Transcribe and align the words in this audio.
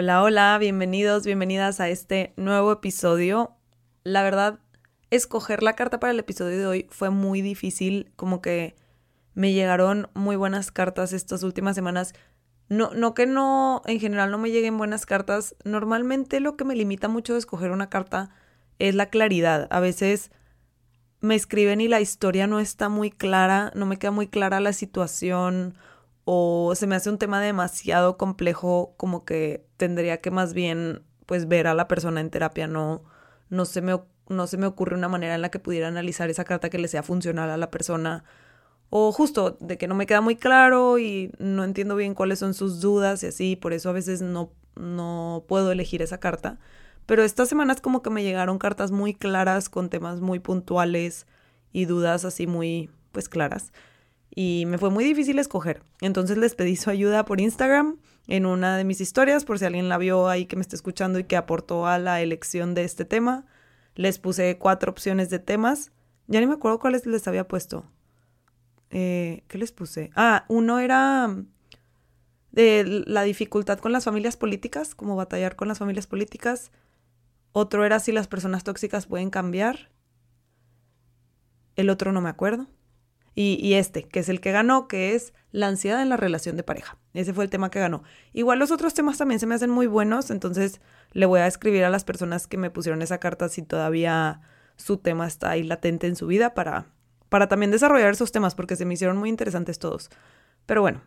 Hola, 0.00 0.22
hola, 0.22 0.56
bienvenidos, 0.60 1.26
bienvenidas 1.26 1.80
a 1.80 1.88
este 1.88 2.32
nuevo 2.36 2.70
episodio. 2.70 3.56
La 4.04 4.22
verdad, 4.22 4.60
escoger 5.10 5.64
la 5.64 5.72
carta 5.72 5.98
para 5.98 6.12
el 6.12 6.20
episodio 6.20 6.56
de 6.56 6.66
hoy 6.68 6.86
fue 6.88 7.10
muy 7.10 7.42
difícil, 7.42 8.12
como 8.14 8.40
que 8.40 8.76
me 9.34 9.52
llegaron 9.52 10.08
muy 10.14 10.36
buenas 10.36 10.70
cartas 10.70 11.12
estas 11.12 11.42
últimas 11.42 11.74
semanas. 11.74 12.14
No, 12.68 12.92
no 12.94 13.12
que 13.12 13.26
no, 13.26 13.82
en 13.86 13.98
general 13.98 14.30
no 14.30 14.38
me 14.38 14.52
lleguen 14.52 14.78
buenas 14.78 15.04
cartas. 15.04 15.56
Normalmente 15.64 16.38
lo 16.38 16.56
que 16.56 16.64
me 16.64 16.76
limita 16.76 17.08
mucho 17.08 17.32
de 17.32 17.40
escoger 17.40 17.72
una 17.72 17.90
carta 17.90 18.30
es 18.78 18.94
la 18.94 19.06
claridad. 19.06 19.66
A 19.68 19.80
veces 19.80 20.30
me 21.18 21.34
escriben 21.34 21.80
y 21.80 21.88
la 21.88 22.00
historia 22.00 22.46
no 22.46 22.60
está 22.60 22.88
muy 22.88 23.10
clara, 23.10 23.72
no 23.74 23.84
me 23.84 23.96
queda 23.96 24.12
muy 24.12 24.28
clara 24.28 24.60
la 24.60 24.72
situación 24.72 25.74
o 26.30 26.74
se 26.74 26.86
me 26.86 26.94
hace 26.94 27.08
un 27.08 27.16
tema 27.16 27.40
demasiado 27.40 28.18
complejo 28.18 28.92
como 28.98 29.24
que 29.24 29.64
tendría 29.78 30.18
que 30.18 30.30
más 30.30 30.52
bien 30.52 31.02
pues 31.24 31.48
ver 31.48 31.66
a 31.66 31.72
la 31.72 31.88
persona 31.88 32.20
en 32.20 32.28
terapia, 32.28 32.66
no, 32.66 33.02
no, 33.48 33.64
se 33.64 33.80
me, 33.80 33.98
no 34.28 34.46
se 34.46 34.58
me 34.58 34.66
ocurre 34.66 34.94
una 34.94 35.08
manera 35.08 35.36
en 35.36 35.40
la 35.40 35.50
que 35.50 35.58
pudiera 35.58 35.88
analizar 35.88 36.28
esa 36.28 36.44
carta 36.44 36.68
que 36.68 36.76
le 36.76 36.88
sea 36.88 37.02
funcional 37.02 37.48
a 37.48 37.56
la 37.56 37.70
persona 37.70 38.24
o 38.90 39.10
justo 39.10 39.56
de 39.60 39.78
que 39.78 39.88
no 39.88 39.94
me 39.94 40.04
queda 40.04 40.20
muy 40.20 40.36
claro 40.36 40.98
y 40.98 41.32
no 41.38 41.64
entiendo 41.64 41.96
bien 41.96 42.12
cuáles 42.12 42.40
son 42.40 42.52
sus 42.52 42.82
dudas 42.82 43.22
y 43.22 43.28
así, 43.28 43.56
por 43.56 43.72
eso 43.72 43.88
a 43.88 43.94
veces 43.94 44.20
no, 44.20 44.52
no 44.76 45.46
puedo 45.48 45.72
elegir 45.72 46.02
esa 46.02 46.20
carta. 46.20 46.58
Pero 47.06 47.24
estas 47.24 47.48
semanas 47.48 47.80
como 47.80 48.02
que 48.02 48.10
me 48.10 48.22
llegaron 48.22 48.58
cartas 48.58 48.90
muy 48.90 49.14
claras 49.14 49.70
con 49.70 49.88
temas 49.88 50.20
muy 50.20 50.40
puntuales 50.40 51.26
y 51.72 51.86
dudas 51.86 52.26
así 52.26 52.46
muy 52.46 52.90
pues 53.12 53.30
claras. 53.30 53.72
Y 54.34 54.64
me 54.66 54.78
fue 54.78 54.90
muy 54.90 55.04
difícil 55.04 55.38
escoger. 55.38 55.82
Entonces 56.00 56.38
les 56.38 56.54
pedí 56.54 56.76
su 56.76 56.90
ayuda 56.90 57.24
por 57.24 57.40
Instagram 57.40 57.98
en 58.26 58.46
una 58.46 58.76
de 58.76 58.84
mis 58.84 59.00
historias, 59.00 59.44
por 59.44 59.58
si 59.58 59.64
alguien 59.64 59.88
la 59.88 59.98
vio 59.98 60.28
ahí 60.28 60.46
que 60.46 60.56
me 60.56 60.62
está 60.62 60.76
escuchando 60.76 61.18
y 61.18 61.24
que 61.24 61.36
aportó 61.36 61.86
a 61.86 61.98
la 61.98 62.20
elección 62.20 62.74
de 62.74 62.84
este 62.84 63.04
tema. 63.04 63.46
Les 63.94 64.18
puse 64.18 64.58
cuatro 64.58 64.92
opciones 64.92 65.30
de 65.30 65.38
temas. 65.38 65.92
Ya 66.26 66.40
ni 66.40 66.46
me 66.46 66.54
acuerdo 66.54 66.78
cuáles 66.78 67.06
les 67.06 67.26
había 67.26 67.48
puesto. 67.48 67.84
Eh, 68.90 69.44
¿Qué 69.48 69.58
les 69.58 69.72
puse? 69.72 70.10
Ah, 70.14 70.44
uno 70.48 70.78
era 70.78 71.26
mm, 71.26 71.46
de 72.52 73.04
la 73.06 73.22
dificultad 73.22 73.78
con 73.78 73.92
las 73.92 74.04
familias 74.04 74.36
políticas, 74.36 74.94
como 74.94 75.16
batallar 75.16 75.56
con 75.56 75.68
las 75.68 75.78
familias 75.78 76.06
políticas. 76.06 76.70
Otro 77.52 77.84
era 77.84 77.98
si 77.98 78.12
las 78.12 78.28
personas 78.28 78.62
tóxicas 78.62 79.06
pueden 79.06 79.30
cambiar. 79.30 79.90
El 81.76 81.90
otro 81.90 82.12
no 82.12 82.20
me 82.20 82.28
acuerdo. 82.28 82.66
Y, 83.40 83.74
este, 83.74 84.02
que 84.02 84.18
es 84.18 84.28
el 84.28 84.40
que 84.40 84.50
ganó, 84.50 84.88
que 84.88 85.14
es 85.14 85.32
la 85.52 85.68
ansiedad 85.68 86.02
en 86.02 86.08
la 86.08 86.16
relación 86.16 86.56
de 86.56 86.64
pareja. 86.64 86.98
Ese 87.14 87.32
fue 87.32 87.44
el 87.44 87.50
tema 87.50 87.70
que 87.70 87.78
ganó. 87.78 88.02
Igual 88.32 88.58
los 88.58 88.72
otros 88.72 88.94
temas 88.94 89.16
también 89.16 89.38
se 89.38 89.46
me 89.46 89.54
hacen 89.54 89.70
muy 89.70 89.86
buenos, 89.86 90.32
entonces 90.32 90.80
le 91.12 91.24
voy 91.24 91.38
a 91.38 91.46
escribir 91.46 91.84
a 91.84 91.90
las 91.90 92.02
personas 92.02 92.48
que 92.48 92.56
me 92.56 92.70
pusieron 92.70 93.00
esa 93.00 93.18
carta 93.18 93.48
si 93.48 93.62
todavía 93.62 94.40
su 94.74 94.96
tema 94.96 95.24
está 95.24 95.50
ahí 95.50 95.62
latente 95.62 96.08
en 96.08 96.16
su 96.16 96.26
vida 96.26 96.52
para 96.52 96.86
para 97.28 97.46
también 97.46 97.70
desarrollar 97.70 98.10
esos 98.10 98.32
temas 98.32 98.56
porque 98.56 98.74
se 98.74 98.84
me 98.84 98.94
hicieron 98.94 99.16
muy 99.16 99.28
interesantes 99.28 99.78
todos. 99.78 100.10
Pero 100.66 100.80
bueno, 100.80 101.02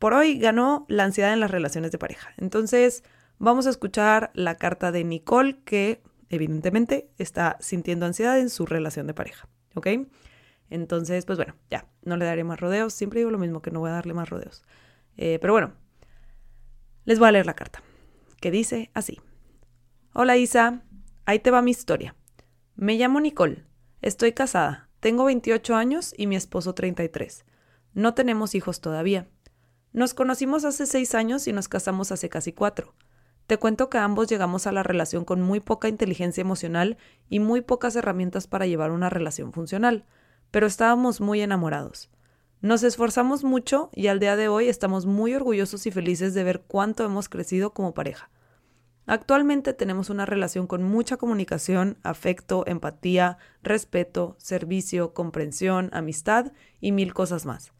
por 0.00 0.14
hoy 0.14 0.38
ganó 0.38 0.84
la 0.88 1.04
ansiedad 1.04 1.32
en 1.32 1.38
las 1.38 1.52
relaciones 1.52 1.92
de 1.92 1.98
pareja. 1.98 2.30
Entonces, 2.38 3.04
vamos 3.38 3.68
a 3.68 3.70
escuchar 3.70 4.30
la 4.34 4.56
carta 4.56 4.90
de 4.90 5.04
Nicole 5.04 5.58
que 5.64 6.02
evidentemente 6.28 7.08
está 7.18 7.56
sintiendo 7.60 8.04
ansiedad 8.06 8.38
en 8.40 8.50
su 8.50 8.66
relación 8.66 9.06
de 9.06 9.14
pareja. 9.14 9.48
¿Ok? 9.74 9.86
Entonces, 10.70 11.24
pues 11.24 11.38
bueno, 11.38 11.54
ya, 11.70 11.86
no 12.02 12.16
le 12.16 12.24
daré 12.24 12.44
más 12.44 12.60
rodeos. 12.60 12.92
Siempre 12.92 13.20
digo 13.20 13.30
lo 13.30 13.38
mismo, 13.38 13.62
que 13.62 13.70
no 13.70 13.80
voy 13.80 13.90
a 13.90 13.94
darle 13.94 14.14
más 14.14 14.28
rodeos. 14.28 14.62
Eh, 15.16 15.38
pero 15.40 15.52
bueno, 15.52 15.72
les 17.04 17.18
voy 17.18 17.28
a 17.28 17.32
leer 17.32 17.46
la 17.46 17.54
carta, 17.54 17.82
que 18.40 18.50
dice 18.50 18.90
así. 18.94 19.20
Hola 20.12 20.36
Isa, 20.36 20.82
ahí 21.24 21.38
te 21.38 21.50
va 21.50 21.62
mi 21.62 21.70
historia. 21.70 22.14
Me 22.74 22.96
llamo 22.96 23.20
Nicole, 23.20 23.64
estoy 24.02 24.32
casada, 24.32 24.88
tengo 25.00 25.24
28 25.24 25.74
años 25.74 26.14
y 26.16 26.26
mi 26.26 26.36
esposo 26.36 26.74
33. 26.74 27.44
No 27.94 28.14
tenemos 28.14 28.54
hijos 28.54 28.80
todavía. 28.80 29.28
Nos 29.92 30.12
conocimos 30.14 30.64
hace 30.64 30.84
seis 30.84 31.14
años 31.14 31.46
y 31.46 31.52
nos 31.52 31.68
casamos 31.68 32.12
hace 32.12 32.28
casi 32.28 32.52
cuatro. 32.52 32.94
Te 33.46 33.58
cuento 33.58 33.88
que 33.88 33.98
ambos 33.98 34.28
llegamos 34.28 34.66
a 34.66 34.72
la 34.72 34.82
relación 34.82 35.24
con 35.24 35.40
muy 35.40 35.60
poca 35.60 35.88
inteligencia 35.88 36.40
emocional 36.40 36.98
y 37.28 37.38
muy 37.38 37.60
pocas 37.60 37.94
herramientas 37.94 38.46
para 38.48 38.66
llevar 38.66 38.90
una 38.90 39.08
relación 39.08 39.52
funcional, 39.52 40.04
pero 40.50 40.66
estábamos 40.66 41.20
muy 41.20 41.40
enamorados. 41.40 42.10
Nos 42.60 42.82
esforzamos 42.82 43.44
mucho 43.44 43.90
y 43.94 44.06
al 44.06 44.18
día 44.18 44.34
de 44.34 44.48
hoy 44.48 44.68
estamos 44.68 45.06
muy 45.06 45.34
orgullosos 45.34 45.86
y 45.86 45.90
felices 45.90 46.34
de 46.34 46.42
ver 46.42 46.62
cuánto 46.66 47.04
hemos 47.04 47.28
crecido 47.28 47.72
como 47.74 47.94
pareja. 47.94 48.30
Actualmente 49.06 49.72
tenemos 49.72 50.10
una 50.10 50.26
relación 50.26 50.66
con 50.66 50.82
mucha 50.82 51.16
comunicación, 51.16 51.98
afecto, 52.02 52.64
empatía, 52.66 53.38
respeto, 53.62 54.34
servicio, 54.38 55.14
comprensión, 55.14 55.90
amistad 55.92 56.52
y 56.80 56.90
mil 56.90 57.14
cosas 57.14 57.46
más. 57.46 57.72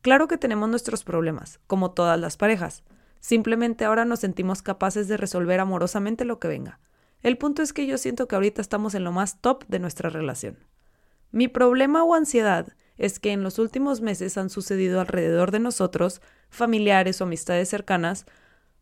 Claro 0.00 0.28
que 0.28 0.38
tenemos 0.38 0.70
nuestros 0.70 1.04
problemas, 1.04 1.60
como 1.66 1.90
todas 1.90 2.18
las 2.18 2.38
parejas. 2.38 2.84
Simplemente 3.20 3.84
ahora 3.84 4.04
nos 4.04 4.20
sentimos 4.20 4.62
capaces 4.62 5.08
de 5.08 5.18
resolver 5.18 5.60
amorosamente 5.60 6.24
lo 6.24 6.38
que 6.38 6.48
venga. 6.48 6.80
El 7.22 7.36
punto 7.38 7.62
es 7.62 7.72
que 7.72 7.86
yo 7.86 7.98
siento 7.98 8.26
que 8.26 8.34
ahorita 8.34 8.62
estamos 8.62 8.94
en 8.94 9.04
lo 9.04 9.12
más 9.12 9.40
top 9.40 9.64
de 9.68 9.78
nuestra 9.78 10.08
relación. 10.08 10.58
Mi 11.32 11.48
problema 11.48 12.04
o 12.04 12.14
ansiedad 12.14 12.68
es 12.98 13.18
que 13.18 13.32
en 13.32 13.42
los 13.42 13.58
últimos 13.58 14.02
meses 14.02 14.36
han 14.36 14.50
sucedido 14.50 15.00
alrededor 15.00 15.50
de 15.50 15.60
nosotros, 15.60 16.20
familiares 16.50 17.20
o 17.20 17.24
amistades 17.24 17.70
cercanas, 17.70 18.26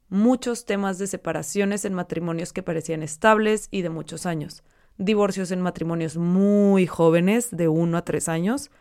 muchos 0.08 0.64
temas 0.64 0.98
de 0.98 1.06
separaciones 1.06 1.84
en 1.84 1.94
matrimonios 1.94 2.52
que 2.52 2.64
parecían 2.64 3.04
estables 3.04 3.68
y 3.70 3.82
de 3.82 3.90
muchos 3.90 4.26
años, 4.26 4.64
divorcios 4.98 5.52
en 5.52 5.60
matrimonios 5.62 6.16
muy 6.16 6.88
jóvenes, 6.88 7.50
de 7.52 7.68
uno 7.68 7.96
a 7.96 8.04
tres 8.04 8.28
años, 8.28 8.72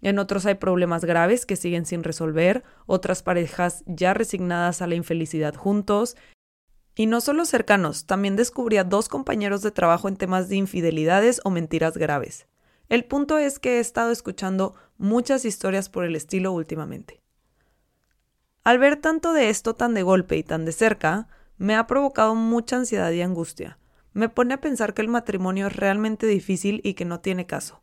en 0.00 0.20
otros 0.20 0.46
hay 0.46 0.54
problemas 0.54 1.04
graves 1.04 1.44
que 1.44 1.56
siguen 1.56 1.84
sin 1.84 2.04
resolver, 2.04 2.62
otras 2.86 3.24
parejas 3.24 3.82
ya 3.86 4.14
resignadas 4.14 4.80
a 4.80 4.86
la 4.86 4.94
infelicidad 4.94 5.56
juntos, 5.56 6.16
y 6.94 7.06
no 7.06 7.20
solo 7.20 7.44
cercanos, 7.44 8.06
también 8.06 8.36
descubrí 8.36 8.76
a 8.76 8.84
dos 8.84 9.08
compañeros 9.08 9.62
de 9.62 9.72
trabajo 9.72 10.08
en 10.08 10.16
temas 10.16 10.48
de 10.48 10.56
infidelidades 10.56 11.40
o 11.42 11.50
mentiras 11.50 11.96
graves. 11.96 12.46
El 12.88 13.04
punto 13.04 13.36
es 13.38 13.58
que 13.58 13.76
he 13.76 13.80
estado 13.80 14.10
escuchando 14.10 14.74
muchas 14.96 15.44
historias 15.44 15.88
por 15.88 16.04
el 16.04 16.16
estilo 16.16 16.52
últimamente. 16.52 17.20
Al 18.64 18.78
ver 18.78 18.96
tanto 18.96 19.32
de 19.32 19.50
esto 19.50 19.74
tan 19.74 19.94
de 19.94 20.02
golpe 20.02 20.36
y 20.36 20.42
tan 20.42 20.64
de 20.64 20.72
cerca, 20.72 21.28
me 21.58 21.74
ha 21.74 21.86
provocado 21.86 22.34
mucha 22.34 22.76
ansiedad 22.76 23.10
y 23.10 23.22
angustia. 23.22 23.78
Me 24.12 24.28
pone 24.28 24.54
a 24.54 24.60
pensar 24.60 24.94
que 24.94 25.02
el 25.02 25.08
matrimonio 25.08 25.66
es 25.66 25.76
realmente 25.76 26.26
difícil 26.26 26.80
y 26.82 26.94
que 26.94 27.04
no 27.04 27.20
tiene 27.20 27.46
caso. 27.46 27.82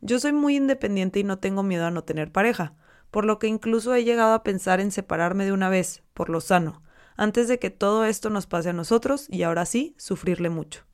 Yo 0.00 0.18
soy 0.18 0.32
muy 0.32 0.56
independiente 0.56 1.20
y 1.20 1.24
no 1.24 1.38
tengo 1.38 1.62
miedo 1.62 1.86
a 1.86 1.90
no 1.90 2.02
tener 2.02 2.32
pareja, 2.32 2.74
por 3.12 3.24
lo 3.24 3.38
que 3.38 3.46
incluso 3.46 3.94
he 3.94 4.04
llegado 4.04 4.32
a 4.32 4.42
pensar 4.42 4.80
en 4.80 4.90
separarme 4.90 5.44
de 5.44 5.52
una 5.52 5.68
vez, 5.68 6.02
por 6.14 6.30
lo 6.30 6.40
sano, 6.40 6.82
antes 7.16 7.46
de 7.46 7.58
que 7.58 7.70
todo 7.70 8.04
esto 8.04 8.30
nos 8.30 8.46
pase 8.46 8.70
a 8.70 8.72
nosotros 8.72 9.26
y 9.28 9.44
ahora 9.44 9.66
sí, 9.66 9.94
sufrirle 9.98 10.50
mucho. 10.50 10.84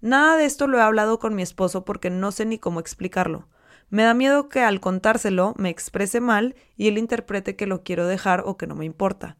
Nada 0.00 0.36
de 0.36 0.44
esto 0.44 0.66
lo 0.66 0.78
he 0.78 0.82
hablado 0.82 1.18
con 1.18 1.34
mi 1.34 1.42
esposo 1.42 1.84
porque 1.84 2.10
no 2.10 2.32
sé 2.32 2.44
ni 2.44 2.58
cómo 2.58 2.80
explicarlo, 2.80 3.48
me 3.88 4.02
da 4.02 4.14
miedo 4.14 4.48
que 4.48 4.60
al 4.60 4.80
contárselo 4.80 5.54
me 5.56 5.70
exprese 5.70 6.20
mal 6.20 6.56
y 6.76 6.88
él 6.88 6.98
interprete 6.98 7.54
que 7.54 7.66
lo 7.66 7.82
quiero 7.84 8.06
dejar 8.06 8.42
o 8.44 8.56
que 8.56 8.66
no 8.66 8.74
me 8.74 8.84
importa. 8.84 9.36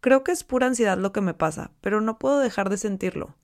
Creo 0.00 0.24
que 0.24 0.32
es 0.32 0.44
pura 0.44 0.66
ansiedad 0.66 0.98
lo 0.98 1.12
que 1.12 1.22
me 1.22 1.32
pasa, 1.32 1.70
pero 1.80 2.00
no 2.00 2.18
puedo 2.18 2.38
dejar 2.38 2.68
de 2.68 2.76
sentirlo. 2.76 3.34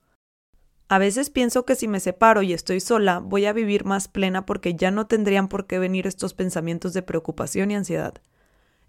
A 0.88 0.98
veces 0.98 1.30
pienso 1.30 1.64
que 1.64 1.76
si 1.76 1.88
me 1.88 2.00
separo 2.00 2.42
y 2.42 2.52
estoy 2.52 2.80
sola, 2.80 3.20
voy 3.20 3.46
a 3.46 3.54
vivir 3.54 3.86
más 3.86 4.08
plena 4.08 4.44
porque 4.44 4.74
ya 4.74 4.90
no 4.90 5.06
tendrían 5.06 5.48
por 5.48 5.66
qué 5.66 5.78
venir 5.78 6.06
estos 6.06 6.34
pensamientos 6.34 6.92
de 6.92 7.02
preocupación 7.02 7.70
y 7.70 7.76
ansiedad. 7.76 8.14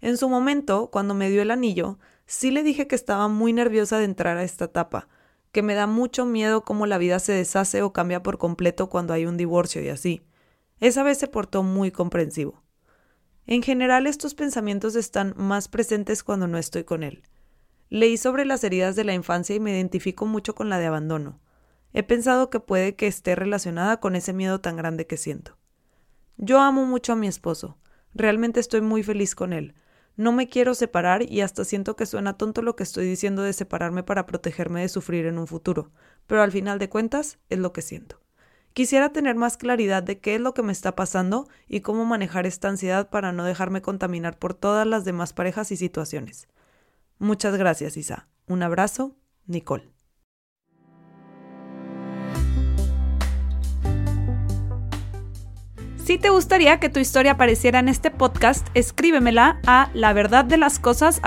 En 0.02 0.18
su 0.18 0.28
momento, 0.28 0.90
cuando 0.90 1.14
me 1.14 1.30
dio 1.30 1.40
el 1.40 1.50
anillo, 1.50 1.98
sí 2.26 2.50
le 2.50 2.62
dije 2.62 2.86
que 2.86 2.94
estaba 2.94 3.28
muy 3.28 3.54
nerviosa 3.54 3.96
de 3.98 4.04
entrar 4.04 4.36
a 4.36 4.42
esta 4.42 4.66
etapa, 4.66 5.08
que 5.54 5.62
me 5.62 5.74
da 5.74 5.86
mucho 5.86 6.26
miedo 6.26 6.64
cómo 6.64 6.84
la 6.84 6.98
vida 6.98 7.20
se 7.20 7.32
deshace 7.32 7.80
o 7.82 7.92
cambia 7.92 8.24
por 8.24 8.38
completo 8.38 8.90
cuando 8.90 9.14
hay 9.14 9.24
un 9.24 9.36
divorcio 9.36 9.80
y 9.80 9.88
así. 9.88 10.26
Esa 10.80 11.04
vez 11.04 11.16
se 11.16 11.28
portó 11.28 11.62
muy 11.62 11.92
comprensivo. 11.92 12.64
En 13.46 13.62
general 13.62 14.08
estos 14.08 14.34
pensamientos 14.34 14.96
están 14.96 15.32
más 15.36 15.68
presentes 15.68 16.24
cuando 16.24 16.48
no 16.48 16.58
estoy 16.58 16.82
con 16.82 17.04
él. 17.04 17.22
Leí 17.88 18.16
sobre 18.16 18.44
las 18.44 18.64
heridas 18.64 18.96
de 18.96 19.04
la 19.04 19.14
infancia 19.14 19.54
y 19.54 19.60
me 19.60 19.70
identifico 19.70 20.26
mucho 20.26 20.56
con 20.56 20.68
la 20.68 20.80
de 20.80 20.86
abandono. 20.86 21.40
He 21.92 22.02
pensado 22.02 22.50
que 22.50 22.58
puede 22.58 22.96
que 22.96 23.06
esté 23.06 23.36
relacionada 23.36 24.00
con 24.00 24.16
ese 24.16 24.32
miedo 24.32 24.60
tan 24.60 24.76
grande 24.76 25.06
que 25.06 25.16
siento. 25.16 25.56
Yo 26.36 26.58
amo 26.58 26.84
mucho 26.84 27.12
a 27.12 27.16
mi 27.16 27.28
esposo. 27.28 27.78
Realmente 28.12 28.58
estoy 28.58 28.80
muy 28.80 29.04
feliz 29.04 29.36
con 29.36 29.52
él. 29.52 29.76
No 30.16 30.32
me 30.32 30.48
quiero 30.48 30.74
separar 30.74 31.28
y 31.30 31.40
hasta 31.40 31.64
siento 31.64 31.96
que 31.96 32.06
suena 32.06 32.36
tonto 32.36 32.62
lo 32.62 32.76
que 32.76 32.84
estoy 32.84 33.06
diciendo 33.06 33.42
de 33.42 33.52
separarme 33.52 34.02
para 34.02 34.26
protegerme 34.26 34.82
de 34.82 34.88
sufrir 34.88 35.26
en 35.26 35.38
un 35.38 35.46
futuro, 35.46 35.90
pero 36.26 36.42
al 36.42 36.52
final 36.52 36.78
de 36.78 36.88
cuentas 36.88 37.38
es 37.50 37.58
lo 37.58 37.72
que 37.72 37.82
siento. 37.82 38.20
Quisiera 38.74 39.12
tener 39.12 39.36
más 39.36 39.56
claridad 39.56 40.02
de 40.02 40.18
qué 40.18 40.34
es 40.34 40.40
lo 40.40 40.52
que 40.52 40.62
me 40.62 40.72
está 40.72 40.96
pasando 40.96 41.48
y 41.68 41.80
cómo 41.80 42.04
manejar 42.04 42.46
esta 42.46 42.68
ansiedad 42.68 43.08
para 43.08 43.32
no 43.32 43.44
dejarme 43.44 43.82
contaminar 43.82 44.38
por 44.38 44.54
todas 44.54 44.86
las 44.86 45.04
demás 45.04 45.32
parejas 45.32 45.70
y 45.70 45.76
situaciones. 45.76 46.48
Muchas 47.18 47.56
gracias, 47.56 47.96
Isa. 47.96 48.28
Un 48.46 48.64
abrazo, 48.64 49.16
Nicole. 49.46 49.93
Si 56.04 56.18
te 56.18 56.28
gustaría 56.28 56.80
que 56.80 56.90
tu 56.90 57.00
historia 57.00 57.32
apareciera 57.32 57.78
en 57.78 57.88
este 57.88 58.10
podcast, 58.10 58.68
escríbemela 58.74 59.58
a 59.66 59.90
la 59.94 60.12
verdad 60.12 60.44
de 60.44 60.58
las 60.58 60.78
cosas. 60.78 61.18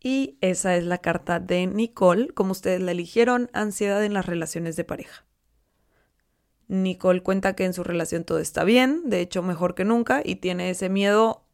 Y 0.00 0.38
esa 0.40 0.74
es 0.74 0.84
la 0.84 0.98
carta 0.98 1.38
de 1.38 1.68
Nicole, 1.68 2.30
como 2.30 2.50
ustedes 2.50 2.80
la 2.80 2.90
eligieron, 2.90 3.48
ansiedad 3.52 4.04
en 4.04 4.12
las 4.12 4.26
relaciones 4.26 4.74
de 4.74 4.82
pareja. 4.82 5.24
Nicole 6.66 7.22
cuenta 7.22 7.54
que 7.54 7.64
en 7.64 7.74
su 7.74 7.84
relación 7.84 8.24
todo 8.24 8.40
está 8.40 8.64
bien, 8.64 9.08
de 9.08 9.20
hecho 9.20 9.44
mejor 9.44 9.76
que 9.76 9.84
nunca, 9.84 10.20
y 10.24 10.34
tiene 10.34 10.70
ese 10.70 10.88
miedo 10.88 11.46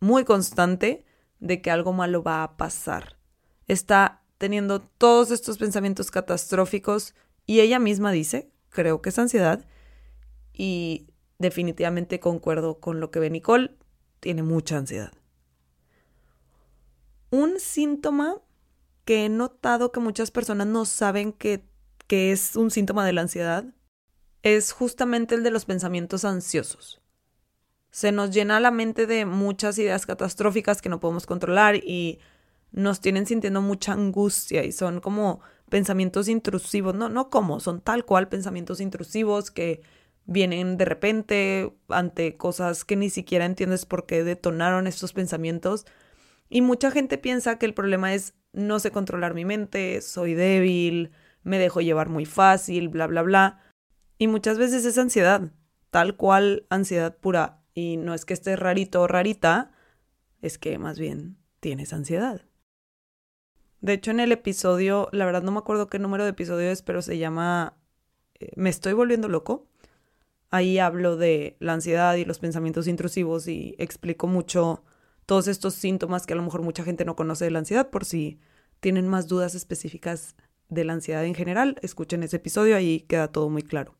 muy 0.00 0.24
constante 0.24 1.04
de 1.38 1.62
que 1.62 1.70
algo 1.70 1.92
malo 1.92 2.24
va 2.24 2.42
a 2.42 2.56
pasar. 2.56 3.16
Está 3.68 4.22
teniendo 4.38 4.80
todos 4.80 5.30
estos 5.30 5.58
pensamientos 5.58 6.10
catastróficos 6.10 7.14
y 7.46 7.60
ella 7.60 7.78
misma 7.78 8.12
dice, 8.12 8.50
creo 8.70 9.02
que 9.02 9.10
es 9.10 9.18
ansiedad 9.18 9.64
y 10.52 11.08
definitivamente 11.38 12.20
concuerdo 12.20 12.80
con 12.80 13.00
lo 13.00 13.10
que 13.10 13.20
ve 13.20 13.30
Nicole, 13.30 13.76
tiene 14.20 14.42
mucha 14.42 14.76
ansiedad. 14.76 15.12
Un 17.30 17.58
síntoma 17.58 18.40
que 19.04 19.26
he 19.26 19.28
notado 19.28 19.92
que 19.92 20.00
muchas 20.00 20.30
personas 20.30 20.66
no 20.66 20.84
saben 20.84 21.32
que, 21.32 21.64
que 22.06 22.32
es 22.32 22.56
un 22.56 22.70
síntoma 22.70 23.04
de 23.04 23.12
la 23.12 23.22
ansiedad 23.22 23.66
es 24.42 24.72
justamente 24.72 25.34
el 25.34 25.42
de 25.42 25.50
los 25.50 25.64
pensamientos 25.64 26.24
ansiosos. 26.24 27.00
Se 27.90 28.12
nos 28.12 28.30
llena 28.30 28.60
la 28.60 28.70
mente 28.70 29.06
de 29.06 29.24
muchas 29.24 29.78
ideas 29.78 30.06
catastróficas 30.06 30.82
que 30.82 30.88
no 30.88 31.00
podemos 31.00 31.26
controlar 31.26 31.76
y 31.76 32.18
nos 32.74 33.00
tienen 33.00 33.24
sintiendo 33.24 33.62
mucha 33.62 33.92
angustia 33.92 34.64
y 34.64 34.72
son 34.72 35.00
como 35.00 35.40
pensamientos 35.70 36.28
intrusivos, 36.28 36.94
no, 36.94 37.08
no 37.08 37.30
como, 37.30 37.60
son 37.60 37.80
tal 37.80 38.04
cual 38.04 38.28
pensamientos 38.28 38.80
intrusivos 38.80 39.52
que 39.52 39.82
vienen 40.26 40.76
de 40.76 40.84
repente 40.84 41.72
ante 41.88 42.36
cosas 42.36 42.84
que 42.84 42.96
ni 42.96 43.10
siquiera 43.10 43.44
entiendes 43.44 43.86
por 43.86 44.06
qué 44.06 44.24
detonaron 44.24 44.86
estos 44.88 45.12
pensamientos. 45.12 45.86
Y 46.48 46.62
mucha 46.62 46.90
gente 46.90 47.16
piensa 47.16 47.58
que 47.58 47.66
el 47.66 47.74
problema 47.74 48.12
es 48.12 48.34
no 48.52 48.80
sé 48.80 48.90
controlar 48.90 49.34
mi 49.34 49.44
mente, 49.44 50.00
soy 50.00 50.34
débil, 50.34 51.12
me 51.42 51.58
dejo 51.58 51.80
llevar 51.80 52.08
muy 52.08 52.24
fácil, 52.24 52.88
bla, 52.88 53.06
bla, 53.06 53.22
bla. 53.22 53.60
Y 54.18 54.26
muchas 54.26 54.58
veces 54.58 54.84
es 54.84 54.98
ansiedad, 54.98 55.52
tal 55.90 56.16
cual 56.16 56.66
ansiedad 56.70 57.16
pura. 57.16 57.62
Y 57.72 57.98
no 57.98 58.14
es 58.14 58.24
que 58.24 58.34
estés 58.34 58.58
rarito 58.58 59.02
o 59.02 59.06
rarita, 59.06 59.72
es 60.42 60.58
que 60.58 60.78
más 60.78 60.98
bien 60.98 61.36
tienes 61.60 61.92
ansiedad. 61.92 62.42
De 63.84 63.92
hecho, 63.92 64.12
en 64.12 64.20
el 64.20 64.32
episodio, 64.32 65.10
la 65.12 65.26
verdad 65.26 65.42
no 65.42 65.52
me 65.52 65.58
acuerdo 65.58 65.88
qué 65.88 65.98
número 65.98 66.24
de 66.24 66.30
episodio 66.30 66.70
es, 66.70 66.80
pero 66.80 67.02
se 67.02 67.18
llama 67.18 67.76
eh, 68.40 68.50
Me 68.56 68.70
estoy 68.70 68.94
volviendo 68.94 69.28
loco. 69.28 69.68
Ahí 70.50 70.78
hablo 70.78 71.18
de 71.18 71.58
la 71.60 71.74
ansiedad 71.74 72.14
y 72.14 72.24
los 72.24 72.38
pensamientos 72.38 72.88
intrusivos 72.88 73.46
y 73.46 73.74
explico 73.76 74.26
mucho 74.26 74.82
todos 75.26 75.48
estos 75.48 75.74
síntomas 75.74 76.24
que 76.24 76.32
a 76.32 76.36
lo 76.36 76.42
mejor 76.42 76.62
mucha 76.62 76.82
gente 76.82 77.04
no 77.04 77.14
conoce 77.14 77.44
de 77.44 77.50
la 77.50 77.58
ansiedad. 77.58 77.90
Por 77.90 78.06
si 78.06 78.40
tienen 78.80 79.06
más 79.06 79.28
dudas 79.28 79.54
específicas 79.54 80.34
de 80.70 80.84
la 80.84 80.94
ansiedad 80.94 81.26
en 81.26 81.34
general, 81.34 81.76
escuchen 81.82 82.22
ese 82.22 82.36
episodio, 82.36 82.76
ahí 82.76 83.00
queda 83.00 83.32
todo 83.32 83.50
muy 83.50 83.62
claro. 83.64 83.98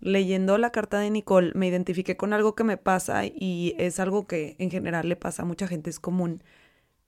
Leyendo 0.00 0.58
la 0.58 0.72
carta 0.72 0.98
de 0.98 1.10
Nicole 1.10 1.52
me 1.54 1.68
identifiqué 1.68 2.16
con 2.16 2.32
algo 2.32 2.54
que 2.54 2.64
me 2.64 2.76
pasa 2.76 3.24
y 3.26 3.74
es 3.78 4.00
algo 4.00 4.26
que 4.26 4.56
en 4.58 4.70
general 4.70 5.08
le 5.08 5.16
pasa 5.16 5.42
a 5.42 5.46
mucha 5.46 5.68
gente, 5.68 5.90
es 5.90 6.00
común, 6.00 6.42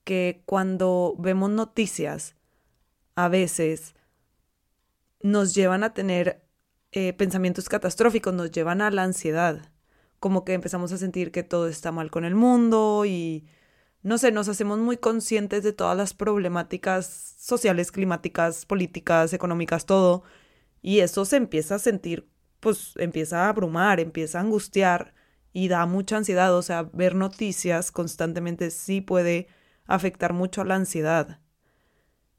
que 0.03 0.43
cuando 0.45 1.15
vemos 1.17 1.49
noticias, 1.49 2.35
a 3.15 3.29
veces 3.29 3.95
nos 5.21 5.55
llevan 5.55 5.83
a 5.83 5.93
tener 5.93 6.43
eh, 6.91 7.13
pensamientos 7.13 7.69
catastróficos, 7.69 8.33
nos 8.33 8.51
llevan 8.51 8.81
a 8.81 8.91
la 8.91 9.03
ansiedad, 9.03 9.71
como 10.19 10.45
que 10.45 10.53
empezamos 10.53 10.91
a 10.91 10.97
sentir 10.97 11.31
que 11.31 11.43
todo 11.43 11.67
está 11.67 11.91
mal 11.91 12.11
con 12.11 12.25
el 12.25 12.35
mundo 12.35 13.05
y, 13.05 13.47
no 14.03 14.17
sé, 14.17 14.31
nos 14.31 14.47
hacemos 14.49 14.79
muy 14.79 14.97
conscientes 14.97 15.63
de 15.63 15.73
todas 15.73 15.97
las 15.97 16.13
problemáticas 16.13 17.35
sociales, 17.39 17.91
climáticas, 17.91 18.65
políticas, 18.65 19.33
económicas, 19.33 19.85
todo, 19.85 20.23
y 20.81 20.99
eso 20.99 21.25
se 21.25 21.37
empieza 21.37 21.75
a 21.75 21.79
sentir 21.79 22.32
pues 22.63 22.93
empieza 22.95 23.45
a 23.45 23.49
abrumar, 23.49 23.99
empieza 23.99 24.39
a 24.39 24.41
angustiar 24.41 25.13
y 25.51 25.67
da 25.67 25.85
mucha 25.85 26.17
ansiedad. 26.17 26.55
O 26.55 26.61
sea, 26.61 26.83
ver 26.93 27.13
noticias 27.13 27.91
constantemente 27.91 28.71
sí 28.71 29.01
puede 29.01 29.47
afectar 29.85 30.33
mucho 30.33 30.61
a 30.61 30.65
la 30.65 30.75
ansiedad. 30.75 31.41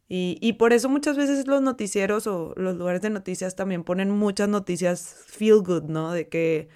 Y, 0.09 0.39
y, 0.41 0.55
por 0.55 0.73
eso 0.73 0.89
muchas 0.89 1.17
veces 1.17 1.47
los 1.47 1.63
noticieros 1.63 2.27
o 2.27 2.55
los 2.57 2.77
lugares 2.77 3.01
de 3.03 3.11
noticias 3.11 3.57
también 3.57 3.85
ponen 3.85 4.11
muchas 4.11 4.49
noticias 4.49 5.25
feel 5.27 5.61
good, 5.63 5.85
¿no? 5.85 6.13
De 6.13 6.29
que 6.29 6.69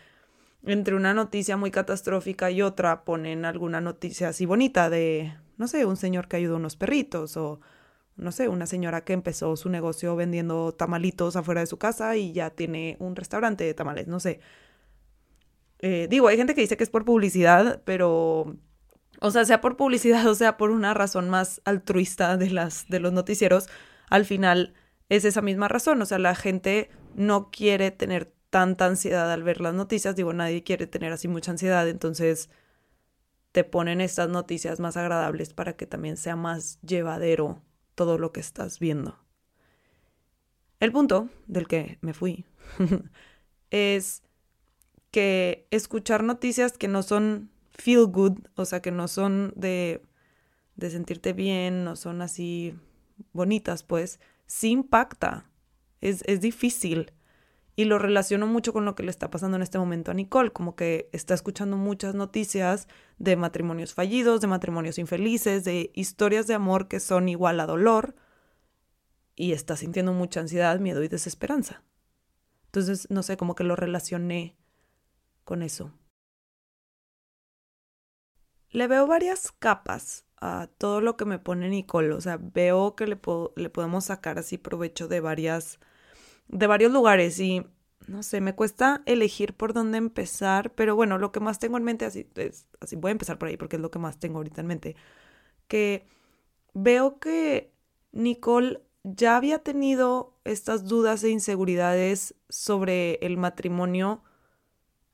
entre 0.65 0.95
una 0.95 1.15
noticia 1.15 1.57
muy 1.57 1.71
catastrófica 1.71 2.51
y 2.51 2.63
otra 2.63 3.05
ponen 3.05 3.45
alguna 3.45 3.81
noticia 3.81 4.29
así 4.29 4.47
bonita 4.47 4.91
de, 4.91 5.35
no 5.57 5.69
sé, 5.69 5.85
un 5.85 5.97
señor 5.97 6.29
que 6.29 6.37
ayudó 6.37 6.55
a 6.55 6.59
unos 6.59 6.77
perritos 6.77 7.37
o 7.37 7.61
no 8.19 8.33
sé, 8.33 8.49
una 8.49 8.67
señora 8.67 9.05
que 9.05 9.13
empezó 9.13 9.57
su 9.57 9.69
negocio 9.71 10.17
vendiendo 10.17 10.73
tamalitos 10.75 11.37
afuera 11.37 11.61
de 11.61 11.67
su 11.67 11.79
casa 11.79 12.17
y 12.17 12.33
ya 12.33 12.51
tiene 12.51 12.97
un 12.99 13.17
restaurante 13.17 13.65
de 13.65 13.75
tamales, 13.75 14.09
no 14.09 14.21
sé. 14.21 14.41
Eh, 15.81 16.09
digo, 16.11 16.29
hay 16.29 16.37
gente 16.37 16.55
que 16.55 16.61
dice 16.61 16.77
que 16.77 16.85
es 16.85 16.91
por 16.91 17.05
publicidad, 17.05 17.83
pero, 17.85 18.57
o 19.21 19.31
sea, 19.31 19.45
sea 19.45 19.61
por 19.61 19.77
publicidad 19.77 20.27
o 20.29 20.35
sea 20.35 20.57
por 20.57 20.71
una 20.71 20.95
razón 20.95 21.31
más 21.31 21.63
altruista 21.65 22.37
de, 22.37 22.51
las, 22.51 22.89
de 22.89 23.01
los 23.01 23.13
noticieros, 23.13 23.69
al 24.11 24.25
final 24.25 24.75
es 25.09 25.25
esa 25.25 25.41
misma 25.43 25.69
razón, 25.69 26.03
o 26.03 26.07
sea, 26.07 26.19
la 26.19 26.35
gente 26.35 26.91
no 27.15 27.51
quiere 27.51 27.91
tener 27.91 28.33
tanta 28.51 28.87
ansiedad 28.87 29.31
al 29.31 29.43
ver 29.43 29.61
las 29.61 29.75
noticias, 29.75 30.17
digo, 30.17 30.33
nadie 30.33 30.65
quiere 30.65 30.87
tener 30.87 31.13
así 31.13 31.29
mucha 31.29 31.53
ansiedad, 31.53 31.89
entonces 31.89 32.51
te 33.53 33.65
ponen 33.65 34.01
estas 34.01 34.29
noticias 34.29 34.81
más 34.81 34.97
agradables 34.97 35.55
para 35.55 35.75
que 35.75 35.87
también 35.87 36.17
sea 36.17 36.37
más 36.37 36.81
llevadero 36.83 37.63
todo 37.99 38.17
lo 38.17 38.31
que 38.31 38.39
estás 38.39 38.79
viendo. 38.79 39.19
El 40.79 40.93
punto 40.93 41.29
del 41.49 41.67
que 41.67 41.99
me 42.01 42.15
fui 42.15 42.45
es 43.73 44.23
que 45.11 45.67
escuchar 45.73 46.23
noticias 46.23 46.79
que 46.79 46.87
no 46.87 47.03
son 47.03 47.51
feel 47.73 48.07
good, 48.07 48.39
o 48.55 48.65
sea, 48.65 48.81
que 48.81 48.93
no 48.93 49.09
son 49.09 49.53
de, 49.57 50.01
de 50.77 50.91
sentirte 50.91 51.33
bien, 51.33 51.83
no 51.83 51.97
son 51.97 52.23
así 52.23 52.79
bonitas, 53.33 53.83
pues, 53.83 54.21
sí 54.47 54.71
impacta. 54.71 55.51
Es, 56.01 56.23
es 56.27 56.41
difícil. 56.41 57.11
Y 57.79 57.85
lo 57.85 58.01
relaciono 58.01 58.49
mucho 58.49 58.73
con 58.73 58.85
lo 58.85 58.97
que 58.97 59.05
le 59.05 59.11
está 59.13 59.31
pasando 59.31 59.57
en 59.57 59.63
este 59.63 59.79
momento 59.79 60.11
a 60.11 60.15
Nicole, 60.15 60.51
como 60.51 60.75
que 60.75 61.09
está 61.13 61.35
escuchando 61.35 61.77
muchas 61.77 62.17
noticias 62.17 62.89
de 63.19 63.37
matrimonios 63.37 63.95
fallidos, 63.95 64.41
de 64.41 64.49
matrimonios 64.49 64.99
infelices, 64.99 65.63
de 65.63 65.93
historias 65.95 66.49
de 66.49 66.55
amor 66.55 66.89
que 66.89 66.99
son 66.99 67.29
igual 67.29 67.61
a 67.61 67.67
dolor, 67.67 68.17
y 69.37 69.53
está 69.53 69.77
sintiendo 69.77 70.13
mucha 70.13 70.41
ansiedad, 70.41 70.81
miedo 70.81 71.05
y 71.05 71.09
desesperanza. 71.09 71.85
Entonces, 72.65 73.07
no 73.11 73.23
sé, 73.23 73.37
como 73.37 73.55
que 73.55 73.63
lo 73.63 73.77
relacioné 73.77 74.57
con 75.45 75.63
eso. 75.63 75.93
le 78.71 78.89
veo 78.89 79.07
varias 79.07 79.53
capas 79.53 80.27
a 80.41 80.69
todo 80.79 81.01
lo 81.01 81.17
que 81.17 81.25
me 81.25 81.39
pone 81.39 81.69
Nicole. 81.69 82.13
O 82.13 82.21
sea, 82.21 82.39
veo 82.41 82.97
que 82.97 83.07
le, 83.07 83.21
le 83.57 83.71
podemos 83.71 84.07
sacar 84.07 84.37
así 84.39 84.59
provecho 84.59 85.07
de 85.07 85.21
varias, 85.21 85.79
de 86.49 86.67
varios 86.67 86.93
lugares 86.93 87.39
y 87.41 87.65
no 88.07 88.23
sé, 88.23 88.41
me 88.41 88.55
cuesta 88.55 89.03
elegir 89.07 89.55
por 89.55 89.75
dónde 89.75 89.99
empezar, 89.99 90.73
pero 90.75 90.97
bueno, 90.97 91.19
lo 91.19 91.31
que 91.31 91.41
más 91.41 91.59
tengo 91.59 91.77
en 91.77 91.85
mente, 91.85 92.07
así, 92.07 92.27
es, 92.37 92.67
así 92.81 92.97
voy 92.97 93.11
a 93.11 93.13
empezar 93.13 93.39
por 93.39 93.49
ahí 93.49 93.57
porque 93.57 93.77
es 93.77 93.83
lo 93.83 93.91
que 93.91 93.99
más 93.99 94.19
tengo 94.19 94.39
ahorita 94.39 94.63
en 94.63 94.67
mente, 94.67 94.97
que 95.69 96.07
veo 96.73 97.19
que 97.19 97.73
Nicole 98.13 98.81
ya 99.05 99.37
había 99.37 99.59
tenido 99.59 100.39
estas 100.45 100.87
dudas 100.87 101.23
e 101.23 101.31
inseguridades 101.31 102.35
sobre 102.49 103.15
el 103.17 103.37
matrimonio 103.37 104.23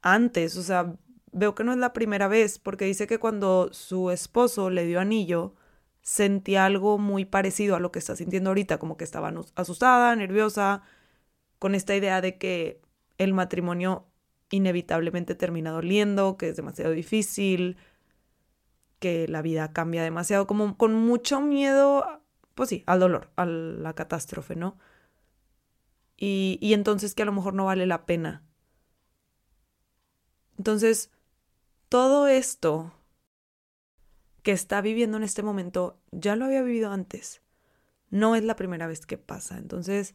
antes, 0.02 0.56
o 0.56 0.62
sea, 0.62 0.94
veo 1.32 1.54
que 1.54 1.64
no 1.64 1.72
es 1.72 1.78
la 1.78 1.92
primera 1.92 2.28
vez, 2.28 2.58
porque 2.58 2.84
dice 2.84 3.06
que 3.06 3.18
cuando 3.18 3.70
su 3.72 4.10
esposo 4.10 4.70
le 4.70 4.86
dio 4.86 5.00
anillo, 5.00 5.54
sentía 6.02 6.66
algo 6.66 6.98
muy 6.98 7.24
parecido 7.24 7.74
a 7.74 7.80
lo 7.80 7.90
que 7.90 7.98
está 7.98 8.14
sintiendo 8.14 8.50
ahorita, 8.50 8.78
como 8.78 8.96
que 8.96 9.04
estaba 9.04 9.32
asustada, 9.56 10.14
nerviosa, 10.14 10.82
con 11.64 11.74
esta 11.74 11.96
idea 11.96 12.20
de 12.20 12.36
que 12.36 12.82
el 13.16 13.32
matrimonio 13.32 14.06
inevitablemente 14.50 15.34
termina 15.34 15.70
doliendo, 15.70 16.36
que 16.36 16.50
es 16.50 16.56
demasiado 16.56 16.90
difícil, 16.90 17.78
que 18.98 19.26
la 19.28 19.40
vida 19.40 19.72
cambia 19.72 20.02
demasiado, 20.02 20.46
como 20.46 20.76
con 20.76 20.94
mucho 20.94 21.40
miedo, 21.40 22.20
pues 22.54 22.68
sí, 22.68 22.84
al 22.84 23.00
dolor, 23.00 23.30
a 23.36 23.46
la 23.46 23.94
catástrofe, 23.94 24.56
¿no? 24.56 24.76
Y, 26.18 26.58
y 26.60 26.74
entonces 26.74 27.14
que 27.14 27.22
a 27.22 27.24
lo 27.24 27.32
mejor 27.32 27.54
no 27.54 27.64
vale 27.64 27.86
la 27.86 28.04
pena. 28.04 28.42
Entonces, 30.58 31.10
todo 31.88 32.28
esto 32.28 32.92
que 34.42 34.52
está 34.52 34.82
viviendo 34.82 35.16
en 35.16 35.22
este 35.22 35.42
momento 35.42 35.98
ya 36.10 36.36
lo 36.36 36.44
había 36.44 36.60
vivido 36.60 36.90
antes. 36.92 37.40
No 38.10 38.36
es 38.36 38.44
la 38.44 38.54
primera 38.54 38.86
vez 38.86 39.06
que 39.06 39.16
pasa. 39.16 39.56
Entonces, 39.56 40.14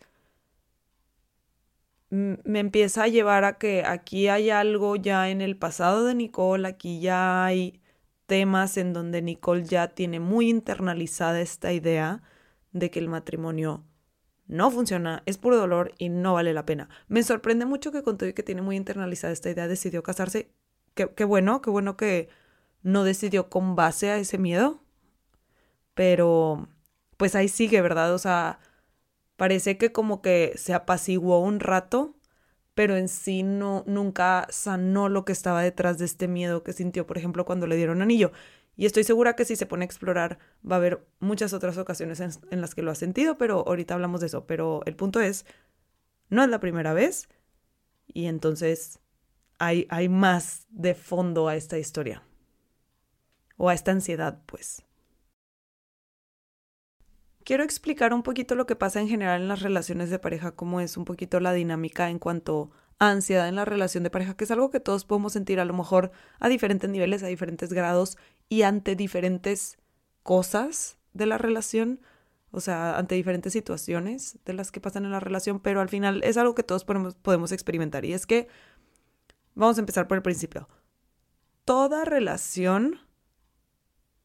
me 2.09 2.59
empieza 2.59 3.03
a 3.03 3.07
llevar 3.07 3.43
a 3.43 3.57
que 3.57 3.83
aquí 3.85 4.27
hay 4.27 4.49
algo 4.49 4.95
ya 4.95 5.29
en 5.29 5.41
el 5.41 5.57
pasado 5.57 6.05
de 6.05 6.15
Nicole, 6.15 6.67
aquí 6.67 6.99
ya 6.99 7.45
hay 7.45 7.81
temas 8.25 8.77
en 8.77 8.93
donde 8.93 9.21
Nicole 9.21 9.63
ya 9.63 9.89
tiene 9.89 10.19
muy 10.19 10.49
internalizada 10.49 11.41
esta 11.41 11.73
idea 11.73 12.23
de 12.71 12.91
que 12.91 12.99
el 12.99 13.09
matrimonio 13.09 13.83
no 14.47 14.71
funciona, 14.71 15.23
es 15.27 15.37
puro 15.37 15.57
dolor 15.57 15.93
y 15.99 16.09
no 16.09 16.33
vale 16.33 16.53
la 16.53 16.65
pena. 16.65 16.89
Me 17.07 17.23
sorprende 17.23 17.65
mucho 17.65 17.91
que 17.91 18.03
con 18.03 18.17
todo 18.17 18.33
que 18.33 18.43
tiene 18.43 18.61
muy 18.63 18.75
internalizada 18.75 19.33
esta 19.33 19.49
idea 19.49 19.67
decidió 19.67 20.03
casarse. 20.03 20.51
Qué, 20.95 21.09
qué 21.15 21.23
bueno, 21.23 21.61
qué 21.61 21.69
bueno 21.69 21.97
que 21.97 22.29
no 22.81 23.03
decidió 23.03 23.49
con 23.49 23.75
base 23.75 24.09
a 24.09 24.17
ese 24.17 24.37
miedo. 24.39 24.81
Pero 25.93 26.67
pues 27.17 27.35
ahí 27.35 27.47
sigue, 27.49 27.81
¿verdad? 27.81 28.13
O 28.13 28.17
sea, 28.19 28.59
Parece 29.39 29.77
que 29.77 29.93
como 29.93 30.21
que 30.21 30.51
se 30.57 30.73
apaciguó 30.73 31.39
un 31.39 31.61
rato, 31.61 32.13
pero 32.73 32.97
en 32.97 33.07
sí 33.07 33.41
no, 33.41 33.85
nunca 33.87 34.45
sanó 34.49 35.07
lo 35.07 35.23
que 35.23 35.31
estaba 35.31 35.61
detrás 35.63 35.97
de 35.97 36.03
este 36.03 36.27
miedo 36.27 36.61
que 36.61 36.73
sintió, 36.73 37.07
por 37.07 37.17
ejemplo, 37.17 37.45
cuando 37.45 37.65
le 37.65 37.77
dieron 37.77 38.01
anillo. 38.01 38.33
Y 38.75 38.85
estoy 38.85 39.05
segura 39.05 39.37
que 39.37 39.45
si 39.45 39.55
se 39.55 39.65
pone 39.65 39.83
a 39.83 39.85
explorar 39.85 40.39
va 40.69 40.75
a 40.75 40.79
haber 40.79 41.07
muchas 41.19 41.53
otras 41.53 41.77
ocasiones 41.77 42.19
en, 42.19 42.59
las 42.59 42.75
que 42.75 42.81
lo 42.81 42.91
ha 42.91 42.95
sentido, 42.95 43.37
pero 43.37 43.65
ahorita 43.65 43.93
hablamos 43.93 44.19
de 44.19 44.27
eso. 44.27 44.45
Pero 44.45 44.81
el 44.85 44.97
punto 44.97 45.21
es, 45.21 45.45
no 46.27 46.43
es 46.43 46.49
la 46.49 46.59
primera 46.59 46.91
vez 46.91 47.29
y 48.07 48.25
entonces 48.25 48.99
hay, 49.57 49.87
hay 49.89 50.09
más 50.09 50.67
de 50.67 50.95
fondo 50.95 51.47
a 51.47 51.55
esta 51.55 51.77
historia. 51.77 52.23
O 53.55 53.69
a 53.69 53.73
esta 53.73 53.91
ansiedad, 53.91 54.41
pues 54.47 54.83
quiero 57.49 57.63
explicar 57.63 58.13
un 58.13 58.21
poquito 58.21 58.53
lo 58.53 58.67
que 58.67 58.75
pasa 58.75 59.01
en 59.01 59.07
general 59.07 59.41
en 59.41 59.47
las 59.47 59.63
relaciones 59.63 60.11
de 60.11 60.19
pareja, 60.19 60.51
cómo 60.51 60.81
es 60.81 60.97
un 60.97 61.03
poquito 61.03 61.39
la 61.39 61.51
dinámica 61.51 62.11
en 62.11 62.19
cuanto 62.19 62.69
a 62.99 63.09
ansiedad 63.09 63.47
en 63.47 63.55
la 63.55 63.65
relación 63.65 64.03
de 64.03 64.11
pareja, 64.11 64.35
que 64.35 64.43
es 64.43 64.51
algo 64.51 64.69
que 64.69 64.79
todos 64.79 65.03
podemos 65.03 65.33
sentir 65.33 65.59
a 65.59 65.65
lo 65.65 65.73
mejor 65.73 66.11
a 66.39 66.47
diferentes 66.47 66.87
niveles, 66.91 67.23
a 67.23 67.25
diferentes 67.25 67.73
grados 67.73 68.19
y 68.49 68.61
ante 68.61 68.95
diferentes 68.95 69.79
cosas 70.21 70.99
de 71.13 71.25
la 71.25 71.39
relación, 71.39 72.01
o 72.51 72.59
sea, 72.59 72.99
ante 72.99 73.15
diferentes 73.15 73.51
situaciones 73.51 74.37
de 74.45 74.53
las 74.53 74.71
que 74.71 74.79
pasan 74.79 75.05
en 75.05 75.11
la 75.11 75.19
relación, 75.19 75.59
pero 75.59 75.81
al 75.81 75.89
final 75.89 76.21
es 76.23 76.37
algo 76.37 76.53
que 76.53 76.61
todos 76.61 76.85
podemos, 76.85 77.15
podemos 77.15 77.51
experimentar 77.51 78.05
y 78.05 78.13
es 78.13 78.27
que 78.27 78.47
vamos 79.55 79.77
a 79.77 79.81
empezar 79.81 80.07
por 80.07 80.17
el 80.17 80.21
principio. 80.21 80.69
Toda 81.65 82.05
relación 82.05 82.99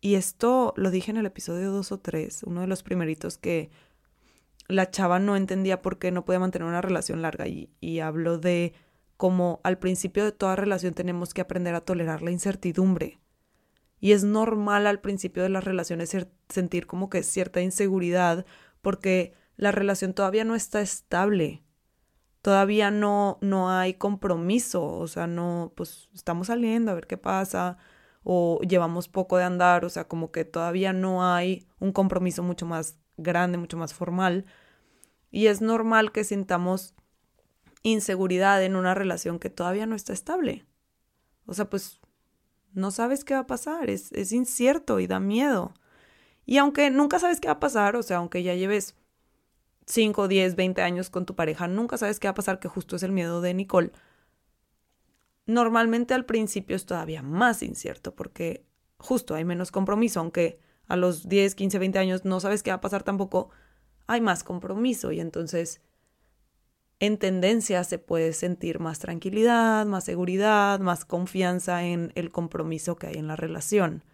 y 0.04 0.16
esto 0.16 0.74
lo 0.76 0.90
dije 0.90 1.10
en 1.10 1.16
el 1.16 1.24
episodio 1.24 1.72
2 1.72 1.92
o 1.92 1.98
3, 1.98 2.42
uno 2.42 2.60
de 2.60 2.66
los 2.66 2.82
primeritos 2.82 3.38
que 3.38 3.70
la 4.68 4.90
chava 4.90 5.18
no 5.18 5.34
entendía 5.34 5.80
por 5.80 5.98
qué 5.98 6.12
no 6.12 6.26
podía 6.26 6.40
mantener 6.40 6.68
una 6.68 6.82
relación 6.82 7.22
larga 7.22 7.48
y, 7.48 7.70
y 7.80 8.00
habló 8.00 8.36
de 8.36 8.74
cómo 9.16 9.62
al 9.64 9.78
principio 9.78 10.22
de 10.22 10.32
toda 10.32 10.56
relación 10.56 10.92
tenemos 10.92 11.32
que 11.32 11.40
aprender 11.40 11.74
a 11.74 11.80
tolerar 11.80 12.20
la 12.20 12.32
incertidumbre. 12.32 13.18
Y 13.98 14.12
es 14.12 14.24
normal 14.24 14.86
al 14.86 15.00
principio 15.00 15.42
de 15.42 15.48
las 15.48 15.64
relaciones 15.64 16.14
sentir 16.50 16.86
como 16.86 17.08
que 17.08 17.22
cierta 17.22 17.62
inseguridad 17.62 18.44
porque 18.82 19.32
la 19.56 19.72
relación 19.72 20.12
todavía 20.12 20.44
no 20.44 20.54
está 20.54 20.82
estable. 20.82 21.64
Todavía 22.42 22.90
no, 22.90 23.38
no 23.40 23.70
hay 23.70 23.94
compromiso, 23.94 24.84
o 24.84 25.06
sea, 25.06 25.26
no, 25.26 25.72
pues 25.74 26.10
estamos 26.12 26.48
saliendo 26.48 26.90
a 26.90 26.94
ver 26.94 27.06
qué 27.06 27.16
pasa, 27.16 27.78
o 28.24 28.58
llevamos 28.62 29.08
poco 29.08 29.36
de 29.36 29.44
andar, 29.44 29.84
o 29.84 29.90
sea, 29.90 30.08
como 30.08 30.32
que 30.32 30.44
todavía 30.44 30.92
no 30.92 31.30
hay 31.30 31.68
un 31.78 31.92
compromiso 31.92 32.42
mucho 32.42 32.66
más 32.66 32.98
grande, 33.16 33.58
mucho 33.58 33.76
más 33.76 33.94
formal. 33.94 34.46
Y 35.30 35.46
es 35.46 35.60
normal 35.60 36.10
que 36.10 36.24
sintamos 36.24 36.94
inseguridad 37.82 38.62
en 38.64 38.76
una 38.76 38.94
relación 38.94 39.38
que 39.38 39.50
todavía 39.50 39.86
no 39.86 39.94
está 39.94 40.12
estable. 40.14 40.64
O 41.46 41.52
sea, 41.52 41.68
pues 41.68 42.00
no 42.72 42.90
sabes 42.90 43.24
qué 43.24 43.34
va 43.34 43.40
a 43.40 43.46
pasar, 43.46 43.90
es, 43.90 44.10
es 44.12 44.32
incierto 44.32 45.00
y 45.00 45.06
da 45.06 45.20
miedo. 45.20 45.74
Y 46.46 46.56
aunque 46.56 46.90
nunca 46.90 47.18
sabes 47.18 47.40
qué 47.40 47.48
va 47.48 47.54
a 47.54 47.60
pasar, 47.60 47.94
o 47.94 48.02
sea, 48.02 48.16
aunque 48.18 48.42
ya 48.42 48.54
lleves 48.54 48.96
5, 49.86 50.28
10, 50.28 50.56
20 50.56 50.82
años 50.82 51.10
con 51.10 51.26
tu 51.26 51.34
pareja, 51.34 51.68
nunca 51.68 51.98
sabes 51.98 52.18
qué 52.18 52.26
va 52.26 52.32
a 52.32 52.34
pasar, 52.34 52.58
que 52.58 52.68
justo 52.68 52.96
es 52.96 53.02
el 53.02 53.12
miedo 53.12 53.42
de 53.42 53.52
Nicole 53.52 53.92
Normalmente 55.46 56.14
al 56.14 56.24
principio 56.24 56.76
es 56.76 56.86
todavía 56.86 57.22
más 57.22 57.62
incierto 57.62 58.14
porque 58.14 58.66
justo 58.98 59.34
hay 59.34 59.44
menos 59.44 59.70
compromiso, 59.70 60.20
aunque 60.20 60.58
a 60.86 60.96
los 60.96 61.28
10, 61.28 61.54
15, 61.54 61.78
20 61.78 61.98
años 61.98 62.24
no 62.24 62.40
sabes 62.40 62.62
qué 62.62 62.70
va 62.70 62.76
a 62.76 62.80
pasar 62.80 63.02
tampoco, 63.02 63.50
hay 64.06 64.20
más 64.20 64.44
compromiso 64.44 65.12
y 65.12 65.20
entonces 65.20 65.80
en 67.00 67.18
tendencia 67.18 67.84
se 67.84 67.98
puede 67.98 68.32
sentir 68.32 68.80
más 68.80 68.98
tranquilidad, 68.98 69.84
más 69.86 70.04
seguridad, 70.04 70.80
más 70.80 71.04
confianza 71.04 71.84
en 71.84 72.12
el 72.14 72.30
compromiso 72.30 72.96
que 72.96 73.08
hay 73.08 73.14
en 73.14 73.26
la 73.26 73.36
relación. 73.36 74.04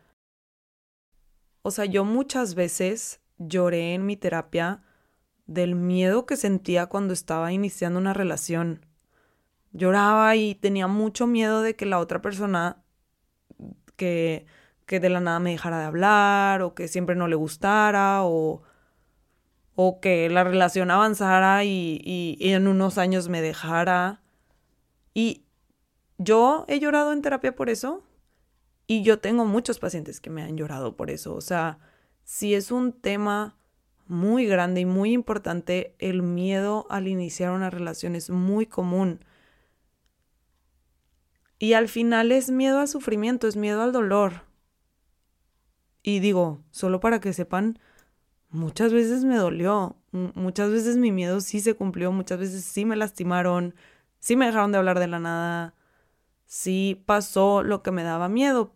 O 1.63 1.71
sea, 1.71 1.85
yo 1.85 2.05
muchas 2.05 2.55
veces 2.55 3.21
lloré 3.39 3.95
en 3.95 4.07
mi 4.07 4.17
terapia 4.17 4.83
del 5.47 5.75
miedo 5.75 6.27
que 6.27 6.37
sentía 6.37 6.87
cuando 6.87 7.13
estaba 7.13 7.53
iniciando 7.53 7.99
una 7.99 8.15
relación 8.15 8.87
lloraba 9.73 10.37
y 10.37 10.55
tenía 10.55 10.87
mucho 10.87 11.27
miedo 11.27 11.63
de 11.63 11.77
que 11.77 11.87
la 11.87 11.99
otra 11.99 12.21
persona 12.21 12.83
que, 13.97 14.47
que 14.87 15.01
de 15.01 15.11
la 15.11 15.21
nada 15.21 15.41
me 15.41 15.51
dejara 15.51 15.79
de 15.79 15.85
hablar 15.85 16.63
o 16.63 16.75
que 16.75 16.89
siempre 16.89 17.17
no 17.17 17.29
le 17.29 17.37
gustara 17.37 18.25
o, 18.25 18.63
o 19.75 20.01
que 20.01 20.29
la 20.31 20.45
relación 20.45 20.91
avanzara 20.91 21.65
y, 21.65 22.01
y, 22.05 22.37
y 22.41 22.53
en 22.53 22.67
unos 22.67 22.99
años 22.99 23.29
me 23.29 23.41
dejara. 23.41 24.23
Y 25.15 25.45
yo 26.19 26.65
he 26.69 26.81
llorado 26.81 27.13
en 27.13 27.23
terapia 27.23 27.55
por 27.55 27.71
eso 27.71 28.03
y 28.87 29.03
yo 29.03 29.21
tengo 29.21 29.45
muchos 29.45 29.79
pacientes 29.79 30.21
que 30.21 30.31
me 30.31 30.43
han 30.43 30.57
llorado 30.57 30.97
por 30.97 31.11
eso. 31.11 31.35
O 31.35 31.41
sea, 31.41 31.79
si 32.25 32.55
es 32.55 32.73
un 32.73 32.93
tema 32.93 33.57
muy 34.07 34.47
grande 34.47 34.81
y 34.81 34.85
muy 34.85 35.13
importante, 35.13 35.95
el 36.01 36.23
miedo 36.23 36.87
al 36.91 37.07
iniciar 37.07 37.53
una 37.53 37.71
relación 37.71 38.17
es 38.17 38.31
muy 38.31 38.67
común. 38.67 39.25
Y 41.63 41.75
al 41.75 41.89
final 41.89 42.33
es 42.33 42.51
miedo 42.51 42.81
al 42.81 42.89
sufrimiento, 42.89 43.47
es 43.47 43.55
miedo 43.55 43.83
al 43.83 43.93
dolor. 43.93 44.47
Y 46.03 46.21
digo, 46.21 46.65
solo 46.71 47.01
para 47.01 47.21
que 47.21 47.35
sepan, 47.35 47.79
muchas 48.49 48.95
veces 48.95 49.25
me 49.25 49.37
dolió, 49.37 49.99
muchas 50.11 50.71
veces 50.71 50.97
mi 50.97 51.13
miedo 51.13 51.43
sí 51.43 51.61
se 51.61 51.75
cumplió, 51.75 52.13
muchas 52.13 52.39
veces 52.39 52.65
sí 52.65 52.87
me 52.87 52.97
lastimaron, 52.97 53.75
sí 54.21 54.37
me 54.37 54.47
dejaron 54.47 54.73
de 54.73 54.79
hablar 54.79 54.99
de 54.99 55.07
la 55.07 55.19
nada, 55.19 55.75
sí 56.47 57.03
pasó 57.05 57.63
lo 57.63 57.83
que 57.83 57.91
me 57.91 58.05
daba 58.05 58.31
miedo, 58.31 58.75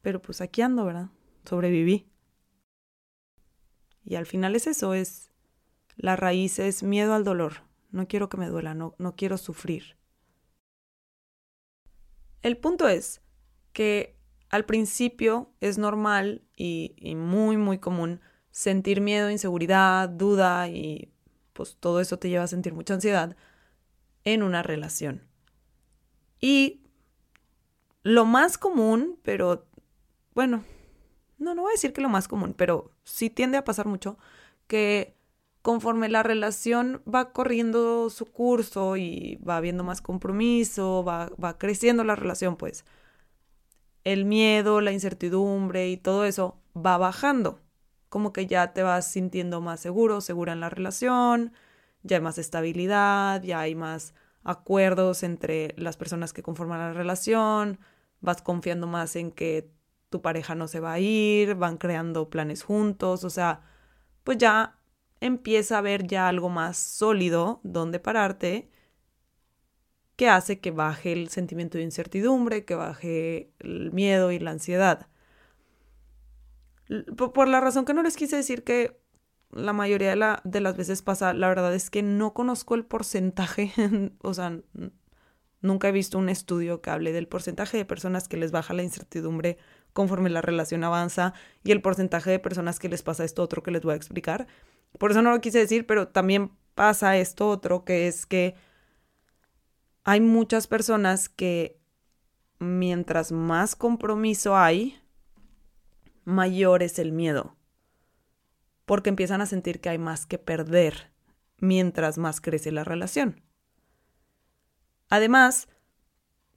pero 0.00 0.20
pues 0.20 0.40
aquí 0.40 0.60
ando, 0.60 0.84
¿verdad? 0.84 1.10
Sobreviví. 1.44 2.10
Y 4.04 4.16
al 4.16 4.26
final 4.26 4.56
es 4.56 4.66
eso, 4.66 4.92
es 4.94 5.30
la 5.94 6.16
raíz 6.16 6.58
es 6.58 6.82
miedo 6.82 7.14
al 7.14 7.22
dolor. 7.22 7.62
No 7.92 8.08
quiero 8.08 8.28
que 8.28 8.38
me 8.38 8.48
duela, 8.48 8.74
no, 8.74 8.96
no 8.98 9.14
quiero 9.14 9.38
sufrir. 9.38 10.01
El 12.42 12.56
punto 12.56 12.88
es 12.88 13.20
que 13.72 14.16
al 14.50 14.64
principio 14.64 15.50
es 15.60 15.78
normal 15.78 16.42
y, 16.56 16.94
muy, 17.16 17.56
muy 17.56 17.78
común 17.78 18.20
sentir 18.50 19.00
miedo, 19.00 19.30
inseguridad, 19.30 20.08
duda 20.08 20.68
y 20.68 21.10
pues 21.54 21.76
todo 21.80 22.00
eso 22.00 22.18
te 22.18 22.28
lleva 22.28 22.44
a 22.44 22.48
sentir 22.48 22.74
mucha 22.74 22.94
ansiedad 22.94 23.36
en 24.24 24.42
una 24.42 24.62
relación. 24.62 25.22
Y 26.40 26.82
lo 28.02 28.26
más 28.26 28.58
común, 28.58 29.18
pero 29.22 29.66
bueno, 30.34 30.64
no, 31.38 31.54
no 31.54 31.62
voy 31.62 31.70
a 31.70 31.74
decir 31.74 31.92
que 31.92 32.00
lo 32.00 32.08
más 32.08 32.28
común, 32.28 32.54
pero 32.54 32.90
sí 33.04 33.30
tiende 33.30 33.56
a 33.56 33.64
pasar 33.64 33.86
mucho 33.86 34.18
que 34.66 35.16
conforme 35.62 36.08
la 36.08 36.22
relación 36.22 37.02
va 37.12 37.32
corriendo 37.32 38.10
su 38.10 38.26
curso 38.26 38.96
y 38.96 39.36
va 39.48 39.56
habiendo 39.56 39.84
más 39.84 40.02
compromiso, 40.02 41.04
va, 41.04 41.30
va 41.42 41.58
creciendo 41.58 42.04
la 42.04 42.16
relación, 42.16 42.56
pues 42.56 42.84
el 44.04 44.24
miedo, 44.24 44.80
la 44.80 44.92
incertidumbre 44.92 45.88
y 45.88 45.96
todo 45.96 46.24
eso 46.24 46.60
va 46.76 46.98
bajando. 46.98 47.60
Como 48.08 48.32
que 48.32 48.46
ya 48.46 48.72
te 48.72 48.82
vas 48.82 49.10
sintiendo 49.10 49.60
más 49.60 49.80
seguro, 49.80 50.20
segura 50.20 50.52
en 50.52 50.60
la 50.60 50.68
relación, 50.68 51.52
ya 52.02 52.16
hay 52.16 52.22
más 52.22 52.38
estabilidad, 52.38 53.42
ya 53.42 53.60
hay 53.60 53.74
más 53.74 54.14
acuerdos 54.44 55.22
entre 55.22 55.74
las 55.78 55.96
personas 55.96 56.32
que 56.32 56.42
conforman 56.42 56.80
la 56.80 56.92
relación, 56.92 57.78
vas 58.20 58.42
confiando 58.42 58.86
más 58.86 59.16
en 59.16 59.30
que 59.30 59.70
tu 60.10 60.20
pareja 60.20 60.54
no 60.54 60.68
se 60.68 60.80
va 60.80 60.94
a 60.94 60.98
ir, 60.98 61.54
van 61.54 61.78
creando 61.78 62.28
planes 62.28 62.64
juntos, 62.64 63.24
o 63.24 63.30
sea, 63.30 63.62
pues 64.24 64.38
ya 64.38 64.78
empieza 65.22 65.76
a 65.76 65.78
haber 65.78 66.06
ya 66.06 66.28
algo 66.28 66.48
más 66.48 66.76
sólido 66.76 67.60
donde 67.62 68.00
pararte 68.00 68.68
que 70.16 70.28
hace 70.28 70.60
que 70.60 70.70
baje 70.72 71.12
el 71.12 71.28
sentimiento 71.28 71.78
de 71.78 71.84
incertidumbre, 71.84 72.64
que 72.64 72.74
baje 72.74 73.52
el 73.60 73.92
miedo 73.92 74.32
y 74.32 74.38
la 74.38 74.50
ansiedad. 74.50 75.06
Por 77.16 77.48
la 77.48 77.60
razón 77.60 77.84
que 77.84 77.94
no 77.94 78.02
les 78.02 78.16
quise 78.16 78.36
decir 78.36 78.64
que 78.64 79.00
la 79.52 79.72
mayoría 79.72 80.10
de, 80.10 80.16
la, 80.16 80.40
de 80.44 80.60
las 80.60 80.76
veces 80.76 81.02
pasa, 81.02 81.32
la 81.32 81.48
verdad 81.48 81.74
es 81.74 81.88
que 81.88 82.02
no 82.02 82.34
conozco 82.34 82.74
el 82.74 82.84
porcentaje, 82.84 83.72
o 84.22 84.34
sea, 84.34 84.58
nunca 85.60 85.88
he 85.88 85.92
visto 85.92 86.18
un 86.18 86.28
estudio 86.28 86.82
que 86.82 86.90
hable 86.90 87.12
del 87.12 87.28
porcentaje 87.28 87.76
de 87.76 87.84
personas 87.84 88.28
que 88.28 88.36
les 88.36 88.50
baja 88.50 88.74
la 88.74 88.82
incertidumbre 88.82 89.56
conforme 89.92 90.30
la 90.30 90.42
relación 90.42 90.84
avanza 90.84 91.32
y 91.62 91.70
el 91.70 91.80
porcentaje 91.80 92.30
de 92.30 92.38
personas 92.38 92.78
que 92.78 92.88
les 92.88 93.02
pasa 93.02 93.24
esto 93.24 93.42
otro 93.42 93.62
que 93.62 93.70
les 93.70 93.82
voy 93.82 93.92
a 93.92 93.96
explicar. 93.96 94.46
Por 94.98 95.10
eso 95.10 95.22
no 95.22 95.30
lo 95.30 95.40
quise 95.40 95.58
decir, 95.58 95.86
pero 95.86 96.08
también 96.08 96.52
pasa 96.74 97.16
esto 97.16 97.48
otro, 97.48 97.84
que 97.84 98.08
es 98.08 98.26
que 98.26 98.54
hay 100.04 100.20
muchas 100.20 100.66
personas 100.66 101.28
que 101.28 101.80
mientras 102.58 103.32
más 103.32 103.76
compromiso 103.76 104.56
hay, 104.56 105.00
mayor 106.24 106.82
es 106.82 106.98
el 106.98 107.12
miedo, 107.12 107.56
porque 108.84 109.10
empiezan 109.10 109.40
a 109.40 109.46
sentir 109.46 109.80
que 109.80 109.88
hay 109.88 109.98
más 109.98 110.26
que 110.26 110.38
perder 110.38 111.12
mientras 111.58 112.18
más 112.18 112.40
crece 112.40 112.72
la 112.72 112.84
relación. 112.84 113.42
Además, 115.08 115.68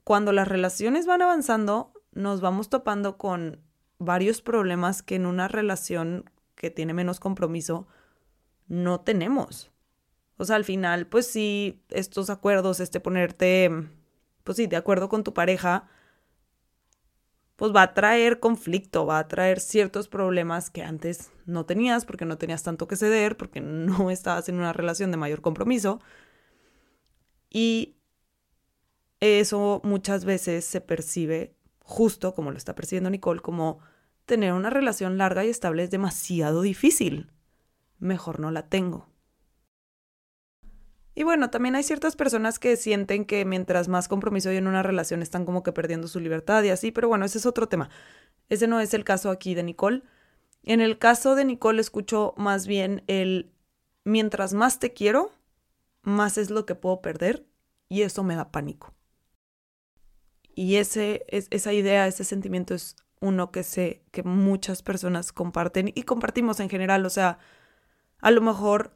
cuando 0.04 0.32
las 0.32 0.48
relaciones 0.48 1.06
van 1.06 1.22
avanzando, 1.22 1.94
nos 2.12 2.42
vamos 2.42 2.70
topando 2.70 3.18
con 3.18 3.62
varios 3.98 4.42
problemas 4.42 5.02
que 5.04 5.16
en 5.16 5.26
una 5.26 5.48
relación 5.48 6.30
que 6.56 6.72
tiene 6.72 6.94
menos 6.94 7.20
compromiso 7.20 7.88
no 8.68 9.02
tenemos. 9.02 9.72
O 10.38 10.46
sea, 10.46 10.58
al 10.58 10.66
final, 10.66 11.08
pues 11.08 11.28
sí, 11.28 11.84
estos 11.90 12.30
acuerdos, 12.30 12.80
este 12.80 13.00
ponerte, 13.00 13.72
pues 14.44 14.58
sí, 14.58 14.68
de 14.68 14.76
acuerdo 14.76 15.10
con 15.10 15.24
tu 15.24 15.34
pareja, 15.34 15.88
pues 17.56 17.74
va 17.74 17.84
a 17.84 17.94
traer 17.94 18.40
conflicto, 18.40 19.06
va 19.06 19.20
a 19.20 19.28
traer 19.28 19.60
ciertos 19.62 20.10
problemas 20.10 20.70
que 20.70 20.84
antes 20.84 21.32
no 21.46 21.66
tenías 21.66 22.06
porque 22.06 22.26
no 22.26 22.38
tenías 22.38 22.64
tanto 22.64 22.88
que 22.88 22.98
ceder, 22.98 23.38
porque 23.38 23.62
no 23.62 24.12
estabas 24.12 24.50
en 24.50 24.56
una 24.58 24.74
relación 24.74 25.12
de 25.12 25.18
mayor 25.18 25.42
compromiso. 25.42 26.02
Y 27.50 27.96
eso 29.22 29.80
muchas 29.84 30.26
veces 30.26 30.66
se 30.66 30.82
percibe 30.82 31.56
justo 31.80 32.34
como 32.36 32.52
lo 32.52 32.58
está 32.58 32.76
percibiendo 32.76 33.10
Nicole, 33.10 33.42
como 33.42 33.80
tener 34.26 34.54
una 34.54 34.70
relación 34.70 35.18
larga 35.18 35.46
y 35.46 35.50
estable 35.50 35.84
es 35.84 35.92
demasiado 35.92 36.62
difícil 36.62 37.32
mejor 38.06 38.40
no 38.40 38.52
la 38.52 38.70
tengo. 38.70 39.08
Y 41.16 41.24
bueno, 41.24 41.50
también 41.50 41.76
hay 41.76 41.84
ciertas 41.84 42.18
personas 42.18 42.60
que 42.60 42.76
sienten 42.76 43.24
que 43.24 43.46
mientras 43.46 43.88
más 43.88 44.10
compromiso 44.10 44.50
hay 44.50 44.58
en 44.58 44.68
una 44.68 44.84
relación 44.84 45.22
están 45.22 45.46
como 45.46 45.64
que 45.64 45.72
perdiendo 45.72 46.10
su 46.10 46.20
libertad 46.20 46.62
y 46.64 46.70
así, 46.70 46.92
pero 46.92 47.08
bueno, 47.08 47.24
ese 47.24 47.38
es 47.38 47.46
otro 47.46 47.70
tema. 47.70 47.90
Ese 48.50 48.68
no 48.68 48.82
es 48.82 48.94
el 48.94 49.06
caso 49.06 49.30
aquí 49.30 49.56
de 49.56 49.64
Nicole. 49.64 50.04
En 50.64 50.82
el 50.82 50.98
caso 50.98 51.36
de 51.36 51.46
Nicole 51.46 51.80
escucho 51.80 52.34
más 52.36 52.68
bien 52.68 53.04
el 53.08 53.52
mientras 54.04 54.54
más 54.54 54.80
te 54.80 54.94
quiero, 54.94 55.32
más 56.02 56.38
es 56.38 56.50
lo 56.50 56.66
que 56.66 56.76
puedo 56.76 57.02
perder 57.02 57.46
y 57.88 58.02
eso 58.02 58.24
me 58.24 58.36
da 58.36 58.52
pánico. 58.52 58.94
Y 60.54 60.76
ese, 60.76 61.26
es, 61.30 61.48
esa 61.50 61.72
idea, 61.72 62.08
ese 62.08 62.24
sentimiento 62.24 62.74
es 62.74 62.98
uno 63.20 63.52
que 63.52 63.64
sé 63.64 64.04
que 64.12 64.24
muchas 64.24 64.82
personas 64.84 65.32
comparten 65.32 65.92
y 65.94 66.04
compartimos 66.04 66.60
en 66.60 66.70
general, 66.70 67.06
o 67.06 67.10
sea, 67.10 67.40
a 68.26 68.32
lo 68.32 68.42
mejor 68.42 68.92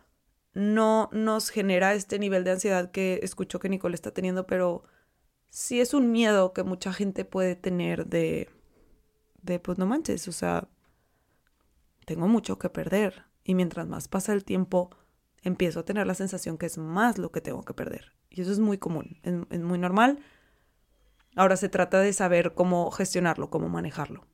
no 0.55 1.07
nos 1.11 1.51
genera 1.51 1.93
este 1.93 2.17
nivel 2.17 2.43
de 2.43 2.49
ansiedad 2.49 2.89
que 2.89 3.19
escucho 3.21 3.59
que 3.59 3.69
Nicole 3.69 3.93
está 3.93 4.09
teniendo, 4.09 4.47
pero 4.47 4.85
sí 5.49 5.79
es 5.79 5.93
un 5.93 6.11
miedo 6.11 6.51
que 6.51 6.63
mucha 6.63 6.91
gente 6.91 7.25
puede 7.25 7.55
tener 7.55 8.07
de, 8.07 8.49
de 9.43 9.59
pues 9.59 9.77
no 9.77 9.85
manches, 9.85 10.27
o 10.27 10.31
sea, 10.31 10.67
tengo 12.05 12.27
mucho 12.27 12.57
que 12.57 12.69
perder 12.69 13.25
y 13.43 13.53
mientras 13.53 13.87
más 13.87 14.07
pasa 14.07 14.33
el 14.33 14.43
tiempo, 14.43 14.89
empiezo 15.43 15.81
a 15.81 15.85
tener 15.85 16.07
la 16.07 16.15
sensación 16.15 16.57
que 16.57 16.65
es 16.65 16.79
más 16.79 17.19
lo 17.19 17.31
que 17.31 17.39
tengo 17.39 17.61
que 17.61 17.75
perder. 17.75 18.13
Y 18.31 18.41
eso 18.41 18.51
es 18.51 18.59
muy 18.59 18.79
común, 18.79 19.19
es, 19.21 19.35
es 19.51 19.59
muy 19.59 19.77
normal. 19.77 20.23
Ahora 21.35 21.55
se 21.55 21.69
trata 21.69 21.99
de 21.99 22.13
saber 22.13 22.55
cómo 22.55 22.89
gestionarlo, 22.89 23.51
cómo 23.51 23.69
manejarlo. 23.69 24.25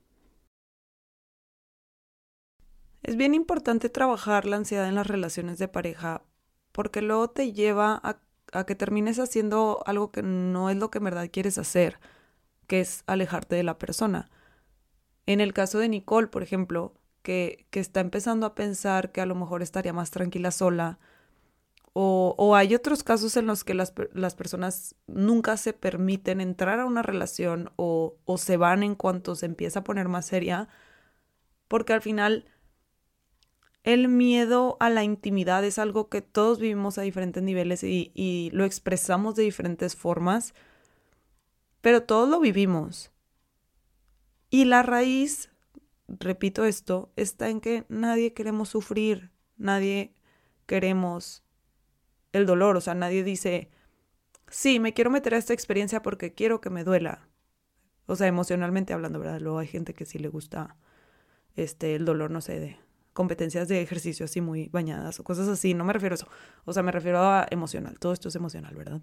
Es 3.05 3.17
bien 3.17 3.35
importante 3.35 3.89
trabajar 3.89 4.47
la 4.47 4.55
ansiedad 4.55 4.87
en 4.89 4.95
las 4.95 5.05
relaciones 5.05 5.59
de 5.59 5.67
pareja 5.67 6.23
porque 6.71 7.03
luego 7.03 7.29
te 7.29 7.53
lleva 7.53 8.01
a, 8.03 8.65
que 8.65 8.73
termines 8.73 9.19
haciendo 9.19 9.83
algo 9.85 10.11
que 10.11 10.23
no 10.23 10.71
es 10.71 10.77
lo 10.77 10.89
que 10.89 10.97
en 10.97 11.03
verdad 11.03 11.29
quieres 11.31 11.59
hacer, 11.59 11.99
que 12.65 12.81
es 12.81 13.03
alejarte 13.05 13.55
de 13.55 13.61
la 13.61 13.77
persona. 13.77 14.31
En 15.27 15.39
el 15.39 15.53
caso 15.53 15.77
de 15.77 15.87
Nicole, 15.87 16.27
por 16.27 16.41
ejemplo, 16.41 16.95
que, 17.21 17.67
que 17.69 17.79
está 17.79 17.99
empezando 17.99 18.47
a 18.47 18.55
pensar 18.55 19.11
que 19.11 19.21
a 19.21 19.27
lo 19.27 19.35
mejor 19.35 19.61
estaría 19.61 19.93
más 19.93 20.09
tranquila 20.09 20.49
sola, 20.49 20.97
o, 21.93 22.33
o, 22.39 22.55
hay 22.55 22.73
otros 22.73 23.03
casos 23.03 23.37
en 23.37 23.45
los 23.45 23.63
que 23.63 23.75
las, 23.75 23.93
las, 24.13 24.35
personas 24.35 24.95
nunca 25.07 25.57
se 25.57 25.73
permiten 25.73 26.41
entrar 26.41 26.79
a 26.79 26.85
una 26.85 27.03
relación 27.03 27.71
o, 27.77 28.17
o, 28.25 28.37
se 28.37 28.57
van 28.57 28.83
en 28.83 28.95
cuanto 28.95 29.35
se 29.35 29.45
empieza 29.45 29.79
a 29.79 29.83
poner 29.83 30.09
más 30.09 30.25
seria, 30.25 30.69
porque 31.69 31.93
al 31.93 32.01
final 32.01 32.45
el 33.85 34.07
miedo 34.07 34.77
a 34.79 34.89
la 34.89 35.03
intimidad 35.03 35.63
es 35.63 35.77
algo 35.77 36.09
que 36.09 36.23
todos 36.23 36.59
vivimos 36.59 36.97
a 36.97 37.03
diferentes 37.03 37.43
niveles 37.43 37.83
y, 37.83 38.49
lo 38.51 38.65
expresamos 38.65 39.35
de 39.35 39.43
diferentes 39.43 39.95
formas, 39.95 40.55
pero 41.81 42.01
todos 42.01 42.27
lo 42.27 42.39
vivimos. 42.39 43.11
Y 44.49 44.65
la 44.65 44.81
raíz, 44.81 45.51
repito 46.07 46.65
esto, 46.65 47.13
está 47.15 47.49
en 47.49 47.61
que 47.61 47.85
nadie 47.87 48.33
queremos 48.33 48.69
sufrir, 48.69 49.29
nadie 49.55 50.15
queremos 50.65 51.43
el 52.33 52.47
dolor, 52.47 52.77
o 52.77 52.81
sea, 52.81 52.95
nadie 52.95 53.23
dice, 53.23 53.69
sí, 54.49 54.79
me 54.79 54.95
quiero 54.95 55.11
meter 55.11 55.35
a 55.35 55.37
esta 55.37 55.53
experiencia 55.53 56.01
porque 56.01 56.33
quiero 56.33 56.59
que 56.59 56.71
me 56.71 56.83
duela. 56.83 57.29
O 58.07 58.15
sea, 58.15 58.25
emocionalmente 58.25 58.93
hablando, 58.93 59.19
¿verdad? 59.19 59.41
Luego 59.41 59.59
hay 59.59 59.67
gente 59.67 59.93
que 59.93 60.05
sí 60.05 60.17
le 60.17 60.27
gusta 60.27 60.75
este 61.55 61.95
el 61.95 62.05
dolor, 62.05 62.31
no 62.31 62.41
sé, 62.41 62.59
de 62.59 62.84
competencias 63.15 63.69
de 63.69 63.81
ejercicio 63.81 64.25
así 64.25 64.41
muy 64.41 64.67
bañadas 64.67 65.21
o 65.21 65.23
cosas 65.23 65.47
así. 65.47 65.73
No 65.73 65.85
me 65.85 65.93
refiero 65.93 66.13
a 66.13 66.17
eso. 66.17 66.27
O 66.65 66.73
sea, 66.73 66.83
me 66.83 66.91
refiero 66.91 67.19
a 67.19 67.47
emocional. 67.49 67.97
Todo 67.97 68.11
esto 68.11 68.27
es 68.27 68.35
emocional, 68.35 68.75
¿verdad? 68.75 69.01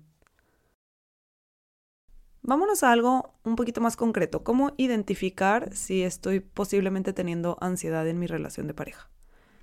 Vámonos 2.42 2.82
a 2.82 2.92
algo 2.92 3.34
un 3.42 3.56
poquito 3.56 3.80
más 3.80 3.96
concreto. 3.96 4.44
¿Cómo 4.44 4.74
identificar 4.76 5.74
si 5.74 6.02
estoy 6.02 6.40
posiblemente 6.40 7.14
teniendo 7.14 7.56
ansiedad 7.62 8.06
en 8.06 8.18
mi 8.18 8.26
relación 8.26 8.66
de 8.66 8.74
pareja? 8.74 9.10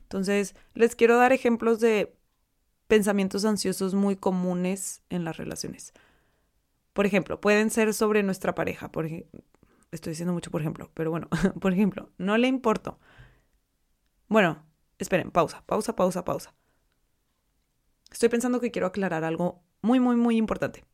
Entonces, 0.02 0.56
les 0.74 0.96
quiero 0.96 1.16
dar 1.18 1.32
ejemplos 1.32 1.80
de 1.80 2.18
pensamientos 2.88 3.46
ansiosos 3.46 3.94
muy 3.94 4.16
comunes 4.16 5.04
en 5.10 5.26
las 5.26 5.38
relaciones. 5.38 5.94
Por 6.94 7.06
ejemplo, 7.06 7.40
pueden 7.40 7.70
ser 7.70 7.94
sobre 7.94 8.24
nuestra 8.24 8.56
pareja. 8.56 8.90
Estoy 9.92 10.12
diciendo 10.12 10.34
mucho 10.34 10.50
por 10.50 10.62
ejemplo, 10.62 10.90
pero 10.96 11.12
bueno, 11.12 11.28
por 11.62 11.72
ejemplo, 11.72 12.10
no 12.18 12.36
le 12.40 12.48
importo. 12.48 12.98
Bueno, 14.30 14.64
esperen, 15.00 15.32
pausa, 15.32 15.64
pausa, 15.66 15.96
pausa, 15.96 16.24
pausa. 16.24 16.54
Estoy 18.12 18.30
pensando 18.30 18.62
que 18.62 18.72
quiero 18.72 18.88
aclarar 18.88 19.24
algo 19.24 19.62
muy, 19.82 20.00
muy, 20.00 20.16
muy 20.16 20.38
importante. 20.38 20.86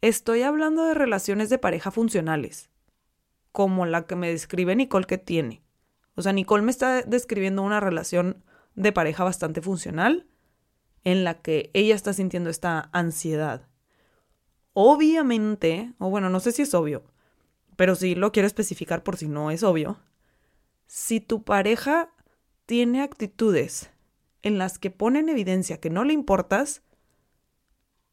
Estoy 0.00 0.42
hablando 0.42 0.84
de 0.84 0.94
relaciones 0.94 1.48
de 1.50 1.58
pareja 1.58 1.90
funcionales. 1.90 2.70
como 3.52 3.86
la 3.86 4.04
que 4.08 4.16
me 4.16 4.30
describe 4.30 4.74
Nicole 4.74 5.06
que 5.06 5.16
tiene. 5.16 5.62
O 6.16 6.22
sea, 6.22 6.32
Nicole 6.32 6.64
me 6.64 6.72
está 6.72 7.02
describiendo 7.02 7.62
una 7.62 7.78
relación 7.78 8.42
de 8.74 8.90
pareja 8.90 9.22
bastante 9.22 9.62
funcional 9.62 10.26
en 11.04 11.22
la 11.22 11.40
que 11.40 11.70
ella 11.72 11.94
está 11.94 12.12
sintiendo 12.12 12.50
esta 12.50 12.90
ansiedad. 12.92 13.68
Obviamente, 14.72 15.94
o 15.98 16.10
bueno, 16.10 16.30
no 16.30 16.40
sé 16.40 16.50
si 16.50 16.62
es 16.62 16.74
obvio, 16.74 17.04
pero 17.76 17.94
sí 17.94 18.16
lo 18.16 18.32
quiero 18.32 18.48
especificar 18.48 19.04
por 19.04 19.16
si 19.16 19.28
no 19.28 19.52
es 19.52 19.62
obvio. 19.62 20.00
Si 20.86 21.20
tu 21.20 21.42
pareja 21.44 22.10
tiene 22.66 23.02
actitudes 23.02 23.90
en 24.42 24.58
las 24.58 24.78
que 24.78 24.90
pone 24.90 25.20
en 25.20 25.28
evidencia 25.28 25.80
que 25.80 25.90
no 25.90 26.04
le 26.04 26.12
importas, 26.12 26.82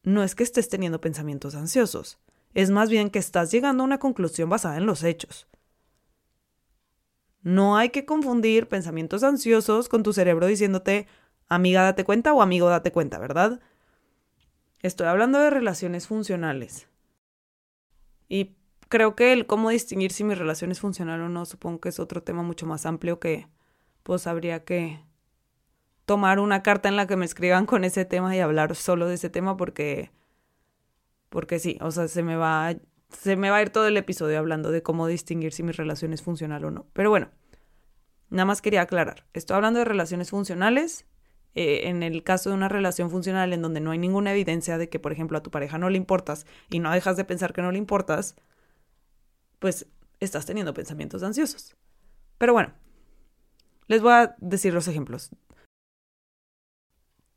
no 0.04 0.24
es 0.24 0.36
que 0.36 0.44
estés 0.44 0.70
teniendo 0.70 1.02
pensamientos 1.02 1.56
ansiosos, 1.56 2.20
es 2.54 2.70
más 2.72 2.90
bien 2.90 3.10
que 3.10 3.20
estás 3.20 3.52
llegando 3.52 3.84
a 3.84 3.86
una 3.86 4.00
conclusión 4.00 4.50
basada 4.50 4.78
en 4.78 4.86
los 4.86 5.04
hechos. 5.04 5.48
No 7.42 7.78
hay 7.78 7.90
que 7.90 8.06
confundir 8.06 8.68
pensamientos 8.68 9.24
ansiosos 9.24 9.90
con 9.90 10.04
tu 10.04 10.14
cerebro 10.14 10.48
diciéndote, 10.48 11.08
amiga, 11.48 11.84
date 11.84 12.04
cuenta 12.04 12.34
o 12.34 12.42
amigo, 12.42 12.70
date 12.70 12.92
cuenta, 12.92 13.20
¿verdad? 13.20 13.60
Estoy 14.82 15.08
hablando 15.08 15.40
de 15.40 15.50
relaciones 15.50 16.08
funcionales. 16.08 16.88
Y 18.28 18.56
creo 18.92 19.16
que 19.16 19.34
el 19.34 19.48
cómo 19.48 19.72
distinguir 19.72 20.12
si 20.12 20.24
mi 20.24 20.36
relación 20.36 20.70
es 20.70 20.80
funcional 20.80 21.20
o 21.22 21.30
no, 21.30 21.48
supongo 21.48 21.82
que 21.82 21.90
es 21.90 22.00
otro 22.00 22.22
tema 22.22 22.44
mucho 22.44 22.68
más 22.68 22.86
amplio 22.86 23.20
que 23.20 23.48
pues 24.04 24.28
habría 24.28 24.64
que 24.64 25.00
tomar 26.06 26.40
una 26.40 26.62
carta 26.62 26.90
en 26.90 26.96
la 26.96 27.08
que 27.08 27.16
me 27.16 27.26
escriban 27.26 27.66
con 27.66 27.84
ese 27.84 28.06
tema 28.06 28.36
y 28.36 28.40
hablar 28.40 28.76
solo 28.76 29.08
de 29.08 29.16
ese 29.16 29.32
tema 29.32 29.58
porque 29.58 30.12
porque 31.30 31.58
sí, 31.58 31.80
o 31.82 31.90
sea, 31.92 32.08
se 32.08 32.22
me 32.22 32.36
va 32.36 32.76
se 33.10 33.36
me 33.36 33.50
va 33.50 33.58
a 33.58 33.62
ir 33.62 33.72
todo 33.72 33.88
el 33.88 33.98
episodio 33.98 34.38
hablando 34.38 34.72
de 34.72 34.84
cómo 34.84 35.08
distinguir 35.08 35.54
si 35.54 35.64
mi 35.64 35.72
relación 35.72 36.14
es 36.14 36.22
funcional 36.22 36.64
o 36.66 36.72
no. 36.72 36.86
Pero 36.94 37.10
bueno, 37.10 37.30
nada 38.30 38.46
más 38.46 38.62
quería 38.62 38.82
aclarar. 38.82 39.26
Estoy 39.34 39.56
hablando 39.56 39.80
de 39.80 39.86
relaciones 39.86 40.30
funcionales. 40.30 41.06
Eh, 41.54 41.90
en 41.90 42.02
el 42.02 42.24
caso 42.24 42.50
de 42.50 42.56
una 42.56 42.70
relación 42.70 43.12
funcional 43.12 43.52
en 43.52 43.62
donde 43.62 43.82
no 43.82 43.92
hay 43.92 43.98
ninguna 43.98 44.32
evidencia 44.32 44.78
de 44.78 44.88
que, 44.88 45.00
por 45.00 45.12
ejemplo, 45.12 45.38
a 45.38 45.44
tu 45.44 45.52
pareja 45.52 45.78
no 45.78 45.90
le 45.90 45.98
importas 45.98 46.46
y 46.70 46.80
no 46.80 46.92
dejas 46.94 47.18
de 47.18 47.26
pensar 47.26 47.52
que 47.52 47.62
no 47.62 47.74
le 47.74 47.78
importas, 47.78 48.38
pues 49.62 49.86
estás 50.20 50.48
teniendo 50.48 50.74
pensamientos 50.74 51.22
ansiosos. 51.22 51.76
Pero 52.40 52.54
bueno, 52.54 52.74
les 53.86 54.02
voy 54.02 54.12
a 54.12 54.36
decir 54.40 54.74
los 54.74 54.88
ejemplos. 54.88 55.30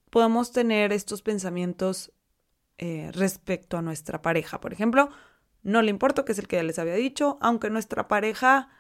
Podemos 0.08 0.50
tener 0.50 0.90
estos 0.92 1.20
pensamientos 1.20 2.12
eh, 2.78 3.10
respecto 3.12 3.76
a 3.76 3.82
nuestra 3.82 4.22
pareja. 4.22 4.58
Por 4.58 4.72
ejemplo, 4.72 5.10
no 5.62 5.82
le 5.82 5.90
importa, 5.90 6.24
que 6.24 6.32
es 6.32 6.38
el 6.38 6.48
que 6.48 6.56
ya 6.56 6.62
les 6.62 6.78
había 6.78 6.94
dicho, 6.94 7.36
aunque 7.42 7.68
nuestra 7.68 8.08
pareja 8.08 8.70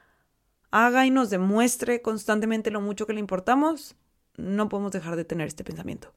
haga 0.70 1.04
y 1.04 1.10
nos 1.10 1.28
demuestre 1.28 2.00
constantemente 2.00 2.70
lo 2.70 2.80
mucho 2.80 3.06
que 3.06 3.12
le 3.12 3.20
importamos, 3.20 3.94
no 4.38 4.70
podemos 4.70 4.92
dejar 4.92 5.16
de 5.16 5.26
tener 5.26 5.48
este 5.48 5.64
pensamiento. 5.64 6.14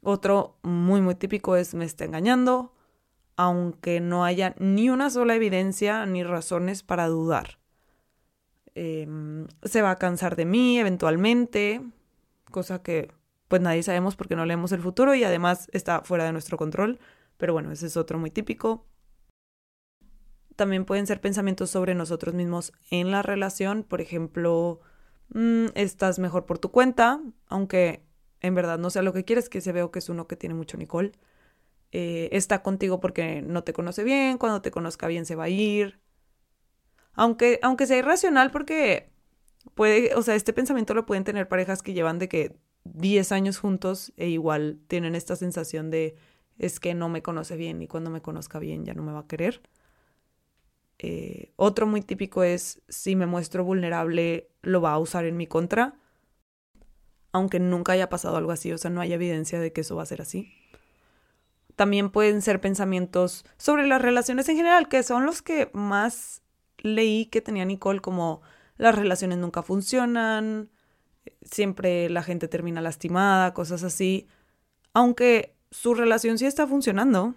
Otro 0.00 0.56
muy, 0.62 1.02
muy 1.02 1.14
típico 1.14 1.56
es 1.56 1.74
me 1.74 1.84
está 1.84 2.06
engañando, 2.06 2.74
aunque 3.36 4.00
no 4.00 4.24
haya 4.24 4.54
ni 4.58 4.90
una 4.90 5.10
sola 5.10 5.34
evidencia 5.34 6.06
ni 6.06 6.22
razones 6.22 6.82
para 6.82 7.08
dudar. 7.08 7.58
Em, 8.74 9.46
se 9.62 9.82
va 9.82 9.92
a 9.92 9.98
cansar 9.98 10.36
de 10.36 10.44
mí 10.44 10.78
eventualmente, 10.78 11.82
cosa 12.50 12.82
que 12.82 13.12
pues 13.48 13.60
nadie 13.60 13.82
sabemos 13.82 14.16
porque 14.16 14.36
no 14.36 14.46
leemos 14.46 14.72
el 14.72 14.80
futuro 14.80 15.14
y 15.14 15.24
además 15.24 15.68
está 15.72 16.02
fuera 16.02 16.24
de 16.24 16.32
nuestro 16.32 16.56
control, 16.56 16.98
pero 17.36 17.52
bueno, 17.52 17.70
ese 17.72 17.86
es 17.86 17.96
otro 17.96 18.18
muy 18.18 18.30
típico 18.30 18.86
también 20.56 20.84
pueden 20.84 21.06
ser 21.06 21.20
pensamientos 21.20 21.70
sobre 21.70 21.94
nosotros 21.94 22.34
mismos 22.34 22.72
en 22.90 23.10
la 23.10 23.22
relación. 23.22 23.82
Por 23.82 24.00
ejemplo, 24.00 24.80
mm, 25.34 25.66
estás 25.74 26.18
mejor 26.18 26.46
por 26.46 26.58
tu 26.58 26.70
cuenta, 26.70 27.20
aunque 27.48 28.04
en 28.40 28.54
verdad 28.54 28.78
no 28.78 28.90
sea 28.90 29.02
lo 29.02 29.12
que 29.12 29.24
quieres, 29.24 29.48
que 29.48 29.60
se 29.60 29.72
veo 29.72 29.90
que 29.90 29.98
es 30.00 30.08
uno 30.08 30.26
que 30.26 30.36
tiene 30.36 30.54
mucho 30.54 30.76
Nicole. 30.76 31.12
Eh, 31.92 32.30
está 32.32 32.62
contigo 32.62 33.00
porque 33.00 33.42
no 33.42 33.64
te 33.64 33.74
conoce 33.74 34.02
bien, 34.02 34.38
cuando 34.38 34.62
te 34.62 34.70
conozca 34.70 35.06
bien 35.06 35.26
se 35.26 35.34
va 35.36 35.44
a 35.44 35.48
ir. 35.50 36.00
Aunque, 37.14 37.60
aunque 37.62 37.86
sea 37.86 37.98
irracional 37.98 38.50
porque 38.50 39.10
puede, 39.74 40.14
o 40.14 40.22
sea, 40.22 40.34
este 40.34 40.52
pensamiento 40.52 40.94
lo 40.94 41.06
pueden 41.06 41.24
tener 41.24 41.48
parejas 41.48 41.82
que 41.82 41.92
llevan 41.92 42.18
de 42.18 42.28
que 42.28 42.56
10 42.84 43.32
años 43.32 43.58
juntos 43.58 44.12
e 44.16 44.28
igual 44.28 44.80
tienen 44.88 45.14
esta 45.14 45.36
sensación 45.36 45.90
de 45.90 46.16
es 46.58 46.80
que 46.80 46.94
no 46.94 47.08
me 47.08 47.22
conoce 47.22 47.56
bien 47.56 47.82
y 47.82 47.88
cuando 47.88 48.10
me 48.10 48.22
conozca 48.22 48.58
bien 48.58 48.84
ya 48.84 48.94
no 48.94 49.02
me 49.02 49.12
va 49.12 49.20
a 49.20 49.26
querer. 49.26 49.62
Eh, 50.98 51.52
otro 51.56 51.86
muy 51.86 52.00
típico 52.02 52.42
es 52.44 52.82
si 52.88 53.16
me 53.16 53.26
muestro 53.26 53.64
vulnerable, 53.64 54.50
lo 54.62 54.80
va 54.80 54.92
a 54.92 54.98
usar 54.98 55.24
en 55.26 55.36
mi 55.36 55.46
contra, 55.46 55.98
aunque 57.32 57.58
nunca 57.60 57.92
haya 57.92 58.08
pasado 58.08 58.36
algo 58.36 58.52
así, 58.52 58.72
o 58.72 58.78
sea, 58.78 58.90
no 58.90 59.00
hay 59.00 59.12
evidencia 59.12 59.58
de 59.60 59.72
que 59.72 59.80
eso 59.82 59.96
va 59.96 60.04
a 60.04 60.06
ser 60.06 60.22
así. 60.22 60.61
También 61.76 62.10
pueden 62.10 62.42
ser 62.42 62.60
pensamientos 62.60 63.44
sobre 63.56 63.86
las 63.86 64.02
relaciones 64.02 64.48
en 64.48 64.56
general, 64.56 64.88
que 64.88 65.02
son 65.02 65.26
los 65.26 65.42
que 65.42 65.70
más 65.72 66.42
leí 66.78 67.26
que 67.26 67.40
tenía 67.40 67.64
Nicole, 67.64 68.00
como 68.00 68.42
las 68.76 68.94
relaciones 68.94 69.38
nunca 69.38 69.62
funcionan, 69.62 70.70
siempre 71.42 72.08
la 72.10 72.22
gente 72.22 72.48
termina 72.48 72.80
lastimada, 72.80 73.54
cosas 73.54 73.82
así, 73.84 74.26
aunque 74.92 75.56
su 75.70 75.94
relación 75.94 76.38
sí 76.38 76.46
está 76.46 76.66
funcionando. 76.66 77.34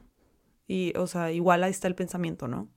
Y, 0.67 0.93
o 0.97 1.05
sea, 1.07 1.31
igual 1.31 1.63
ahí 1.63 1.71
está 1.71 1.87
el 1.87 1.95
pensamiento, 1.95 2.47
¿no? 2.47 2.69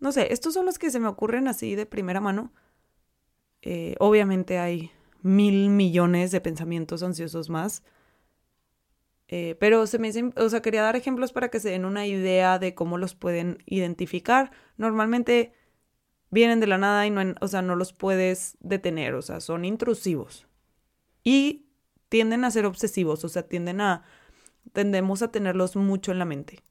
No 0.00 0.12
sé, 0.12 0.32
estos 0.32 0.54
son 0.54 0.66
los 0.66 0.78
que 0.78 0.90
se 0.90 1.00
me 1.00 1.08
ocurren 1.08 1.48
así 1.48 1.74
de 1.74 1.86
primera 1.86 2.20
mano. 2.20 2.52
Eh, 3.62 3.96
obviamente 3.98 4.58
hay 4.58 4.90
mil 5.22 5.70
millones 5.70 6.30
de 6.30 6.40
pensamientos 6.40 7.02
ansiosos 7.02 7.50
más. 7.50 7.82
Eh, 9.28 9.56
pero 9.58 9.86
se 9.86 9.98
me 9.98 10.12
o 10.36 10.48
sea, 10.48 10.62
quería 10.62 10.82
dar 10.82 10.96
ejemplos 10.96 11.32
para 11.32 11.48
que 11.48 11.58
se 11.58 11.70
den 11.70 11.84
una 11.84 12.06
idea 12.06 12.58
de 12.58 12.74
cómo 12.74 12.98
los 12.98 13.14
pueden 13.14 13.58
identificar. 13.66 14.52
Normalmente 14.76 15.52
vienen 16.30 16.60
de 16.60 16.66
la 16.66 16.78
nada 16.78 17.06
y 17.06 17.10
no, 17.10 17.34
o 17.40 17.48
sea, 17.48 17.62
no 17.62 17.76
los 17.76 17.92
puedes 17.92 18.56
detener, 18.60 19.14
o 19.14 19.22
sea, 19.22 19.40
son 19.40 19.64
intrusivos. 19.64 20.46
Y 21.24 21.66
tienden 22.08 22.44
a 22.44 22.50
ser 22.50 22.66
obsesivos, 22.66 23.24
o 23.24 23.28
sea, 23.28 23.42
tienden 23.48 23.80
a, 23.80 24.04
tendemos 24.72 25.22
a 25.22 25.32
tenerlos 25.32 25.76
mucho 25.76 26.12
en 26.12 26.18
la 26.18 26.24
mente. 26.24 26.62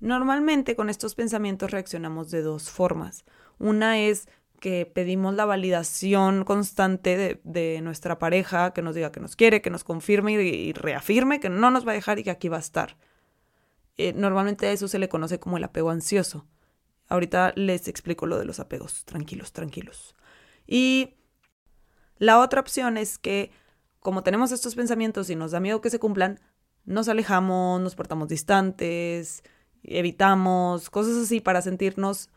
Normalmente 0.00 0.74
con 0.74 0.90
estos 0.90 1.14
pensamientos 1.14 1.70
reaccionamos 1.70 2.30
de 2.30 2.42
dos 2.42 2.70
formas. 2.70 3.24
Una 3.58 4.00
es 4.00 4.28
que 4.62 4.86
pedimos 4.86 5.34
la 5.34 5.44
validación 5.44 6.44
constante 6.44 7.40
de, 7.42 7.80
nuestra 7.82 8.20
pareja, 8.20 8.72
que 8.72 8.80
nos 8.80 8.94
diga 8.94 9.10
que 9.10 9.18
nos 9.18 9.34
quiere, 9.34 9.60
que 9.60 9.70
nos 9.70 9.82
confirme 9.82 10.34
y, 10.34 10.72
reafirme 10.72 11.40
que 11.40 11.50
no 11.50 11.72
nos 11.72 11.84
va 11.84 11.90
a 11.90 11.96
dejar 11.96 12.20
y 12.20 12.22
que 12.22 12.30
aquí 12.30 12.48
va 12.48 12.58
a 12.58 12.60
estar. 12.60 12.96
Eh, 13.96 14.12
normalmente 14.12 14.68
a 14.68 14.70
eso 14.70 14.86
se 14.86 15.00
le 15.00 15.08
conoce 15.08 15.40
como 15.40 15.56
el 15.56 15.64
apego 15.64 15.90
ansioso. 15.90 16.46
Ahorita 17.08 17.52
les 17.56 17.88
explico 17.88 18.26
lo 18.26 18.38
de 18.38 18.44
los 18.44 18.60
apegos. 18.60 19.04
Tranquilos, 19.04 19.52
tranquilos. 19.52 20.14
Y 20.64 21.16
la 22.18 22.38
otra 22.38 22.60
opción 22.60 22.98
es 22.98 23.18
que 23.18 23.50
como 23.98 24.22
tenemos 24.22 24.52
estos 24.52 24.76
pensamientos 24.76 25.28
y 25.28 25.34
nos 25.34 25.50
da 25.50 25.58
miedo 25.58 25.80
que 25.80 25.90
se 25.90 25.98
cumplan, 25.98 26.38
nos 26.84 27.08
alejamos, 27.08 27.80
nos 27.80 27.96
portamos 27.96 28.28
distantes, 28.28 29.42
evitamos, 29.82 30.88
cosas 30.88 31.16
así 31.16 31.40
para 31.40 31.62
sentirnos 31.62 32.30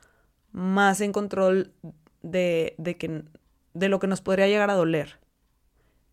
más 0.52 1.02
en 1.02 1.12
control 1.12 1.72
de, 2.26 2.76
de, 2.78 2.98
que, 2.98 3.24
de 3.74 3.90
lo 3.90 4.00
que 4.00 4.08
nos 4.08 4.22
podría 4.22 4.48
llegar 4.48 4.70
a 4.70 4.76
doler. 4.76 5.20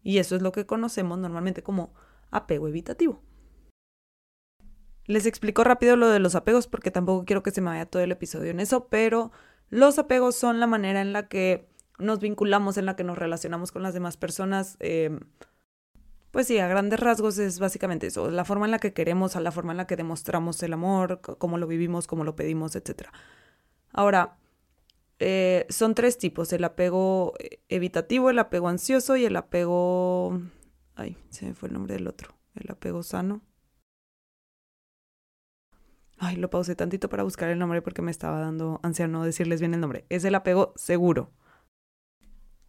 Y 0.03 0.19
eso 0.19 0.37
es 0.37 0.43
lo 0.43 0.53
que 0.53 0.67
conocemos 0.67 1.19
normalmente 1.19 1.63
como 1.63 1.95
apego 2.31 2.69
evitativo. 2.69 3.23
Les 5.07 5.27
explico 5.27 5.65
rápido 5.65 5.97
lo 5.97 6.09
de 6.09 6.21
los 6.21 6.35
apegos 6.35 6.67
porque 6.67 6.91
tampoco 6.91 7.25
quiero 7.25 7.43
que 7.43 7.51
se 7.51 7.61
me 7.61 7.71
vaya 7.71 7.87
todo 7.87 8.03
el 8.03 8.13
episodio 8.13 8.51
en 8.51 8.61
eso, 8.61 8.89
pero 8.89 9.33
los 9.69 9.99
apegos 9.99 10.37
son 10.37 10.61
la 10.61 10.67
manera 10.67 11.01
en 11.01 11.13
la 11.13 11.29
que 11.29 11.69
nos 11.99 12.21
vinculamos, 12.21 12.77
en 12.77 12.87
la 12.87 12.97
que 12.97 13.05
nos 13.05 13.19
relacionamos 13.19 13.73
con 13.73 13.83
las 13.83 13.95
demás 13.95 14.17
personas. 14.17 14.77
Eh, 14.81 15.19
pues 16.31 16.47
sí, 16.47 16.59
a 16.59 16.69
grandes 16.69 17.01
rasgos 17.01 17.39
es 17.39 17.59
básicamente 17.59 18.07
eso, 18.07 18.31
la 18.31 18.45
forma 18.45 18.65
en 18.65 18.71
la 18.71 18.79
que 18.79 18.93
queremos, 18.93 19.37
a 19.37 19.41
la 19.41 19.53
forma 19.53 19.73
en 19.73 19.79
la 19.79 19.87
que 19.87 19.97
demostramos 19.97 20.63
el 20.63 20.73
amor, 20.73 21.21
cómo 21.21 21.59
lo 21.59 21.67
vivimos, 21.67 22.07
cómo 22.07 22.25
lo 22.25 22.37
pedimos, 22.37 22.75
etc. 22.75 23.09
Ahora, 23.93 24.39
eh, 25.25 25.67
son 25.69 25.95
tres 25.95 26.19
tipos, 26.19 26.53
el 26.53 26.65
apego 26.65 27.35
eh, 27.39 27.61
evitativo, 27.69 28.29
el 28.29 28.41
apego 28.41 28.69
ansioso 28.69 29.17
y 29.17 29.25
el 29.25 29.37
apego... 29.37 30.43
Ay, 30.97 31.17
se 31.31 31.47
me 31.47 31.55
fue 31.55 31.69
el 31.69 31.75
nombre 31.75 31.95
del 31.95 32.09
otro, 32.09 32.37
el 32.57 32.69
apego 32.69 33.05
sano. 33.05 33.41
Ay, 36.19 36.35
lo 36.35 36.51
pausé 36.51 36.75
tantito 36.75 37.09
para 37.09 37.23
buscar 37.23 37.51
el 37.51 37.59
nombre 37.61 37.83
porque 37.83 38.03
me 38.03 38.11
estaba 38.11 38.41
dando 38.41 38.81
ansia 38.83 39.07
no 39.07 39.25
decirles 39.25 39.61
bien 39.61 39.75
el 39.75 39.81
nombre. 39.81 40.07
Es 40.09 40.25
el 40.25 40.35
apego 40.35 40.73
seguro. 40.75 41.31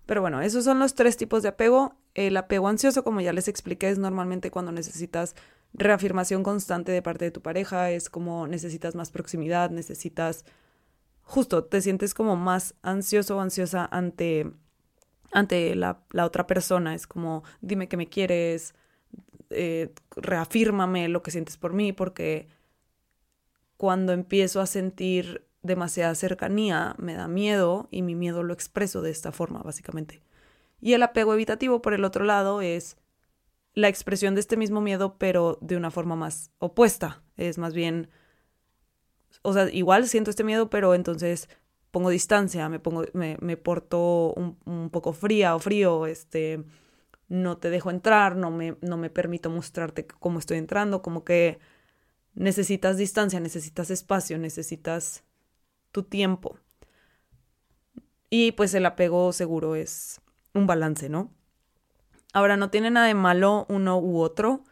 Pero 0.06 0.22
bueno, 0.22 0.40
esos 0.42 0.64
son 0.64 0.78
los 0.78 0.94
tres 0.94 1.18
tipos 1.18 1.42
de 1.42 1.50
apego. 1.50 1.96
El 2.14 2.38
apego 2.38 2.68
ansioso, 2.68 3.04
como 3.04 3.20
ya 3.22 3.34
les 3.34 3.48
expliqué, 3.48 3.90
es 3.90 3.98
normalmente 3.98 4.52
cuando 4.52 4.72
necesitas 4.72 5.36
reafirmación 5.74 6.44
constante 6.44 6.92
de 6.92 7.02
parte 7.02 7.26
de 7.26 7.32
tu 7.32 7.42
pareja, 7.42 7.90
es 7.90 8.12
como 8.12 8.46
necesitas 8.46 8.94
más 8.94 9.10
proximidad, 9.10 9.72
necesitas 9.72 10.46
justo 11.24 11.64
te 11.64 11.82
sientes 11.82 12.14
como 12.14 12.36
más 12.36 12.76
ansioso 12.82 13.38
o 13.38 13.40
ansiosa 13.42 13.88
ante, 13.92 14.52
ante 15.32 15.76
la, 15.76 16.04
otra 16.22 16.46
persona. 16.46 16.94
Es 16.94 17.08
como, 17.08 17.44
dime 17.62 17.88
que 17.88 17.98
me 17.98 18.08
quieres, 18.08 18.76
eh, 19.50 19.94
reafírmame 20.16 21.08
lo 21.08 21.24
que 21.24 21.32
sientes 21.32 21.58
por 21.58 21.74
mí, 21.74 21.94
porque 21.94 22.48
cuando 23.78 24.14
empiezo 24.14 24.62
a 24.62 24.66
sentir 24.66 25.48
demasiada 25.62 26.14
cercanía, 26.16 26.96
me 26.98 27.16
da 27.16 27.28
miedo 27.28 27.88
y 27.90 28.02
mi 28.02 28.16
miedo 28.16 28.44
lo 28.44 28.54
expreso 28.54 29.02
de 29.02 29.12
esta 29.12 29.32
forma, 29.32 29.62
básicamente. 29.64 30.22
Y 30.82 30.94
el 30.94 31.04
apego 31.04 31.34
evitativo, 31.34 31.82
por 31.82 31.94
el 31.94 32.04
otro 32.04 32.26
lado, 32.26 32.62
es 32.62 32.98
la 33.74 33.88
expresión 33.88 34.36
de 34.36 34.42
este 34.42 34.58
mismo 34.58 34.82
miedo, 34.82 35.18
pero 35.18 35.58
de 35.62 35.78
una 35.78 35.90
forma 35.90 36.16
más 36.16 36.52
opuesta. 36.60 37.24
Es 37.38 37.58
más 37.58 37.74
bien, 37.74 38.10
o 39.42 39.54
sea, 39.54 39.70
igual 39.72 40.08
siento 40.08 40.30
este 40.30 40.44
miedo, 40.44 40.70
pero 40.70 40.94
entonces 40.94 41.50
pongo 41.92 42.10
distancia, 42.10 42.70
me 42.70 42.80
pongo, 42.80 43.06
me, 43.14 43.38
me 43.42 43.58
porto 43.58 44.34
un, 44.34 44.58
un, 44.66 44.90
poco 44.90 45.14
fría 45.14 45.56
o 45.56 45.60
frío, 45.60 46.06
este, 46.08 46.64
no 47.28 47.58
te 47.58 47.70
dejo 47.70 47.92
entrar, 47.92 48.36
no 48.36 48.52
me, 48.52 48.78
no 48.82 48.98
me 48.98 49.10
permito 49.10 49.50
mostrarte 49.50 50.08
cómo 50.08 50.40
estoy 50.40 50.58
entrando, 50.58 51.02
como 51.02 51.24
que 51.24 51.60
necesitas 52.34 52.98
distancia, 52.98 53.40
necesitas 53.40 53.90
espacio, 53.92 54.38
necesitas 54.38 55.24
tu 55.92 56.04
tiempo. 56.04 56.58
Y 58.30 58.54
pues 58.54 58.74
el 58.74 58.86
apego 58.86 59.32
seguro 59.32 59.76
es 59.76 60.20
un 60.54 60.66
balance, 60.66 61.10
¿no? 61.10 61.32
Ahora, 62.34 62.58
no 62.58 62.72
tiene 62.72 62.90
nada 62.90 63.06
de 63.06 63.14
malo 63.14 63.68
uno 63.70 64.00
u 64.00 64.20
otro. 64.20 64.64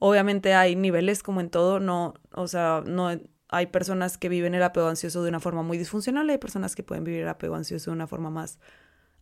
Obviamente 0.00 0.54
hay 0.54 0.74
niveles 0.74 1.22
como 1.22 1.40
en 1.40 1.50
todo, 1.50 1.78
no, 1.78 2.14
o 2.32 2.48
sea, 2.48 2.82
no 2.84 3.10
hay 3.50 3.66
personas 3.66 4.18
que 4.18 4.28
viven 4.28 4.54
el 4.54 4.62
apego 4.62 4.88
ansioso 4.88 5.22
de 5.22 5.28
una 5.28 5.40
forma 5.40 5.62
muy 5.62 5.78
disfuncional, 5.78 6.30
hay 6.30 6.38
personas 6.38 6.74
que 6.74 6.82
pueden 6.82 7.04
vivir 7.04 7.22
el 7.22 7.28
apego 7.28 7.56
ansioso 7.56 7.90
de 7.90 7.96
una 7.96 8.06
forma 8.06 8.30
más 8.30 8.58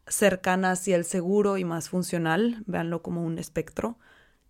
cercana 0.06 0.72
hacia 0.72 0.96
el 0.96 1.04
seguro 1.04 1.58
y 1.58 1.64
más 1.64 1.88
funcional, 1.88 2.62
véanlo 2.66 3.02
como 3.02 3.24
un 3.24 3.38
espectro. 3.38 3.98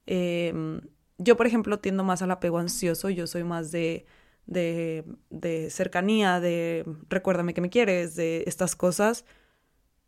Em, 0.07 0.81
yo, 1.19 1.37
por 1.37 1.47
ejemplo, 1.47 1.81
tiendo 1.81 2.05
más 2.05 2.23
al 2.23 2.31
apego 2.31 2.59
ansioso, 2.59 3.11
yo 3.11 3.27
soy 3.27 3.45
más 3.45 3.73
de 3.73 4.07
de, 4.49 5.05
de 5.31 5.71
cercanía, 5.71 6.41
de 6.41 6.85
recuérdame 7.09 7.55
que 7.55 7.61
me 7.61 7.71
quieres, 7.71 8.17
de 8.17 8.45
estas 8.47 8.75
cosas. 8.77 9.25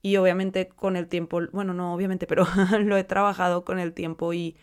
Y 0.02 0.16
obviamente 0.16 0.68
con 0.68 0.96
el 0.96 1.09
tiempo, 1.09 1.40
bueno, 1.52 1.74
no 1.74 1.94
obviamente, 1.94 2.26
pero 2.26 2.46
lo 2.80 2.96
he 2.96 3.04
trabajado 3.04 3.64
con 3.64 3.78
el 3.78 3.92
tiempo 3.94 4.33
y, 4.33 4.56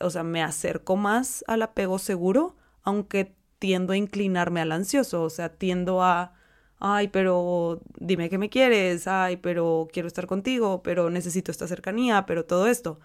o 0.00 0.10
sea, 0.10 0.22
me 0.24 0.42
acerco 0.42 0.96
más 0.96 1.44
al 1.48 1.62
apego 1.62 1.98
seguro, 1.98 2.56
aunque 2.82 3.34
tiendo 3.60 3.92
a 3.92 3.96
inclinarme 3.96 4.60
al 4.60 4.72
ansioso, 4.72 5.22
o 5.22 5.30
sea, 5.30 5.50
tiendo 5.50 6.02
a, 6.02 6.34
ay, 6.80 7.08
pero 7.08 7.82
dime 7.98 8.30
que 8.30 8.38
me 8.38 8.50
quieres, 8.50 9.06
ay, 9.06 9.36
pero 9.36 9.86
quiero 9.92 10.08
estar 10.08 10.26
contigo, 10.26 10.82
pero 10.82 11.10
necesito 11.10 11.52
esta 11.52 11.68
cercanía, 11.68 12.26
pero 12.26 12.46
todo 12.46 12.66
esto. 12.66 12.98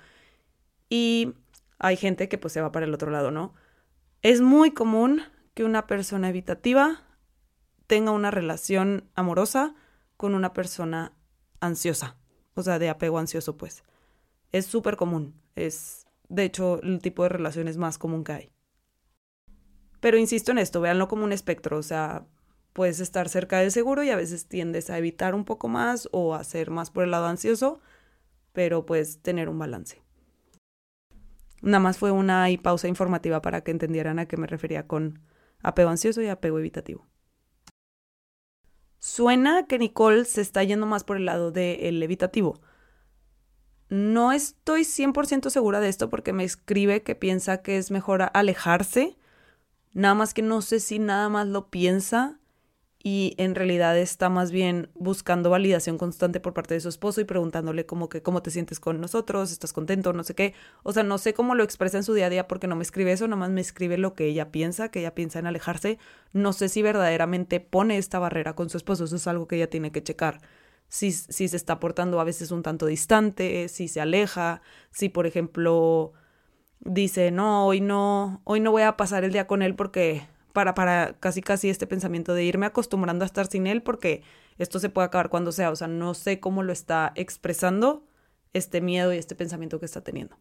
Y 0.90 1.34
hay 1.78 1.98
gente 1.98 2.30
que 2.30 2.38
pues 2.38 2.54
se 2.54 2.62
va 2.62 2.72
para 2.72 2.86
el 2.86 2.94
otro 2.94 3.12
lado, 3.12 3.32
¿no? 3.32 3.54
Es 4.22 4.42
muy 4.42 4.72
común 4.72 5.22
que 5.54 5.66
una 5.66 5.88
persona 5.88 6.30
evitativa 6.30 7.04
tenga 7.88 8.12
una 8.12 8.32
relación 8.32 9.10
amorosa 9.14 9.76
con 10.18 10.36
una 10.36 10.54
persona 10.54 11.14
ansiosa, 11.60 12.16
o 12.56 12.64
sea, 12.64 12.80
de 12.80 12.90
apego 12.90 13.20
ansioso, 13.20 13.58
pues. 13.58 13.84
Es 14.54 14.66
súper 14.66 14.96
común, 14.96 15.36
es 15.56 16.08
de 16.30 16.46
hecho 16.46 16.82
el 16.82 17.02
tipo 17.02 17.24
de 17.24 17.30
relaciones 17.30 17.78
más 17.78 17.98
común 17.98 18.24
que 18.24 18.32
hay. 18.32 18.55
Pero 20.06 20.20
insisto 20.20 20.52
en 20.52 20.60
esto, 20.60 20.82
véanlo 20.82 21.08
como 21.08 21.24
un 21.24 21.32
espectro, 21.32 21.80
o 21.80 21.82
sea, 21.82 22.28
puedes 22.74 23.00
estar 23.00 23.28
cerca 23.28 23.58
del 23.58 23.72
seguro 23.72 24.04
y 24.04 24.12
a 24.12 24.16
veces 24.16 24.48
tiendes 24.48 24.92
a 24.92 25.00
evitar 25.00 25.34
un 25.34 25.46
poco 25.46 25.68
más 25.68 26.08
o 26.12 26.36
a 26.36 26.44
ser 26.44 26.70
más 26.70 26.92
por 26.92 27.06
el 27.06 27.10
lado 27.10 27.26
ansioso, 27.26 27.80
pero 28.54 28.86
puedes 28.86 29.24
tener 29.24 29.50
un 29.50 29.58
balance. 29.58 30.04
Nada 31.64 31.80
más 31.80 31.98
fue 31.98 32.12
una 32.12 32.46
pausa 32.62 32.88
informativa 32.88 33.42
para 33.42 33.62
que 33.62 33.72
entendieran 33.72 34.20
a 34.20 34.28
qué 34.28 34.38
me 34.38 34.46
refería 34.46 34.86
con 34.86 35.22
apego 35.64 35.90
ansioso 35.90 36.22
y 36.22 36.28
apego 36.28 36.60
evitativo. 36.60 37.08
Suena 39.00 39.66
que 39.66 39.80
Nicole 39.80 40.26
se 40.26 40.42
está 40.42 40.64
yendo 40.64 40.86
más 40.86 41.04
por 41.04 41.18
el 41.18 41.26
lado 41.26 41.50
del 41.50 42.04
evitativo. 42.04 42.62
No 43.90 44.34
estoy 44.34 44.82
100% 44.82 45.50
segura 45.50 45.80
de 45.80 45.90
esto 45.90 46.12
porque 46.12 46.32
me 46.32 46.44
escribe 46.44 47.02
que 47.02 47.16
piensa 47.16 47.64
que 47.64 47.80
es 47.80 47.90
mejor 47.90 48.30
alejarse, 48.36 49.18
nada 49.96 50.14
más 50.14 50.36
que 50.36 50.44
no 50.44 50.62
sé 50.62 50.80
si 50.80 51.00
nada 51.00 51.30
más 51.30 51.48
lo 51.48 51.70
piensa 51.72 52.38
y 53.02 53.36
en 53.38 53.56
realidad 53.56 53.98
está 53.98 54.30
más 54.30 54.52
bien 54.52 54.90
buscando 54.96 55.52
validación 55.52 55.98
constante 55.98 56.40
por 56.40 56.54
parte 56.54 56.74
de 56.74 56.80
su 56.80 56.90
esposo 56.90 57.22
y 57.22 57.24
preguntándole 57.24 57.86
que 57.86 58.22
cómo 58.22 58.42
te 58.42 58.52
sientes 58.52 58.80
con 58.80 59.00
nosotros, 59.00 59.52
estás 59.52 59.74
contento, 59.74 60.12
no 60.12 60.24
sé 60.24 60.34
qué. 60.34 60.54
O 60.82 60.92
sea, 60.92 61.04
no 61.04 61.20
sé 61.20 61.36
cómo 61.36 61.54
lo 61.54 61.64
expresa 61.64 61.98
en 61.98 62.04
su 62.04 62.16
día 62.16 62.26
a 62.26 62.30
día 62.30 62.48
porque 62.48 62.66
no 62.68 62.76
me 62.76 62.82
escribe 62.82 63.12
eso, 63.12 63.28
nada 63.28 63.40
más 63.40 63.52
me 63.52 63.62
escribe 63.62 64.00
lo 64.00 64.16
que 64.16 64.26
ella 64.26 64.52
piensa, 64.52 64.90
que 64.90 65.00
ella 65.02 65.14
piensa 65.14 65.38
en 65.38 65.46
alejarse. 65.46 66.00
No 66.34 66.52
sé 66.52 66.68
si 66.68 66.82
verdaderamente 66.82 67.60
pone 67.60 67.98
esta 68.00 68.18
barrera 68.18 68.56
con 68.56 68.70
su 68.72 68.78
esposo, 68.78 69.06
eso 69.06 69.16
es 69.16 69.28
algo 69.28 69.48
que 69.48 69.58
ella 69.58 69.70
tiene 69.70 69.92
que 69.92 70.04
checar. 70.04 70.42
Si, 70.88 71.12
si 71.12 71.48
se 71.48 71.56
está 71.56 71.80
portando 71.80 72.20
a 72.20 72.24
veces 72.24 72.50
un 72.50 72.64
tanto 72.64 72.88
distante, 72.88 73.68
si 73.70 73.88
se 73.88 74.02
aleja, 74.02 74.62
si 74.92 75.10
por 75.10 75.28
ejemplo 75.28 76.14
dice, 76.86 77.32
no, 77.32 77.66
hoy 77.66 77.82
no, 77.82 78.42
hoy 78.46 78.62
no 78.62 78.72
voy 78.72 78.84
a 78.84 78.96
pasar 78.96 79.24
el 79.24 79.34
día 79.34 79.48
con 79.48 79.62
él 79.62 79.76
porque 79.76 80.28
para, 80.54 80.74
para 80.74 81.18
casi 81.20 81.42
casi 81.42 81.70
este 81.70 81.88
pensamiento 81.88 82.34
de 82.34 82.46
irme 82.46 82.66
acostumbrando 82.66 83.26
a 83.26 83.28
estar 83.28 83.48
sin 83.48 83.68
él 83.68 83.84
porque 83.84 84.24
esto 84.58 84.80
se 84.80 84.90
puede 84.90 85.08
acabar 85.08 85.30
cuando 85.30 85.52
sea. 85.52 85.72
O 85.72 85.76
sea, 85.76 85.88
no 85.88 86.14
sé 86.14 86.40
cómo 86.40 86.64
lo 86.64 86.72
está 86.72 87.12
expresando 87.16 88.08
este 88.54 88.80
miedo 88.80 89.14
y 89.14 89.18
este 89.18 89.36
pensamiento 89.36 89.80
que 89.80 89.86
está 89.86 90.02
teniendo. 90.02 90.38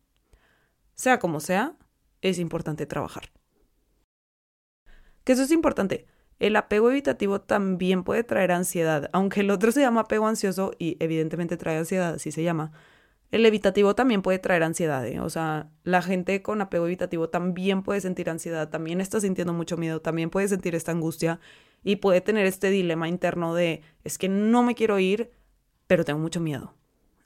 Sea 0.95 1.19
como 1.19 1.41
sea, 1.41 1.77
es 2.21 2.39
importante 2.39 2.87
trabajar. 2.87 3.33
Que 5.25 5.33
eso 5.33 5.43
es 5.43 5.51
importante. 5.51 6.07
El 6.39 6.57
apego 6.57 6.91
evitativo 6.91 7.41
también 7.41 8.05
puede 8.05 8.23
traer 8.23 8.53
ansiedad, 8.53 9.09
aunque 9.13 9.41
el 9.41 9.51
otro 9.51 9.73
se 9.73 9.81
llama 9.81 10.03
apego 10.03 10.27
ansioso 10.27 10.73
y 10.79 10.97
evidentemente 11.01 11.57
trae 11.57 11.79
ansiedad, 11.79 12.15
así 12.15 12.31
se 12.33 12.43
llama. 12.43 12.73
El 13.35 13.45
evitativo 13.47 13.97
también 13.97 14.23
puede 14.23 14.39
traer 14.39 14.63
ansiedad, 14.63 15.05
¿eh? 15.05 15.19
o 15.19 15.29
sea, 15.29 15.69
la 15.83 16.03
gente 16.03 16.41
con 16.41 16.61
apego 16.61 16.87
evitativo 16.87 17.31
también 17.31 17.83
puede 17.83 18.01
sentir 18.01 18.31
ansiedad, 18.31 18.71
también 18.71 19.01
está 19.01 19.21
sintiendo 19.21 19.53
mucho 19.53 19.77
miedo, 19.77 20.01
también 20.01 20.31
puede 20.31 20.47
sentir 20.47 20.77
esta 20.77 20.93
angustia 20.93 21.41
y 21.83 21.97
puede 21.97 22.21
tener 22.21 22.47
este 22.47 22.71
dilema 22.71 23.09
interno 23.09 23.53
de 23.53 23.83
es 24.05 24.19
que 24.19 24.29
no 24.29 24.63
me 24.63 24.77
quiero 24.77 25.01
ir, 25.01 25.33
pero 25.89 26.05
tengo 26.05 26.21
mucho 26.21 26.39
miedo. 26.39 26.75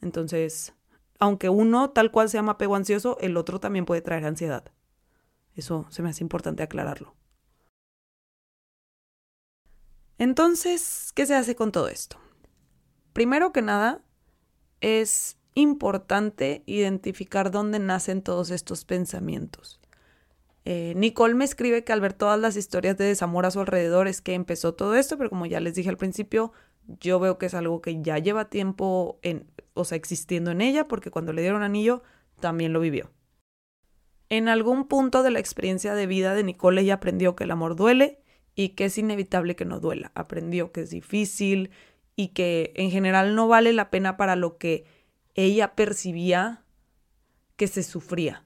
Entonces, 0.01 0.73
aunque 1.18 1.51
uno 1.51 1.90
tal 1.90 2.11
cual 2.11 2.31
se 2.31 2.38
llama 2.38 2.53
apego 2.53 2.75
ansioso, 2.75 3.18
el 3.21 3.37
otro 3.37 3.61
también 3.61 3.85
puede 3.85 4.01
traer 4.01 4.25
ansiedad. 4.25 4.64
Eso 5.57 5.85
se 5.90 6.01
me 6.01 6.09
hace 6.09 6.25
importante 6.25 6.62
aclararlo. 6.62 7.14
Entonces, 10.16 11.12
¿qué 11.14 11.27
se 11.27 11.35
hace 11.35 11.55
con 11.55 11.71
todo 11.71 11.88
esto? 11.88 12.16
Primero 13.12 13.53
que 13.53 13.61
nada, 13.61 14.01
es 14.81 15.38
importante 15.54 16.62
identificar 16.66 17.50
dónde 17.50 17.78
nacen 17.78 18.22
todos 18.22 18.50
estos 18.50 18.84
pensamientos. 18.84 19.80
Eh, 20.64 20.92
Nicole 20.96 21.34
me 21.34 21.44
escribe 21.44 21.82
que 21.82 21.92
al 21.92 22.00
ver 22.00 22.12
todas 22.12 22.38
las 22.38 22.56
historias 22.56 22.98
de 22.98 23.04
desamor 23.04 23.46
a 23.46 23.50
su 23.50 23.61
alrededor 23.61 24.06
es 24.06 24.20
que 24.20 24.34
empezó 24.34 24.74
todo 24.74 24.94
esto, 24.94 25.16
pero 25.16 25.30
como 25.30 25.46
ya 25.46 25.61
les 25.61 25.74
dije 25.74 25.88
al 25.88 25.96
principio, 25.96 26.52
yo 27.00 27.18
veo 27.20 27.38
que 27.38 27.46
es 27.46 27.54
algo 27.54 27.80
que 27.80 28.02
ya 28.02 28.18
lleva 28.18 28.50
tiempo 28.50 29.18
en, 29.22 29.46
o 29.74 29.84
sea, 29.84 29.96
existiendo 29.96 30.50
en 30.50 30.61
ella, 30.61 30.87
porque 30.87 31.11
cuando 31.11 31.32
le 31.32 31.42
dieron 31.42 31.62
anillo 31.62 32.02
también 32.40 32.72
lo 32.72 32.80
vivió. 32.80 33.11
En 34.28 34.48
algún 34.48 34.88
punto 34.88 35.22
de 35.22 35.30
la 35.30 35.38
experiencia 35.38 35.94
de 35.94 36.06
vida 36.06 36.34
de 36.34 36.44
Nicole 36.44 36.82
ella 36.82 36.94
aprendió 36.94 37.34
que 37.34 37.44
el 37.44 37.50
amor 37.50 37.76
duele 37.76 38.20
y 38.54 38.70
que 38.70 38.87
es 38.87 38.98
inevitable 38.98 39.56
que 39.56 39.64
no 39.64 39.80
duela. 39.80 40.12
Aprendió 40.14 40.70
que 40.72 40.82
es 40.82 40.90
difícil 40.90 41.70
y 42.14 42.28
que 42.28 42.72
en 42.76 42.90
general 42.90 43.34
no 43.34 43.48
vale 43.48 43.72
la 43.72 43.90
pena 43.90 44.16
para 44.16 44.37
lo 44.37 44.58
que 44.58 44.84
ella 45.44 45.77
percibía 45.77 46.64
que 47.57 47.68
se 47.68 47.85
sufría. 47.85 48.44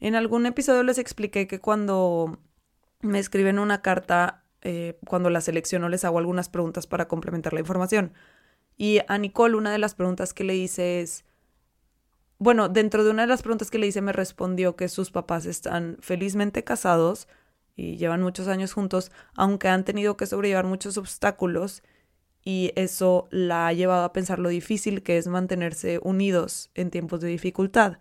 En 0.00 0.14
algún 0.16 0.44
episodio 0.44 0.82
les 0.82 0.98
expliqué 0.98 1.46
que 1.46 1.60
cuando 1.60 2.38
me 3.00 3.18
escriben 3.18 3.58
una 3.58 3.80
carta, 3.80 4.44
eh, 4.60 4.98
cuando 5.06 5.30
la 5.30 5.40
selecciono 5.40 5.88
les 5.88 6.04
hago 6.04 6.18
algunas 6.18 6.50
preguntas 6.50 6.86
para 6.86 7.08
complementar 7.08 7.54
la 7.54 7.60
información. 7.60 8.12
Y 8.76 9.00
a 9.08 9.16
Nicole 9.16 9.56
una 9.56 9.72
de 9.72 9.78
las 9.78 9.94
preguntas 9.94 10.34
que 10.34 10.44
le 10.44 10.56
hice 10.56 11.00
es, 11.00 11.24
bueno, 12.38 12.68
dentro 12.68 13.04
de 13.04 13.10
una 13.12 13.22
de 13.22 13.28
las 13.28 13.40
preguntas 13.40 13.70
que 13.70 13.78
le 13.78 13.86
hice 13.86 14.02
me 14.02 14.12
respondió 14.12 14.76
que 14.76 14.90
sus 14.90 15.10
papás 15.10 15.46
están 15.46 15.96
felizmente 16.00 16.64
casados 16.64 17.28
y 17.76 17.96
llevan 17.96 18.20
muchos 18.20 18.46
años 18.46 18.74
juntos, 18.74 19.10
aunque 19.34 19.68
han 19.68 19.86
tenido 19.86 20.18
que 20.18 20.26
sobrellevar 20.26 20.66
muchos 20.66 20.98
obstáculos 20.98 21.82
y 22.44 22.72
eso 22.76 23.28
la 23.30 23.68
ha 23.68 23.72
llevado 23.72 24.04
a 24.04 24.12
pensar 24.12 24.38
lo 24.38 24.48
difícil 24.48 25.02
que 25.02 25.18
es 25.18 25.26
mantenerse 25.28 26.00
unidos 26.02 26.70
en 26.74 26.90
tiempos 26.90 27.20
de 27.20 27.28
dificultad. 27.28 27.98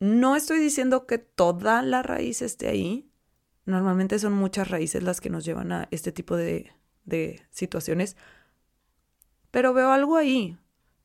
No 0.00 0.36
estoy 0.36 0.58
diciendo 0.58 1.06
que 1.06 1.18
toda 1.18 1.82
la 1.82 2.02
raíz 2.02 2.42
esté 2.42 2.68
ahí, 2.68 3.12
Normalmente 3.64 4.18
son 4.18 4.32
muchas 4.32 4.68
raíces 4.68 5.02
las 5.02 5.20
que 5.20 5.30
nos 5.30 5.44
llevan 5.44 5.72
a 5.72 5.88
este 5.90 6.10
tipo 6.12 6.36
de, 6.36 6.72
de 7.04 7.42
situaciones. 7.50 8.16
Pero 9.50 9.72
veo 9.72 9.90
algo 9.92 10.16
ahí. 10.16 10.58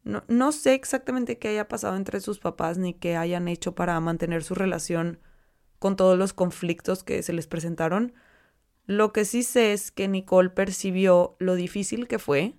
No, 0.03 0.23
no, 0.27 0.51
sé 0.51 0.73
exactamente 0.73 1.38
qué 1.38 1.49
haya 1.49 1.67
pasado 1.67 1.97
entre 1.97 2.21
sus 2.21 2.39
papás 2.39 2.77
ni 2.77 2.93
qué 2.93 3.17
hayan 3.17 3.47
hecho 3.47 3.75
para 3.75 3.99
mantener 3.99 4.43
su 4.43 4.56
relación 4.56 5.19
con 5.80 5.95
todos 5.95 6.17
los 6.17 6.34
conflictos 6.34 7.03
que 7.03 7.21
se 7.21 7.34
les 7.34 7.45
presentaron. 7.45 8.13
Lo 8.88 9.12
que 9.12 9.26
sí 9.26 9.43
sé 9.43 9.73
es 9.73 9.91
que 9.91 10.08
Nicole 10.08 10.50
percibió 10.50 11.36
lo 11.39 11.56
difícil 11.56 12.08
que 12.08 12.19
fue 12.19 12.56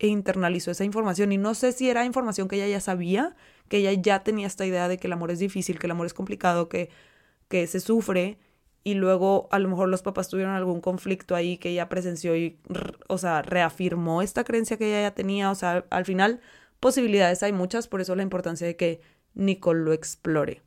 e 0.00 0.08
internalizó 0.08 0.72
esa 0.72 0.84
información. 0.84 1.30
Y 1.30 1.38
no 1.38 1.54
sé 1.54 1.70
si 1.70 1.88
era 1.88 2.04
información 2.04 2.48
que 2.48 2.56
ella 2.56 2.66
ya 2.66 2.80
sabía, 2.80 3.36
que 3.68 3.78
ella 3.78 3.92
ya 3.92 4.24
tenía 4.24 4.48
esta 4.48 4.66
idea 4.66 4.88
de 4.88 4.98
que 4.98 5.06
el 5.06 5.12
amor 5.12 5.30
es 5.30 5.38
difícil, 5.38 5.78
que 5.78 5.86
el 5.86 5.92
amor 5.92 6.06
es 6.06 6.14
complicado, 6.14 6.68
que, 6.68 6.90
que 7.48 7.68
se 7.68 7.78
sufre. 7.78 8.38
Y 8.82 8.94
luego 8.94 9.48
a 9.52 9.60
lo 9.60 9.68
mejor 9.68 9.88
los 9.88 10.02
papás 10.02 10.28
tuvieron 10.28 10.52
algún 10.52 10.80
conflicto 10.80 11.36
ahí 11.36 11.56
que 11.56 11.68
ella 11.68 11.88
presenció 11.88 12.36
y, 12.36 12.58
o 13.06 13.16
sea, 13.16 13.42
reafirmó 13.42 14.20
esta 14.20 14.42
creencia 14.42 14.76
que 14.76 14.88
ella 14.88 15.02
ya 15.02 15.14
tenía. 15.14 15.52
O 15.52 15.54
sea, 15.54 15.86
al 15.90 16.04
final 16.04 16.40
posibilidades 16.80 17.44
hay 17.44 17.52
muchas, 17.52 17.86
por 17.86 18.00
eso 18.00 18.16
la 18.16 18.24
importancia 18.24 18.66
de 18.66 18.74
que 18.74 19.00
Nicole 19.34 19.84
lo 19.84 19.92
explore. 19.92 20.62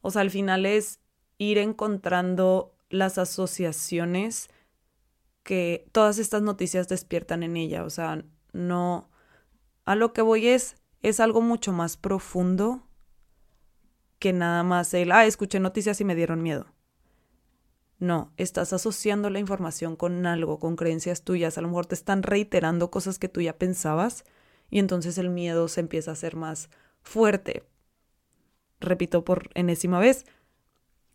O 0.00 0.12
sea, 0.12 0.22
al 0.22 0.30
final 0.30 0.64
es 0.64 1.00
ir 1.38 1.58
encontrando 1.58 2.76
las 2.92 3.18
asociaciones 3.18 4.48
que 5.42 5.88
todas 5.92 6.18
estas 6.18 6.42
noticias 6.42 6.88
despiertan 6.88 7.42
en 7.42 7.56
ella. 7.56 7.84
O 7.84 7.90
sea, 7.90 8.24
no. 8.52 9.10
A 9.84 9.96
lo 9.96 10.12
que 10.12 10.22
voy 10.22 10.48
es. 10.48 10.76
Es 11.02 11.18
algo 11.18 11.40
mucho 11.40 11.72
más 11.72 11.96
profundo 11.96 12.86
que 14.20 14.32
nada 14.32 14.62
más 14.62 14.94
el. 14.94 15.10
Ah, 15.10 15.26
escuché 15.26 15.58
noticias 15.58 16.00
y 16.00 16.04
me 16.04 16.14
dieron 16.14 16.42
miedo. 16.42 16.66
No, 17.98 18.32
estás 18.36 18.72
asociando 18.72 19.30
la 19.30 19.38
información 19.38 19.96
con 19.96 20.26
algo, 20.26 20.58
con 20.58 20.76
creencias 20.76 21.22
tuyas. 21.22 21.56
A 21.56 21.60
lo 21.60 21.68
mejor 21.68 21.86
te 21.86 21.94
están 21.94 22.22
reiterando 22.22 22.90
cosas 22.90 23.18
que 23.18 23.28
tú 23.28 23.40
ya 23.40 23.58
pensabas 23.58 24.24
y 24.70 24.78
entonces 24.78 25.18
el 25.18 25.30
miedo 25.30 25.68
se 25.68 25.80
empieza 25.80 26.10
a 26.10 26.14
hacer 26.14 26.34
más 26.34 26.68
fuerte. 27.02 27.64
Repito 28.80 29.24
por 29.24 29.50
enésima 29.54 30.00
vez, 30.00 30.26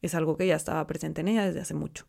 es 0.08 0.16
algo 0.16 0.38
que 0.38 0.48
ya 0.48 0.56
estaba 0.56 0.86
presente 0.88 1.22
en 1.22 1.30
ella 1.30 1.46
desde 1.46 1.62
hace 1.62 1.74
mucho. 1.74 2.06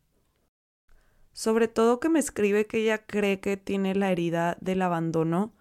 Sobre 1.32 1.68
todo 1.68 2.00
que 2.00 2.08
me 2.08 2.18
escribe 2.18 2.66
que 2.66 2.78
ella 2.78 3.06
cree 3.06 3.38
que 3.38 3.56
tiene 3.56 3.94
la 3.94 4.10
herida 4.10 4.56
del 4.60 4.82
abandono. 4.82 5.54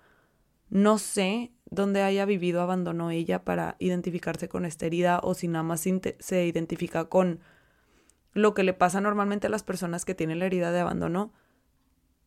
No 0.70 0.98
sé 0.98 1.52
dónde 1.70 2.02
haya 2.02 2.26
vivido 2.26 2.62
abandono 2.62 3.12
ella 3.12 3.44
para 3.44 3.76
identificarse 3.80 4.50
con 4.50 4.66
esta 4.66 4.86
herida 4.86 5.20
o 5.22 5.34
si 5.34 5.48
nada 5.48 5.64
más 5.64 5.82
se 5.82 6.46
identifica 6.46 7.06
con 7.06 7.42
lo 8.34 8.54
que 8.54 8.64
le 8.64 8.74
pasa 8.74 9.02
normalmente 9.02 9.48
a 9.48 9.50
las 9.50 9.64
personas 9.64 10.06
que 10.06 10.16
tienen 10.16 10.40
la 10.40 10.46
herida 10.46 10.72
de 10.72 10.80
abandono. 10.80 11.34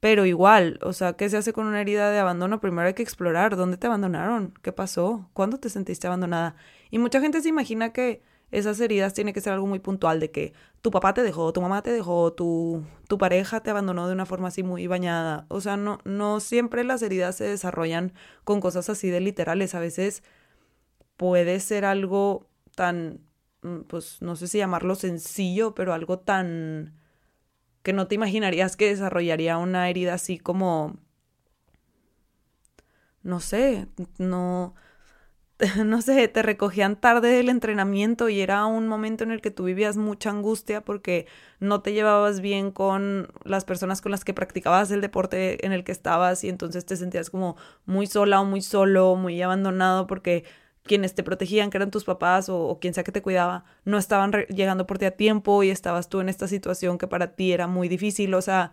Pero 0.00 0.24
igual, 0.24 0.78
o 0.82 0.92
sea, 0.92 1.12
¿qué 1.14 1.28
se 1.28 1.36
hace 1.36 1.52
con 1.52 1.66
una 1.66 1.80
herida 1.80 2.10
de 2.10 2.18
abandono? 2.18 2.60
Primero 2.60 2.88
hay 2.88 2.94
que 2.94 3.02
explorar 3.02 3.56
dónde 3.56 3.76
te 3.76 3.86
abandonaron, 3.86 4.54
qué 4.62 4.72
pasó, 4.72 5.28
cuándo 5.34 5.58
te 5.58 5.68
sentiste 5.68 6.06
abandonada. 6.06 6.56
Y 6.90 6.98
mucha 6.98 7.20
gente 7.20 7.42
se 7.42 7.50
imagina 7.50 7.92
que 7.92 8.22
esas 8.50 8.80
heridas 8.80 9.14
tiene 9.14 9.32
que 9.32 9.40
ser 9.40 9.52
algo 9.52 9.66
muy 9.66 9.78
puntual 9.78 10.20
de 10.20 10.30
que 10.30 10.52
tu 10.82 10.90
papá 10.90 11.14
te 11.14 11.22
dejó, 11.22 11.52
tu 11.52 11.60
mamá 11.60 11.82
te 11.82 11.92
dejó, 11.92 12.32
tu, 12.32 12.84
tu 13.08 13.18
pareja 13.18 13.60
te 13.60 13.70
abandonó 13.70 14.08
de 14.08 14.14
una 14.14 14.26
forma 14.26 14.48
así 14.48 14.62
muy 14.62 14.86
bañada. 14.86 15.46
O 15.48 15.60
sea, 15.60 15.76
no, 15.76 15.98
no 16.04 16.40
siempre 16.40 16.84
las 16.84 17.02
heridas 17.02 17.36
se 17.36 17.44
desarrollan 17.44 18.12
con 18.44 18.60
cosas 18.60 18.90
así 18.90 19.10
de 19.10 19.20
literales. 19.20 19.74
A 19.74 19.80
veces 19.80 20.22
puede 21.16 21.60
ser 21.60 21.84
algo 21.84 22.48
tan, 22.74 23.20
mm, 23.62 23.82
pues 23.82 24.22
no 24.22 24.36
sé 24.36 24.48
si 24.48 24.58
llamarlo 24.58 24.94
sencillo, 24.94 25.74
pero 25.74 25.92
algo 25.92 26.18
tan 26.18 26.94
que 27.82 27.92
no 27.92 28.08
te 28.08 28.14
imaginarías 28.14 28.76
que 28.76 28.88
desarrollaría 28.88 29.58
una 29.58 29.88
herida 29.88 30.14
así 30.14 30.38
como, 30.38 30.98
no 33.22 33.40
sé, 33.40 33.88
no 34.18 34.74
no 35.84 36.00
sé, 36.02 36.26
te 36.28 36.42
recogían 36.42 36.96
tarde 36.96 37.28
del 37.28 37.48
entrenamiento 37.48 38.28
y 38.28 38.40
era 38.40 38.64
un 38.66 38.88
momento 38.88 39.24
en 39.24 39.30
el 39.30 39.40
que 39.40 39.50
tú 39.50 39.64
vivías 39.64 39.96
mucha 39.96 40.30
angustia 40.30 40.80
porque 40.82 41.26
no 41.58 41.82
te 41.82 41.92
llevabas 41.92 42.40
bien 42.40 42.70
con 42.70 43.28
las 43.44 43.64
personas 43.64 44.00
con 44.00 44.12
las 44.12 44.24
que 44.24 44.34
practicabas 44.34 44.90
el 44.90 45.00
deporte 45.00 45.64
en 45.66 45.72
el 45.72 45.84
que 45.84 45.92
estabas 45.92 46.44
y 46.44 46.48
entonces 46.48 46.86
te 46.86 46.96
sentías 46.96 47.30
como 47.30 47.56
muy 47.84 48.06
sola 48.06 48.40
o 48.40 48.44
muy 48.44 48.62
solo, 48.62 49.16
muy 49.16 49.40
abandonado 49.42 50.06
porque 50.06 50.44
quienes 50.82 51.14
te 51.14 51.22
protegían, 51.22 51.70
que 51.70 51.76
eran 51.76 51.90
tus 51.90 52.04
papás 52.04 52.48
o, 52.48 52.58
o 52.58 52.80
quien 52.80 52.94
sea 52.94 53.04
que 53.04 53.12
te 53.12 53.22
cuidaba, 53.22 53.64
no 53.84 53.98
estaban 53.98 54.32
llegando 54.48 54.86
por 54.86 54.98
ti 54.98 55.04
a 55.04 55.16
tiempo 55.16 55.62
y 55.62 55.70
estabas 55.70 56.08
tú 56.08 56.20
en 56.20 56.28
esta 56.28 56.48
situación 56.48 56.96
que 56.98 57.06
para 57.06 57.34
ti 57.36 57.52
era 57.52 57.66
muy 57.66 57.88
difícil, 57.88 58.34
o 58.34 58.42
sea, 58.42 58.72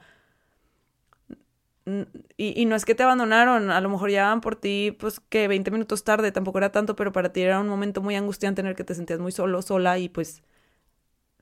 y, 2.37 2.65
no 2.65 2.75
es 2.75 2.83
que 2.85 2.95
te 2.95 3.03
abandonaron, 3.03 3.71
a 3.71 3.79
lo 3.79 3.89
mejor 3.89 4.09
llegaban 4.09 4.41
por 4.41 4.55
ti, 4.55 4.95
pues 4.99 5.21
que 5.21 5.47
20 5.47 5.71
minutos 5.71 6.03
tarde, 6.03 6.31
tampoco 6.31 6.57
era 6.57 6.71
tanto, 6.71 6.95
pero 6.95 7.13
para 7.13 7.31
ti 7.31 7.41
era 7.41 7.59
un 7.61 7.69
momento 7.69 8.01
muy 8.01 8.15
angustiante 8.15 8.61
en 8.61 8.67
el 8.67 8.75
que 8.75 8.83
te 8.83 8.93
sentías 8.93 9.19
muy 9.19 9.31
solo, 9.31 9.61
sola 9.61 9.97
y 9.97 10.09
pues 10.09 10.43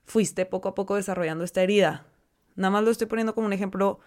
fuiste 0.06 0.46
poco 0.46 0.70
a 0.70 0.76
poco 0.76 0.96
desarrollando 0.96 1.44
esta 1.44 1.64
herida. 1.64 2.06
Nada 2.56 2.70
más 2.72 2.84
lo 2.84 2.92
estoy 2.92 3.08
poniendo 3.08 3.34
como 3.34 3.48
un 3.48 3.54
ejemplo 3.54 4.00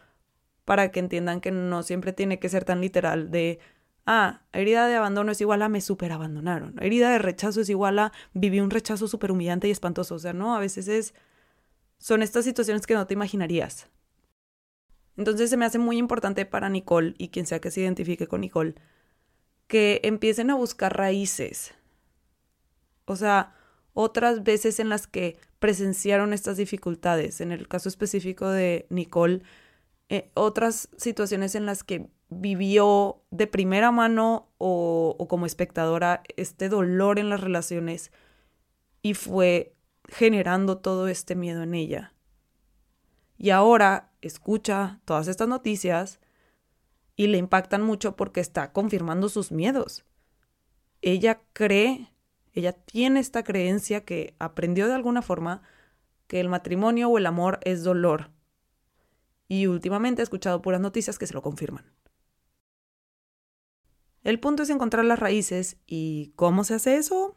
para 0.64 0.92
que 0.92 1.01
entiendan 1.01 1.40
que 1.40 1.51
no 1.51 1.83
siempre 1.83 2.12
tiene 2.12 2.38
que 2.38 2.48
ser 2.48 2.64
tan 2.64 2.81
literal 2.81 3.31
de, 3.33 3.59
ah, 4.07 4.42
herida 4.53 4.87
de 4.87 4.94
abandono 4.94 5.33
es 5.33 5.40
igual 5.40 5.62
a 5.62 5.68
me 5.68 5.81
super 5.81 6.12
abandonaron, 6.12 6.77
herida 6.81 7.11
de 7.11 7.18
rechazo 7.18 7.62
es 7.62 7.68
igual 7.68 7.98
a 7.98 8.12
viví 8.33 8.61
un 8.61 8.70
rechazo 8.70 9.09
súper 9.09 9.33
humillante 9.33 9.66
y 9.66 9.72
espantoso, 9.72 10.14
o 10.14 10.18
sea, 10.18 10.35
no, 10.35 10.55
a 10.55 10.61
veces 10.61 10.87
es, 10.88 11.14
son 11.98 12.22
estas 12.22 12.44
situaciones 12.44 12.87
que 12.87 12.94
no 12.94 13.07
te 13.07 13.14
imaginarías. 13.14 13.88
Entonces 15.18 15.50
se 15.50 15.57
me 15.57 15.64
hace 15.64 15.81
muy 15.81 15.98
importante 15.98 16.46
para 16.46 16.68
Nicole 16.68 17.14
y 17.18 17.31
quien 17.31 17.44
sea 17.44 17.61
que 17.61 17.72
se 17.72 17.81
identifique 17.81 18.28
con 18.28 18.40
Nicole, 18.40 18.76
que 19.66 20.00
empiecen 20.04 20.48
a 20.48 20.54
buscar 20.54 20.96
raíces. 20.96 21.74
O 23.04 23.16
sea, 23.16 23.52
otras 23.94 24.44
veces 24.44 24.78
en 24.78 24.88
las 24.88 25.09
que 25.09 25.37
presenciaron 25.59 26.33
estas 26.33 26.57
dificultades. 26.57 27.40
En 27.40 27.50
el 27.50 27.66
caso 27.66 27.88
específico 27.88 28.48
de 28.48 28.87
Nicole, 28.90 29.42
eh, 30.09 30.31
otras 30.35 30.88
situaciones 30.96 31.57
en 31.57 31.66
las 31.66 31.83
que 31.83 32.09
vivió 32.28 33.20
de 33.33 33.48
primera 33.48 33.90
mano 33.90 34.52
o, 34.59 35.16
o 35.18 35.26
como 35.26 35.46
espectadora 35.46 36.22
este 36.37 36.68
dolor 36.68 37.18
en 37.18 37.28
las 37.28 37.40
relaciones 37.40 38.12
y 39.02 39.14
fue 39.14 39.74
generando 40.09 40.78
todo 40.78 41.09
este 41.09 41.35
miedo 41.35 41.64
en 41.64 41.74
ella. 41.74 42.14
Y 43.38 43.51
ahora 43.51 44.12
escucha 44.20 45.01
todas 45.05 45.29
estas 45.29 45.48
noticias 45.48 46.18
y 47.14 47.29
le 47.29 47.38
impactan 47.38 47.83
mucho 47.83 48.16
porque 48.16 48.40
está 48.40 48.72
confirmando 48.72 49.29
sus 49.29 49.53
miedos. 49.53 50.05
Ella 51.03 51.40
cree, 51.53 52.12
ella 52.53 52.72
tiene 52.72 53.20
esta 53.20 53.44
creencia 53.44 54.05
que 54.05 54.35
aprendió 54.40 54.88
de 54.88 54.94
alguna 54.94 55.22
forma 55.22 55.62
que 56.27 56.40
el 56.40 56.48
matrimonio 56.48 57.09
o 57.09 57.16
el 57.16 57.27
amor 57.27 57.61
es 57.62 57.85
dolor. 57.85 58.33
Y 59.46 59.66
últimamente 59.66 60.20
he 60.20 60.24
escuchado 60.24 60.61
puras 60.61 60.81
noticias 60.81 61.18
que 61.18 61.27
se 61.27 61.35
lo 61.35 61.42
confirman. 61.42 61.92
El 64.22 64.40
punto 64.40 64.64
es 64.64 64.70
encontrar 64.70 65.05
las 65.05 65.20
raíces 65.20 65.79
y 65.87 66.33
¿cómo 66.35 66.64
se 66.64 66.74
hace 66.74 66.96
eso? 66.96 67.37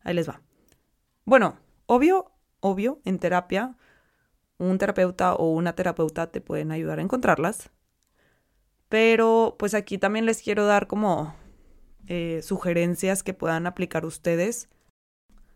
Ahí 0.00 0.12
les 0.12 0.28
va. 0.28 0.42
Bueno, 1.24 1.56
obvio, 1.86 2.32
obvio, 2.58 3.00
en 3.04 3.18
terapia 3.18 3.76
un 4.60 4.78
terapeuta 4.78 5.34
o 5.34 5.50
una 5.50 5.74
terapeuta 5.74 6.30
te 6.30 6.40
pueden 6.40 6.70
ayudar 6.70 6.98
a 6.98 7.02
encontrarlas. 7.02 7.70
Pero 8.88 9.56
pues 9.58 9.74
aquí 9.74 9.98
también 9.98 10.26
les 10.26 10.42
quiero 10.42 10.66
dar 10.66 10.86
como 10.86 11.34
eh, 12.06 12.40
sugerencias 12.42 13.22
que 13.22 13.34
puedan 13.34 13.66
aplicar 13.66 14.04
ustedes. 14.04 14.68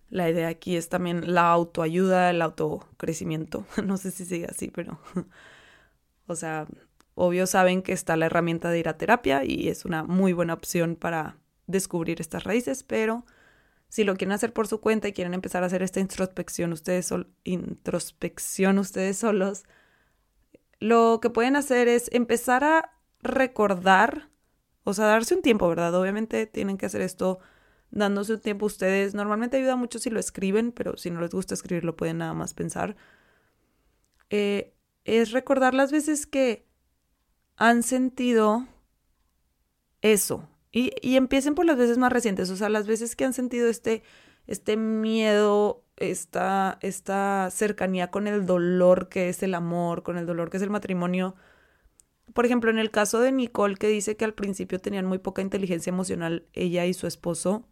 La 0.09 0.31
idea 0.31 0.49
aquí 0.49 0.77
es 0.77 0.89
también 0.89 1.35
la 1.35 1.51
autoayuda, 1.51 2.31
el 2.31 2.41
autocrecimiento. 2.43 3.67
No 3.85 3.97
sé 3.97 4.11
si 4.11 4.25
sigue 4.25 4.47
así, 4.47 4.71
pero... 4.71 4.99
o 6.27 6.35
sea, 6.35 6.67
obvio 7.15 7.47
saben 7.47 7.83
que 7.83 7.93
está 7.93 8.17
la 8.17 8.27
herramienta 8.27 8.71
de 8.71 8.79
ir 8.79 8.89
a 8.89 8.97
terapia 8.97 9.45
y 9.45 9.69
es 9.69 9.85
una 9.85 10.05
muy 10.05 10.33
buena 10.33 10.55
opción 10.55 10.97
para 10.97 11.37
descubrir 11.67 12.21
estas 12.21 12.45
raíces, 12.45 12.83
pero 12.85 13.25
si 13.95 14.03
lo 14.03 14.17
quieren 14.17 14.33
hacer 14.33 14.53
por 14.53 14.67
su 14.67 14.81
cuenta 14.81 15.07
y 15.07 15.13
quieren 15.13 15.35
empezar 15.35 15.63
a 15.63 15.67
hacer 15.67 15.81
esta 15.81 16.01
introspección 16.01 16.73
ustedes, 16.73 17.15
introspección 17.45 18.81
ustedes 18.81 19.19
solos, 19.19 19.63
lo 20.81 21.21
que 21.23 21.31
pueden 21.31 21.55
hacer 21.55 21.87
es 21.87 22.11
empezar 22.13 22.65
a 22.65 22.99
recordar, 23.23 24.31
o 24.83 24.95
sea, 24.95 25.05
darse 25.07 25.37
un 25.37 25.43
tiempo, 25.43 25.69
¿verdad? 25.69 25.95
Obviamente 25.95 26.47
tienen 26.47 26.77
que 26.77 26.87
hacer 26.87 27.03
esto 27.03 27.39
dándose 27.93 28.33
un 28.33 28.41
tiempo 28.41 28.67
ustedes. 28.67 29.15
Normalmente 29.15 29.59
ayuda 29.59 29.77
mucho 29.77 30.01
si 30.01 30.11
lo 30.11 30.19
escriben, 30.19 30.73
pero 30.73 30.97
si 30.97 31.13
no 31.13 31.21
les 31.21 31.31
gusta 31.31 31.55
escribirlo 31.55 31.95
pueden 31.95 32.19
nada 32.19 32.35
más 32.35 32.53
pensar. 32.53 32.97
Eh, 34.29 34.75
es 35.05 35.31
recordar 35.31 35.73
las 35.73 35.93
veces 35.93 36.27
que 36.27 36.67
han 37.55 37.85
sentido 37.85 38.67
eso, 40.01 40.49
y, 40.75 41.17
empiecen 41.17 41.55
por 41.55 41.67
las 41.67 41.77
veces 41.77 41.99
más 41.99 42.13
recientes, 42.13 42.51
o 42.51 42.57
sea, 42.57 42.69
las 42.69 42.89
veces 42.89 43.15
que 43.15 43.25
han 43.25 43.33
sentido 43.33 43.69
este, 43.69 44.03
este 44.49 44.77
miedo 44.77 45.85
esta, 45.97 46.79
esta 46.81 47.49
cercanía 47.53 48.11
con 48.11 48.27
el 48.27 48.45
dolor 48.45 49.09
que 49.09 49.29
es 49.29 49.45
el 49.45 49.55
amor, 49.55 50.03
con 50.03 50.19
el 50.19 50.27
dolor 50.27 50.51
que 50.51 50.57
es 50.57 50.63
el 50.65 50.71
matrimonio. 50.71 51.37
Por 52.33 52.45
ejemplo, 52.45 52.71
en 52.71 52.81
el 52.81 52.91
caso 52.91 53.21
de 53.21 53.31
Nicole, 53.31 53.77
que 53.77 53.87
dice 53.87 54.17
que 54.17 54.25
al 54.25 54.35
principio 54.35 54.81
tenían 54.81 55.07
muy 55.07 55.19
poca 55.19 55.43
inteligencia 55.43 55.91
emocional, 55.91 56.47
ella 56.55 56.87
y 56.87 56.95
su 56.95 57.07
esposo, 57.07 57.69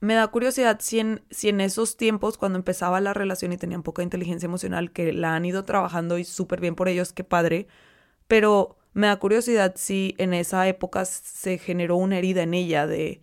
me 0.00 0.12
da 0.12 0.26
curiosidad 0.28 0.78
si 0.80 0.98
en, 0.98 1.22
si 1.30 1.48
en 1.48 1.62
esos 1.62 1.96
tiempos, 1.96 2.36
cuando 2.36 2.58
empezaba 2.58 3.00
la 3.00 3.14
relación 3.14 3.52
y 3.52 3.56
tenían 3.56 3.82
poca 3.82 4.02
inteligencia 4.02 4.46
emocional, 4.46 4.92
que 4.92 5.14
la 5.14 5.34
han 5.34 5.46
ido 5.46 5.64
trabajando 5.64 6.18
y 6.18 6.24
súper 6.24 6.60
bien 6.60 6.74
por 6.74 6.88
ellos, 6.88 7.14
qué 7.14 7.24
padre, 7.24 7.66
pero 8.28 8.79
me 8.92 9.06
da 9.06 9.16
curiosidad 9.18 9.74
si 9.76 10.14
en 10.18 10.34
esa 10.34 10.66
época 10.68 11.04
se 11.04 11.58
generó 11.58 11.96
una 11.96 12.18
herida 12.18 12.42
en 12.42 12.54
ella 12.54 12.86
de, 12.86 13.22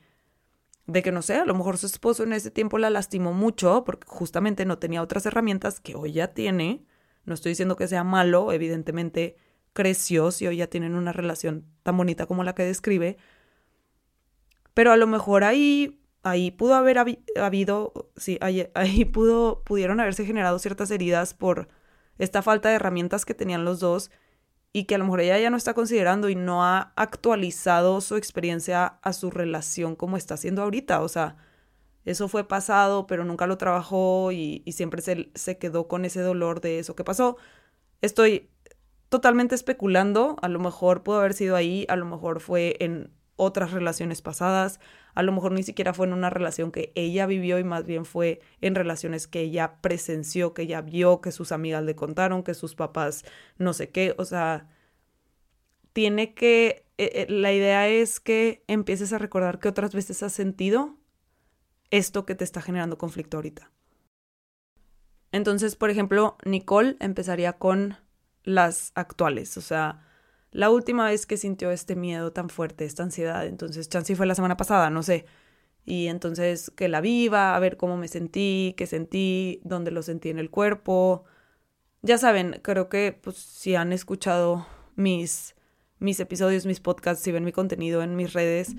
de 0.86 1.04
que 1.04 1.12
no 1.12 1.22
sé, 1.22 1.36
a 1.36 1.46
lo 1.46 1.54
mejor 1.54 1.78
su 1.78 1.86
esposo 1.86 2.24
en 2.24 2.34
ese 2.34 2.52
tiempo 2.52 2.78
la 2.78 2.90
lastimó 2.90 3.34
mucho 3.34 3.84
porque 3.86 4.08
justamente 4.08 4.66
no 4.66 4.80
tenía 4.80 5.02
otras 5.02 5.26
herramientas 5.26 5.80
que 5.80 5.96
hoy 5.96 6.14
ya 6.14 6.30
tiene. 6.34 6.86
No 7.26 7.34
estoy 7.34 7.52
diciendo 7.52 7.76
que 7.76 7.88
sea 7.90 8.06
malo, 8.06 8.54
evidentemente 8.54 9.36
creció 9.74 10.32
si 10.32 10.48
hoy 10.48 10.58
ya 10.58 10.68
tienen 10.68 10.96
una 10.96 11.12
relación 11.12 11.66
tan 11.84 11.98
bonita 11.98 12.26
como 12.26 12.44
la 12.44 12.56
que 12.56 12.64
describe. 12.64 13.18
Pero 14.74 14.92
a 14.92 14.98
lo 14.98 15.08
mejor 15.08 15.44
ahí, 15.44 16.00
ahí 16.24 16.52
pudo 16.52 16.76
haber 16.76 16.98
habido, 17.36 18.12
sí, 18.16 18.38
ahí, 18.42 18.70
ahí 18.74 19.06
pudo, 19.06 19.64
pudieron 19.66 20.00
haberse 20.00 20.26
generado 20.26 20.58
ciertas 20.60 20.90
heridas 20.92 21.34
por 21.34 21.68
esta 22.18 22.42
falta 22.42 22.70
de 22.70 22.76
herramientas 22.76 23.26
que 23.26 23.34
tenían 23.34 23.66
los 23.66 23.80
dos 23.80 24.10
y 24.78 24.84
que 24.84 24.94
a 24.94 25.00
lo 25.00 25.06
mejor 25.06 25.22
ella 25.22 25.40
ya 25.40 25.50
no 25.50 25.58
está 25.58 25.74
considerando 25.74 26.30
y 26.30 26.36
no 26.36 26.64
ha 26.64 26.94
actualizado 26.96 28.00
su 28.00 28.16
experiencia 28.16 29.00
a 29.02 29.12
su 29.12 29.32
relación 29.32 29.96
como 29.96 30.18
está 30.18 30.36
haciendo 30.36 30.62
ahorita. 30.62 31.02
O 31.02 31.08
sea, 31.08 31.36
eso 32.06 32.28
fue 32.28 32.48
pasado, 32.48 33.08
pero 33.08 33.26
nunca 33.26 33.48
lo 33.48 33.58
trabajó 33.58 34.32
y, 34.32 34.64
siempre 34.72 35.02
se, 35.02 35.32
se 35.34 35.58
quedó 35.58 35.88
con 35.88 36.06
ese 36.06 36.22
dolor 36.22 36.62
de 36.62 36.78
eso 36.78 36.96
que 36.96 37.04
pasó. 37.04 37.38
Estoy 38.02 38.52
totalmente 39.10 39.56
especulando, 39.56 40.36
a 40.44 40.48
lo 40.48 40.60
mejor 40.60 41.02
pudo 41.02 41.22
haber 41.22 41.34
sido 41.34 41.56
ahí, 41.56 41.88
a 41.90 41.96
lo 41.96 42.06
mejor 42.06 42.40
fue 42.40 42.76
en 42.80 43.12
otras 43.38 43.72
relaciones 43.72 44.22
pasadas, 44.22 44.80
a 45.14 45.24
lo 45.24 45.32
mejor 45.32 45.54
ni 45.54 45.64
siquiera 45.64 45.94
fue 45.94 46.08
en 46.08 46.14
una 46.14 46.30
relación 46.30 46.72
que 46.72 46.92
ella 46.96 47.26
vivió 47.26 47.58
y 47.58 47.64
más 47.64 47.86
bien 47.86 48.04
fue 48.04 48.42
en 48.62 48.76
relaciones 48.76 49.28
que 49.28 49.42
ella 49.42 49.78
presenció, 49.82 50.54
que 50.54 50.64
ella 50.64 50.82
vio, 50.82 51.22
que 51.22 51.32
sus 51.32 51.52
amigas 51.52 51.84
le 51.84 51.96
contaron, 51.96 52.44
que 52.44 52.54
sus 52.54 52.76
papás 52.76 53.24
no 53.58 53.74
sé 53.74 53.90
qué, 53.90 54.14
o 54.18 54.26
sea, 54.26 54.68
tiene 55.94 56.34
que, 56.34 56.86
eh, 56.98 57.12
eh, 57.14 57.28
la 57.30 57.54
idea 57.54 57.88
es 57.88 58.20
que 58.20 58.64
empieces 58.68 59.14
a 59.14 59.18
recordar 59.18 59.60
que 59.60 59.70
otras 59.70 59.96
veces 59.96 60.22
has 60.22 60.34
sentido 60.34 60.98
esto 61.90 62.26
que 62.26 62.36
te 62.36 62.44
está 62.44 62.62
generando 62.62 62.98
conflicto 62.98 63.38
ahorita. 63.38 63.72
Entonces, 65.32 65.76
por 65.76 65.90
ejemplo, 65.90 66.38
Nicole 66.46 66.98
empezaría 67.00 67.54
con 67.54 67.98
las 68.44 68.92
actuales, 68.96 69.58
o 69.58 69.62
sea, 69.62 70.07
la 70.52 70.70
última 70.70 71.06
vez 71.06 71.26
que 71.26 71.38
sintió 71.38 71.72
este 71.72 71.96
miedo 71.96 72.32
tan 72.32 72.50
fuerte, 72.50 72.86
esta 72.86 73.04
ansiedad, 73.04 73.46
entonces 73.46 73.90
chance 73.90 74.16
fue 74.16 74.26
la 74.26 74.36
semana 74.36 74.58
pasada, 74.58 74.90
no 74.90 75.04
sé. 75.04 75.26
Y 75.86 76.08
entonces 76.08 76.72
que 76.76 76.90
la 76.90 77.02
viva, 77.02 77.56
a 77.56 77.60
ver 77.60 77.78
cómo 77.78 77.98
me 77.98 78.08
sentí, 78.08 78.76
qué 78.78 78.88
sentí, 78.88 79.62
dónde 79.64 79.92
lo 79.92 80.02
sentí 80.04 80.30
en 80.30 80.40
el 80.40 80.50
cuerpo. 80.50 81.24
Ya 82.02 82.18
saben, 82.18 82.60
creo 82.62 82.90
que 82.90 83.18
pues, 83.22 83.38
si 83.38 83.76
han 83.76 83.94
escuchado 83.94 84.68
mis, 84.96 85.56
mis 86.00 86.20
episodios, 86.20 86.66
mis 86.66 86.80
podcasts, 86.82 87.24
si 87.24 87.32
ven 87.32 87.46
mi 87.46 87.54
contenido 87.54 88.02
en 88.04 88.16
mis 88.16 88.34
redes, 88.34 88.76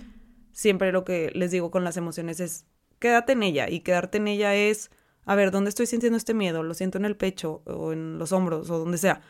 siempre 0.53 0.93
lo 0.93 1.05
que 1.05 1.31
les 1.35 1.51
digo 1.51 1.71
con 1.71 1.85
las 1.85 1.97
emociones 1.97 2.41
es 2.41 2.67
quédate 2.99 3.33
en 3.33 3.43
ella. 3.43 3.71
Y 3.71 3.81
quedarte 3.81 4.19
en 4.19 4.29
ella 4.29 4.55
es, 4.55 4.91
a 5.25 5.35
ver, 5.35 5.51
¿dónde 5.51 5.71
estoy 5.71 5.87
sintiendo 5.87 6.17
este 6.17 6.35
miedo? 6.35 6.63
¿Lo 6.63 6.75
siento 6.75 6.99
en 6.99 7.05
el 7.05 7.17
pecho 7.17 7.63
o 7.65 7.93
en 7.93 8.19
los 8.19 8.33
hombros 8.33 8.71
o 8.71 8.79
donde 8.79 8.99
sea? 8.99 9.23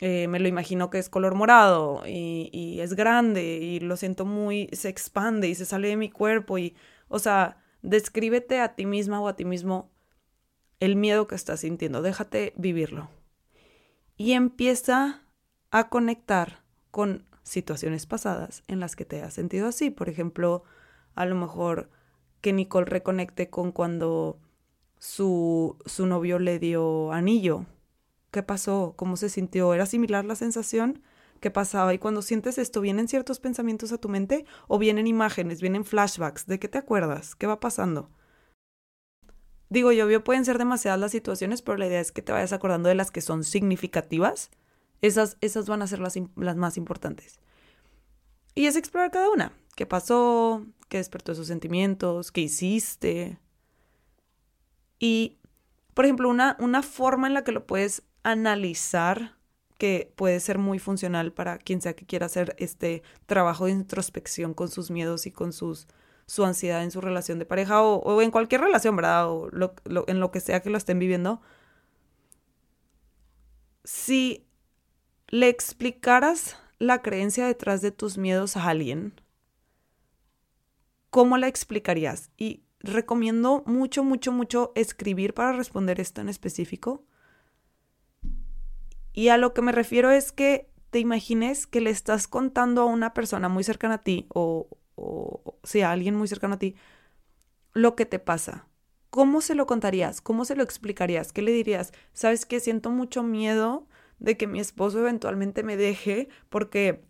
Eh, 0.00 0.26
me 0.28 0.40
lo 0.40 0.48
imagino 0.48 0.90
que 0.90 0.98
es 0.98 1.08
color 1.08 1.34
morado 1.34 2.02
y, 2.06 2.80
es 2.80 2.94
grande 2.94 3.58
y 3.58 3.80
lo 3.80 3.96
siento 3.96 4.24
muy, 4.24 4.68
se 4.72 4.88
expande 4.88 5.48
y 5.48 5.54
se 5.54 5.64
sale 5.64 5.88
de 5.88 5.96
mi 5.96 6.10
cuerpo 6.10 6.58
y, 6.58 6.74
o 7.08 7.18
sea, 7.18 7.62
descríbete 7.82 8.60
a 8.60 8.74
ti 8.74 8.86
misma 8.86 9.20
o 9.20 9.28
a 9.28 9.36
ti 9.36 9.44
mismo 9.44 9.90
el 10.80 10.96
miedo 10.96 11.26
que 11.28 11.36
estás 11.36 11.60
sintiendo, 11.60 12.02
déjate 12.02 12.52
vivirlo. 12.56 13.08
Y 14.16 14.32
empieza 14.32 15.22
a 15.70 15.88
conectar 15.88 16.62
con 16.90 17.24
situaciones 17.42 18.06
pasadas 18.06 18.62
en 18.68 18.80
las 18.80 18.96
que 18.96 19.04
te 19.04 19.22
has 19.22 19.34
sentido 19.34 19.68
así. 19.68 19.90
Por 19.90 20.08
ejemplo, 20.08 20.64
a 21.14 21.24
lo 21.26 21.34
mejor 21.34 21.90
que 22.40 22.52
Nicole 22.52 22.86
reconecte 22.86 23.50
con 23.50 23.72
cuando 23.72 24.38
su, 24.98 25.78
su 25.86 26.06
novio 26.06 26.38
le 26.38 26.58
dio 26.58 27.12
anillo 27.12 27.66
¿Qué 28.34 28.42
pasó? 28.42 28.94
¿Cómo 28.96 29.16
se 29.16 29.28
sintió? 29.28 29.74
¿Era 29.74 29.86
similar 29.86 30.24
la 30.24 30.34
sensación? 30.34 31.04
¿Qué 31.38 31.52
pasaba? 31.52 31.94
Y 31.94 32.00
cuando 32.00 32.20
sientes 32.20 32.58
esto, 32.58 32.80
¿vienen 32.80 33.06
ciertos 33.06 33.38
pensamientos 33.38 33.92
a 33.92 33.98
tu 33.98 34.08
mente 34.08 34.44
o 34.66 34.76
vienen 34.76 35.06
imágenes, 35.06 35.60
vienen 35.60 35.84
flashbacks? 35.84 36.44
¿De 36.46 36.58
qué 36.58 36.66
te 36.66 36.78
acuerdas? 36.78 37.36
¿Qué 37.36 37.46
va 37.46 37.60
pasando? 37.60 38.10
Digo 39.68 39.92
yo, 39.92 40.04
obvio 40.06 40.24
pueden 40.24 40.44
ser 40.44 40.58
demasiadas 40.58 40.98
las 40.98 41.12
situaciones, 41.12 41.62
pero 41.62 41.78
la 41.78 41.86
idea 41.86 42.00
es 42.00 42.10
que 42.10 42.22
te 42.22 42.32
vayas 42.32 42.52
acordando 42.52 42.88
de 42.88 42.96
las 42.96 43.12
que 43.12 43.20
son 43.20 43.44
significativas. 43.44 44.50
Esas, 45.00 45.36
esas 45.40 45.68
van 45.68 45.82
a 45.82 45.86
ser 45.86 46.00
las, 46.00 46.18
las 46.34 46.56
más 46.56 46.76
importantes. 46.76 47.38
Y 48.56 48.66
es 48.66 48.74
explorar 48.74 49.12
cada 49.12 49.30
una. 49.30 49.52
¿Qué 49.76 49.86
pasó? 49.86 50.66
¿Qué 50.88 50.96
despertó 50.96 51.30
esos 51.30 51.46
sentimientos? 51.46 52.32
¿Qué 52.32 52.40
hiciste? 52.40 53.38
Y, 54.98 55.38
por 55.94 56.04
ejemplo, 56.04 56.28
una, 56.28 56.56
una 56.58 56.82
forma 56.82 57.28
en 57.28 57.34
la 57.34 57.44
que 57.44 57.52
lo 57.52 57.64
puedes 57.64 58.02
analizar 58.24 59.36
que 59.78 60.12
puede 60.16 60.40
ser 60.40 60.58
muy 60.58 60.78
funcional 60.78 61.32
para 61.32 61.58
quien 61.58 61.80
sea 61.80 61.94
que 61.94 62.06
quiera 62.06 62.26
hacer 62.26 62.56
este 62.58 63.02
trabajo 63.26 63.66
de 63.66 63.72
introspección 63.72 64.54
con 64.54 64.68
sus 64.68 64.90
miedos 64.90 65.26
y 65.26 65.30
con 65.30 65.52
sus, 65.52 65.86
su 66.26 66.44
ansiedad 66.44 66.82
en 66.82 66.90
su 66.90 67.00
relación 67.00 67.38
de 67.38 67.46
pareja 67.46 67.82
o, 67.82 68.22
en 68.22 68.30
cualquier 68.30 68.62
relación, 68.62 68.96
¿verdad? 68.96 69.28
O 69.28 69.50
en 70.06 70.20
lo 70.20 70.30
que 70.30 70.40
sea 70.40 70.60
que 70.60 70.70
lo 70.70 70.78
estén 70.78 70.98
viviendo. 70.98 71.40
Si 73.84 74.46
le 75.28 75.48
explicaras 75.48 76.56
la 76.78 77.02
creencia 77.02 77.46
detrás 77.46 77.82
de 77.82 77.90
tus 77.90 78.16
miedos 78.16 78.56
a 78.56 78.68
alguien, 78.68 79.20
¿cómo 81.10 81.36
la 81.36 81.48
explicarías? 81.48 82.30
Y 82.36 82.62
recomiendo 82.80 83.62
mucho, 83.66 84.04
mucho, 84.04 84.32
mucho 84.32 84.72
escribir 84.74 85.34
para 85.34 85.52
responder 85.52 86.00
esto 86.00 86.20
en 86.20 86.28
específico 86.28 87.04
y 89.14 89.28
a 89.28 89.38
lo 89.38 89.54
que 89.54 89.62
me 89.62 89.72
refiero 89.72 90.10
es 90.10 90.32
que 90.32 90.68
te 90.90 90.98
imagines 90.98 91.66
que 91.66 91.80
le 91.80 91.90
estás 91.90 92.28
contando 92.28 92.82
a 92.82 92.86
una 92.86 93.14
persona 93.14 93.48
muy 93.48 93.64
cercana 93.64 93.94
a 93.94 94.02
ti 94.02 94.26
o, 94.28 94.68
o 94.96 95.58
sea, 95.62 95.88
a 95.88 95.92
alguien 95.92 96.16
muy 96.16 96.28
cercano 96.28 96.54
a 96.54 96.58
ti 96.58 96.74
lo 97.72 97.96
que 97.96 98.06
te 98.06 98.18
pasa. 98.18 98.68
¿Cómo 99.10 99.40
se 99.40 99.54
lo 99.54 99.66
contarías? 99.66 100.20
¿Cómo 100.20 100.44
se 100.44 100.56
lo 100.56 100.62
explicarías? 100.64 101.32
¿Qué 101.32 101.42
le 101.42 101.52
dirías? 101.52 101.92
¿Sabes 102.12 102.46
que 102.46 102.60
Siento 102.60 102.90
mucho 102.90 103.22
miedo 103.22 103.86
de 104.18 104.36
que 104.36 104.46
mi 104.46 104.60
esposo 104.60 104.98
eventualmente 105.00 105.62
me 105.62 105.76
deje 105.76 106.28
porque... 106.48 107.04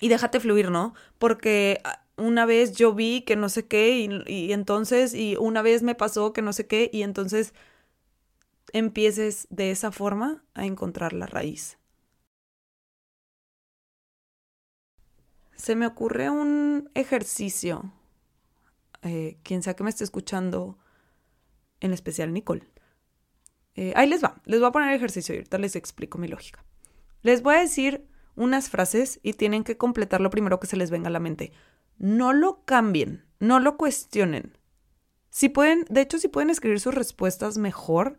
Y 0.00 0.08
déjate 0.08 0.40
fluir, 0.40 0.70
¿no? 0.70 0.94
Porque 1.18 1.80
ah, 1.84 2.04
una 2.16 2.44
vez 2.44 2.72
yo 2.72 2.92
vi 2.92 3.22
que 3.22 3.36
no 3.36 3.48
sé 3.48 3.66
qué 3.66 3.98
y, 3.98 4.08
y 4.26 4.52
entonces, 4.52 5.14
y 5.14 5.36
una 5.36 5.62
vez 5.62 5.82
me 5.82 5.94
pasó 5.94 6.32
que 6.32 6.42
no 6.42 6.52
sé 6.52 6.66
qué 6.66 6.90
y 6.92 7.02
entonces 7.02 7.54
empieces 8.72 9.46
de 9.50 9.70
esa 9.70 9.92
forma 9.92 10.44
a 10.54 10.66
encontrar 10.66 11.12
la 11.12 11.26
raíz. 11.26 11.78
Se 15.54 15.76
me 15.76 15.86
ocurre 15.86 16.28
un 16.28 16.90
ejercicio, 16.94 17.92
eh, 19.02 19.38
quien 19.42 19.62
sea 19.62 19.74
que 19.74 19.84
me 19.84 19.90
esté 19.90 20.04
escuchando, 20.04 20.78
en 21.80 21.92
especial 21.92 22.32
Nicole. 22.32 22.68
Eh, 23.74 23.92
ahí 23.96 24.08
les 24.08 24.22
va, 24.22 24.40
les 24.44 24.60
voy 24.60 24.68
a 24.68 24.72
poner 24.72 24.88
el 24.90 24.96
ejercicio 24.96 25.34
y 25.34 25.38
ahorita 25.38 25.58
les 25.58 25.76
explico 25.76 26.18
mi 26.18 26.28
lógica. 26.28 26.64
Les 27.22 27.42
voy 27.42 27.54
a 27.54 27.60
decir 27.60 28.06
unas 28.34 28.70
frases 28.70 29.20
y 29.22 29.34
tienen 29.34 29.64
que 29.64 29.76
completar 29.76 30.20
lo 30.20 30.30
primero 30.30 30.58
que 30.58 30.66
se 30.66 30.76
les 30.76 30.90
venga 30.90 31.08
a 31.08 31.12
la 31.12 31.20
mente. 31.20 31.52
No 31.98 32.32
lo 32.32 32.64
cambien, 32.64 33.24
no 33.38 33.60
lo 33.60 33.76
cuestionen. 33.76 34.58
Si 35.30 35.48
pueden, 35.48 35.84
de 35.88 36.00
hecho, 36.00 36.18
si 36.18 36.28
pueden 36.28 36.50
escribir 36.50 36.80
sus 36.80 36.94
respuestas 36.94 37.56
mejor, 37.56 38.18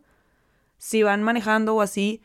si 0.84 1.02
van 1.02 1.22
manejando 1.22 1.74
o 1.74 1.80
así, 1.80 2.20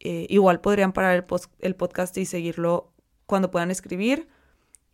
eh, 0.00 0.24
igual 0.30 0.62
podrían 0.62 0.94
parar 0.94 1.26
el, 1.58 1.76
podcast 1.76 2.16
y 2.16 2.24
seguirlo 2.24 2.94
cuando 3.26 3.50
puedan 3.50 3.70
escribir 3.70 4.26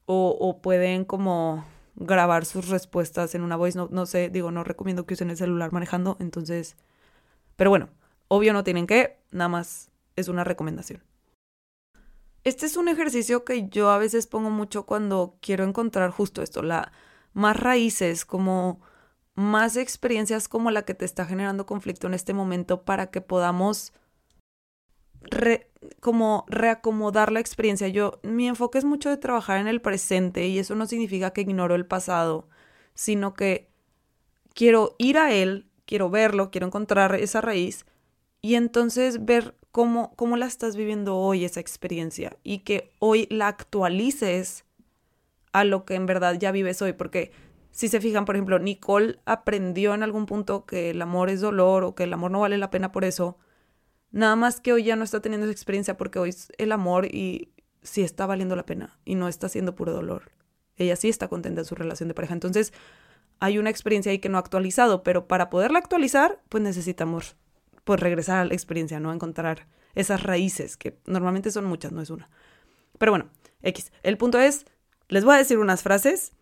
o, 0.06 0.58
pueden 0.60 1.04
como 1.04 1.64
grabar 1.94 2.44
sus 2.44 2.68
respuestas 2.68 3.36
en 3.36 3.42
una 3.42 3.54
voice. 3.54 3.78
No 3.78 4.06
sé, 4.06 4.28
digo, 4.28 4.50
no 4.50 4.64
recomiendo 4.64 5.06
que 5.06 5.14
usen 5.14 5.30
el 5.30 5.36
celular 5.36 5.70
manejando, 5.70 6.16
entonces... 6.18 6.76
Pero 7.54 7.70
bueno, 7.70 7.90
obvio 8.26 8.52
no 8.52 8.64
tienen 8.64 8.88
que, 8.88 9.20
nada 9.30 9.46
más 9.46 9.92
es 10.16 10.26
una 10.26 10.42
recomendación. 10.42 11.04
Este 12.42 12.66
es 12.66 12.76
un 12.76 12.88
ejercicio 12.88 13.44
que 13.44 13.68
yo 13.68 13.90
a 13.90 13.98
veces 13.98 14.26
pongo 14.26 14.50
mucho 14.50 14.84
cuando 14.84 15.36
quiero 15.40 15.62
encontrar 15.62 16.10
justo 16.10 16.42
esto, 16.42 16.60
la 16.62 16.90
más 17.34 17.56
raíces, 17.56 18.24
como 18.24 18.80
más 19.40 19.76
experiencias 19.76 20.48
como 20.48 20.70
la 20.70 20.82
que 20.82 20.94
te 20.94 21.06
está 21.06 21.24
generando 21.24 21.64
conflicto 21.64 22.06
en 22.06 22.14
este 22.14 22.34
momento 22.34 22.82
para 22.82 23.10
que 23.10 23.22
podamos 23.22 23.94
como 26.00 26.44
reacomodar 26.48 27.32
la 27.32 27.40
experiencia. 27.40 27.88
Yo, 27.88 28.20
mi 28.22 28.48
enfoque 28.48 28.78
es 28.78 28.84
mucho 28.84 29.08
de 29.08 29.16
trabajar 29.16 29.58
en 29.58 29.66
el 29.66 29.80
presente 29.80 30.46
y 30.46 30.58
eso 30.58 30.74
no 30.74 30.86
significa 30.86 31.30
que 31.30 31.40
ignoro 31.40 31.74
el 31.74 31.86
pasado, 31.86 32.48
sino 32.94 33.32
que 33.32 33.70
quiero 34.54 34.94
ir 34.98 35.16
a 35.16 35.32
él, 35.32 35.66
quiero 35.86 36.10
verlo, 36.10 36.50
quiero 36.50 36.66
encontrar 36.66 37.14
esa 37.14 37.40
raíz 37.40 37.86
y 38.42 38.56
entonces 38.56 39.24
ver 39.24 39.54
cómo, 39.70 40.14
cómo 40.16 40.36
la 40.36 40.46
estás 40.46 40.76
viviendo 40.76 41.16
hoy 41.16 41.44
esa 41.44 41.60
experiencia 41.60 42.36
y 42.42 42.58
que 42.58 42.92
hoy 42.98 43.26
la 43.30 43.48
actualices 43.48 44.64
a 45.52 45.64
lo 45.64 45.84
que 45.84 45.94
en 45.94 46.06
verdad 46.06 46.36
ya 46.38 46.52
vives 46.52 46.82
hoy, 46.82 46.92
porque 46.92 47.32
si 47.70 47.88
se 47.88 48.00
fijan, 48.00 48.24
por 48.24 48.36
ejemplo, 48.36 48.58
Nicole 48.58 49.18
aprendió 49.24 49.94
en 49.94 50.02
algún 50.02 50.26
punto 50.26 50.66
que 50.66 50.90
el 50.90 51.00
amor 51.02 51.30
es 51.30 51.40
dolor 51.40 51.84
o 51.84 51.94
que 51.94 52.04
el 52.04 52.12
amor 52.12 52.30
no 52.30 52.40
vale 52.40 52.58
la 52.58 52.70
pena 52.70 52.92
por 52.92 53.04
eso, 53.04 53.38
nada 54.10 54.36
más 54.36 54.60
que 54.60 54.72
hoy 54.72 54.84
ya 54.84 54.96
no 54.96 55.04
está 55.04 55.20
teniendo 55.20 55.46
esa 55.46 55.52
experiencia 55.52 55.96
porque 55.96 56.18
hoy 56.18 56.30
es 56.30 56.52
el 56.58 56.72
amor 56.72 57.06
y 57.06 57.52
sí 57.82 58.02
está 58.02 58.26
valiendo 58.26 58.56
la 58.56 58.66
pena 58.66 58.98
y 59.04 59.14
no 59.14 59.28
está 59.28 59.48
siendo 59.48 59.74
puro 59.74 59.92
dolor. 59.92 60.32
Ella 60.76 60.96
sí 60.96 61.08
está 61.08 61.28
contenta 61.28 61.60
en 61.60 61.64
su 61.66 61.74
relación 61.74 62.08
de 62.08 62.14
pareja. 62.14 62.34
Entonces, 62.34 62.72
hay 63.38 63.58
una 63.58 63.70
experiencia 63.70 64.12
ahí 64.12 64.18
que 64.18 64.28
no 64.28 64.38
ha 64.38 64.40
actualizado, 64.40 65.02
pero 65.02 65.28
para 65.28 65.50
poderla 65.50 65.78
actualizar, 65.78 66.40
pues 66.48 66.62
necesitamos 66.62 67.36
pues 67.84 68.00
regresar 68.00 68.38
a 68.38 68.44
la 68.44 68.54
experiencia, 68.54 69.00
¿no? 69.00 69.12
Encontrar 69.12 69.66
esas 69.94 70.22
raíces, 70.22 70.76
que 70.76 70.98
normalmente 71.06 71.50
son 71.50 71.64
muchas, 71.64 71.92
no 71.92 72.02
es 72.02 72.10
una. 72.10 72.30
Pero 72.98 73.12
bueno, 73.12 73.30
X. 73.62 73.92
El 74.02 74.16
punto 74.18 74.38
es, 74.38 74.66
les 75.08 75.24
voy 75.24 75.34
a 75.34 75.38
decir 75.38 75.58
unas 75.58 75.82
frases, 75.82 76.32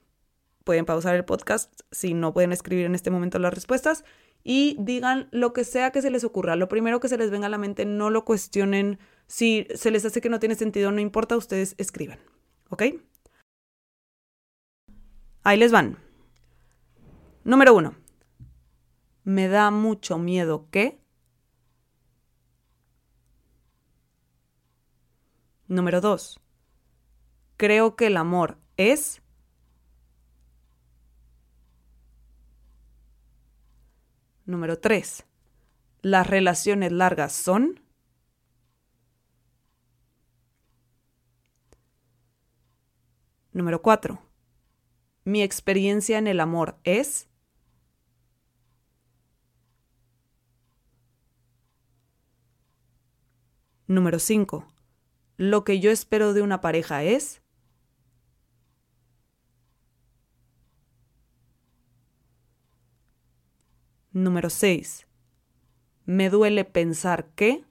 pueden 0.69 0.85
pausar 0.85 1.15
el 1.15 1.25
podcast 1.25 1.81
si 1.91 2.13
no 2.13 2.35
pueden 2.35 2.53
escribir 2.53 2.85
en 2.85 2.95
este 2.95 3.11
momento 3.11 3.39
las 3.39 3.55
respuestas 3.55 4.05
y 4.45 4.77
digan 4.79 5.27
lo 5.31 5.55
que 5.55 5.65
sea 5.65 5.93
que 5.93 6.03
se 6.03 6.11
les 6.11 6.25
ocurra. 6.25 6.57
Lo 6.57 6.69
primero 6.69 7.01
que 7.01 7.09
se 7.09 7.17
les 7.17 7.31
venga 7.31 7.47
a 7.47 7.49
la 7.49 7.57
mente, 7.57 7.87
no 7.87 8.11
lo 8.11 8.27
cuestionen. 8.27 8.99
Si 9.27 9.67
se 9.75 9.91
les 9.91 10.05
hace 10.05 10.21
que 10.21 10.29
no 10.29 10.41
tiene 10.41 10.57
sentido, 10.57 10.93
no 10.93 11.01
importa, 11.01 11.39
ustedes 11.39 11.75
escriban. 11.79 12.19
¿Ok? 12.69 12.83
Ahí 15.43 15.57
les 15.57 15.73
van. 15.73 15.97
Número 17.45 17.75
uno. 17.75 17.95
Me 19.25 19.49
da 19.49 19.71
mucho 19.71 20.19
miedo 20.19 20.69
que... 20.71 21.01
Número 25.67 26.03
dos. 26.03 26.39
Creo 27.57 27.97
que 27.97 28.09
el 28.09 28.19
amor 28.19 28.59
es... 28.77 29.23
Número 34.49 34.79
tres. 34.79 35.27
Las 36.01 36.27
relaciones 36.27 36.91
largas 36.91 37.35
son... 37.35 37.81
Número 43.53 43.83
cuatro. 43.83 44.23
Mi 45.25 45.43
experiencia 45.43 46.17
en 46.17 46.29
el 46.29 46.41
amor 46.41 46.79
es... 46.85 47.29
Número 53.87 54.19
5 54.19 54.67
lo 55.39 55.63
que 55.63 55.79
yo 55.79 55.91
espero 55.91 56.35
de 56.35 56.43
una 56.43 56.61
pareja 56.61 57.05
es... 57.05 57.41
Número 64.19 64.51
6. 64.51 65.07
Me 66.05 66.29
duele 66.29 66.65
pensar 66.65 67.29
que... 67.37 67.65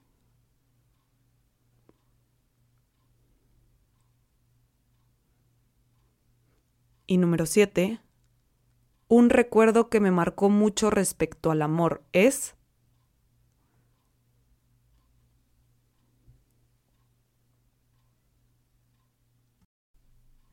Y 7.06 7.18
número 7.18 7.44
7. 7.44 8.00
Un 9.08 9.28
recuerdo 9.30 9.90
que 9.90 10.00
me 10.00 10.10
marcó 10.10 10.48
mucho 10.48 10.90
respecto 10.90 11.50
al 11.50 11.60
amor 11.60 12.02
es... 12.12 12.57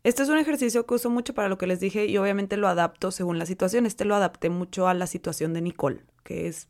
Este 0.06 0.22
es 0.24 0.30
un 0.30 0.38
ejercicio 0.38 0.86
que 0.86 0.94
uso 0.94 1.10
mucho 1.10 1.34
para 1.34 1.50
lo 1.50 1.58
que 1.58 1.68
les 1.68 1.80
dije 1.80 2.06
y 2.06 2.18
obviamente 2.18 2.58
lo 2.58 2.68
adapto 2.68 3.12
según 3.12 3.40
la 3.40 3.46
situación. 3.46 3.86
Este 3.86 4.06
lo 4.06 4.16
adapté 4.16 4.50
mucho 4.50 4.88
a 4.88 4.94
la 4.94 5.08
situación 5.08 5.54
de 5.54 5.62
Nicole, 5.62 6.06
que 6.24 6.48
es 6.48 6.70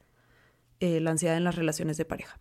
eh, 0.79 0.99
la 1.01 1.11
ansiedad 1.11 1.35
en 1.35 1.43
las 1.43 1.55
relaciones 1.55 1.97
de 1.97 2.05
pareja. 2.05 2.39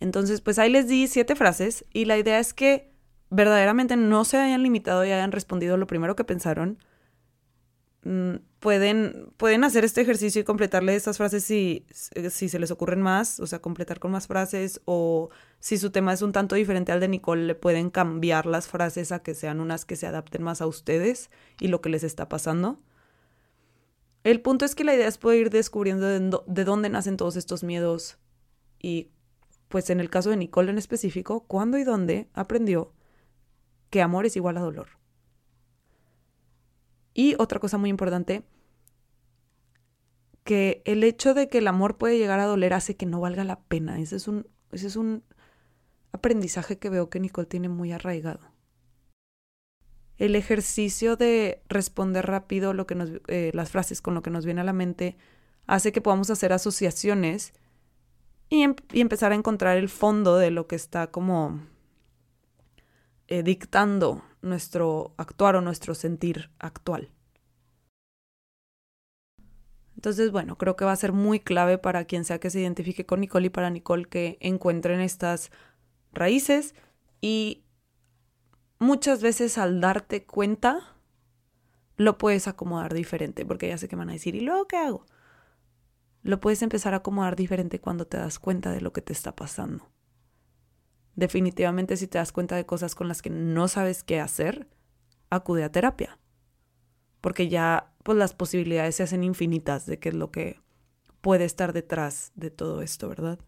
Entonces, 0.00 0.40
pues 0.40 0.58
ahí 0.58 0.70
les 0.70 0.88
di 0.88 1.06
siete 1.06 1.36
frases 1.36 1.84
y 1.92 2.06
la 2.06 2.16
idea 2.16 2.38
es 2.38 2.54
que 2.54 2.94
verdaderamente 3.28 3.96
no 3.96 4.24
se 4.24 4.38
hayan 4.38 4.62
limitado 4.62 5.04
y 5.04 5.12
hayan 5.12 5.32
respondido 5.32 5.76
lo 5.76 5.86
primero 5.86 6.16
que 6.16 6.24
pensaron, 6.24 6.78
Mm, 8.08 8.36
pueden, 8.60 9.32
pueden 9.36 9.64
hacer 9.64 9.84
este 9.84 10.00
ejercicio 10.00 10.40
y 10.40 10.44
completarle 10.44 10.94
esas 10.94 11.16
frases 11.16 11.44
si, 11.44 11.86
si 11.90 12.48
se 12.48 12.58
les 12.58 12.70
ocurren 12.70 13.00
más, 13.00 13.40
o 13.40 13.46
sea, 13.46 13.60
completar 13.60 14.00
con 14.00 14.10
más 14.10 14.26
frases, 14.26 14.80
o 14.84 15.30
si 15.60 15.78
su 15.78 15.90
tema 15.90 16.12
es 16.12 16.22
un 16.22 16.32
tanto 16.32 16.56
diferente 16.56 16.92
al 16.92 17.00
de 17.00 17.08
Nicole, 17.08 17.46
le 17.46 17.54
pueden 17.54 17.90
cambiar 17.90 18.46
las 18.46 18.66
frases 18.66 19.12
a 19.12 19.22
que 19.22 19.34
sean 19.34 19.60
unas 19.60 19.84
que 19.84 19.96
se 19.96 20.06
adapten 20.06 20.42
más 20.42 20.60
a 20.60 20.66
ustedes 20.66 21.30
y 21.60 21.68
lo 21.68 21.80
que 21.80 21.90
les 21.90 22.04
está 22.04 22.28
pasando. 22.28 22.80
El 24.24 24.40
punto 24.40 24.64
es 24.64 24.74
que 24.74 24.84
la 24.84 24.94
idea 24.94 25.08
es 25.08 25.18
poder 25.18 25.40
ir 25.40 25.50
descubriendo 25.50 26.06
de, 26.06 26.38
de 26.46 26.64
dónde 26.64 26.90
nacen 26.90 27.16
todos 27.16 27.36
estos 27.36 27.62
miedos 27.62 28.18
y, 28.80 29.10
pues 29.68 29.90
en 29.90 30.00
el 30.00 30.10
caso 30.10 30.30
de 30.30 30.36
Nicole 30.36 30.70
en 30.70 30.78
específico, 30.78 31.44
cuándo 31.46 31.78
y 31.78 31.84
dónde 31.84 32.28
aprendió 32.34 32.92
que 33.90 34.02
amor 34.02 34.26
es 34.26 34.36
igual 34.36 34.58
a 34.58 34.60
dolor. 34.60 34.97
Y 37.18 37.34
otra 37.40 37.58
cosa 37.58 37.78
muy 37.78 37.90
importante, 37.90 38.44
que 40.44 40.82
el 40.84 41.02
hecho 41.02 41.34
de 41.34 41.48
que 41.48 41.58
el 41.58 41.66
amor 41.66 41.98
puede 41.98 42.16
llegar 42.16 42.38
a 42.38 42.44
doler 42.44 42.72
hace 42.72 42.94
que 42.94 43.06
no 43.06 43.20
valga 43.20 43.42
la 43.42 43.58
pena. 43.58 43.98
Ese 43.98 44.14
es 44.14 44.28
un, 44.28 44.46
ese 44.70 44.86
es 44.86 44.94
un 44.94 45.24
aprendizaje 46.12 46.78
que 46.78 46.90
veo 46.90 47.10
que 47.10 47.18
Nicole 47.18 47.48
tiene 47.48 47.68
muy 47.68 47.90
arraigado. 47.90 48.38
El 50.16 50.36
ejercicio 50.36 51.16
de 51.16 51.60
responder 51.68 52.24
rápido 52.24 52.72
lo 52.72 52.86
que 52.86 52.94
nos, 52.94 53.10
eh, 53.26 53.50
las 53.52 53.72
frases 53.72 54.00
con 54.00 54.14
lo 54.14 54.22
que 54.22 54.30
nos 54.30 54.44
viene 54.44 54.60
a 54.60 54.64
la 54.64 54.72
mente 54.72 55.16
hace 55.66 55.90
que 55.90 56.00
podamos 56.00 56.30
hacer 56.30 56.52
asociaciones 56.52 57.52
y, 58.48 58.62
em, 58.62 58.76
empezar 58.92 59.32
a 59.32 59.34
encontrar 59.34 59.76
el 59.76 59.88
fondo 59.88 60.36
de 60.36 60.52
lo 60.52 60.68
que 60.68 60.76
está 60.76 61.08
como 61.08 61.66
eh, 63.26 63.42
dictando 63.42 64.22
nuestro 64.48 65.14
actuar 65.16 65.56
o 65.56 65.60
nuestro 65.60 65.94
sentir 65.94 66.50
actual. 66.58 67.10
Entonces, 69.96 70.30
bueno, 70.30 70.56
creo 70.56 70.76
que 70.76 70.84
va 70.84 70.92
a 70.92 70.96
ser 70.96 71.12
muy 71.12 71.40
clave 71.40 71.76
para 71.76 72.04
quien 72.04 72.24
sea 72.24 72.38
que 72.38 72.50
se 72.50 72.60
identifique 72.60 73.04
con 73.04 73.20
Nicole 73.20 73.46
y 73.46 73.50
para 73.50 73.70
Nicole 73.70 74.04
que 74.04 74.38
encuentren 74.40 75.00
estas 75.00 75.50
raíces 76.12 76.74
y 77.20 77.64
muchas 78.78 79.22
veces 79.22 79.58
al 79.58 79.80
darte 79.80 80.24
cuenta 80.24 80.94
lo 81.96 82.16
puedes 82.16 82.46
acomodar 82.46 82.94
diferente, 82.94 83.44
porque 83.44 83.68
ya 83.68 83.76
sé 83.76 83.88
que 83.88 83.96
van 83.96 84.10
a 84.10 84.12
decir, 84.12 84.36
¿y 84.36 84.40
luego 84.40 84.68
qué 84.68 84.76
hago? 84.76 85.04
Lo 86.22 86.38
puedes 86.38 86.62
empezar 86.62 86.94
a 86.94 86.98
acomodar 86.98 87.34
diferente 87.34 87.80
cuando 87.80 88.06
te 88.06 88.18
das 88.18 88.38
cuenta 88.38 88.70
de 88.70 88.80
lo 88.80 88.92
que 88.92 89.02
te 89.02 89.12
está 89.12 89.34
pasando 89.34 89.88
definitivamente 91.18 91.96
si 91.96 92.06
te 92.06 92.18
das 92.18 92.30
cuenta 92.30 92.54
de 92.54 92.64
cosas 92.64 92.94
con 92.94 93.08
las 93.08 93.22
que 93.22 93.30
no 93.30 93.66
sabes 93.66 94.04
qué 94.04 94.20
hacer, 94.20 94.68
acude 95.30 95.64
a 95.64 95.72
terapia. 95.72 96.16
Porque 97.20 97.48
ya 97.48 97.92
pues 98.04 98.16
las 98.16 98.34
posibilidades 98.34 98.94
se 98.94 99.02
hacen 99.02 99.24
infinitas 99.24 99.84
de 99.84 99.98
qué 99.98 100.10
es 100.10 100.14
lo 100.14 100.30
que 100.30 100.60
puede 101.20 101.44
estar 101.44 101.72
detrás 101.72 102.30
de 102.36 102.52
todo 102.52 102.82
esto, 102.82 103.08
¿verdad? 103.08 103.40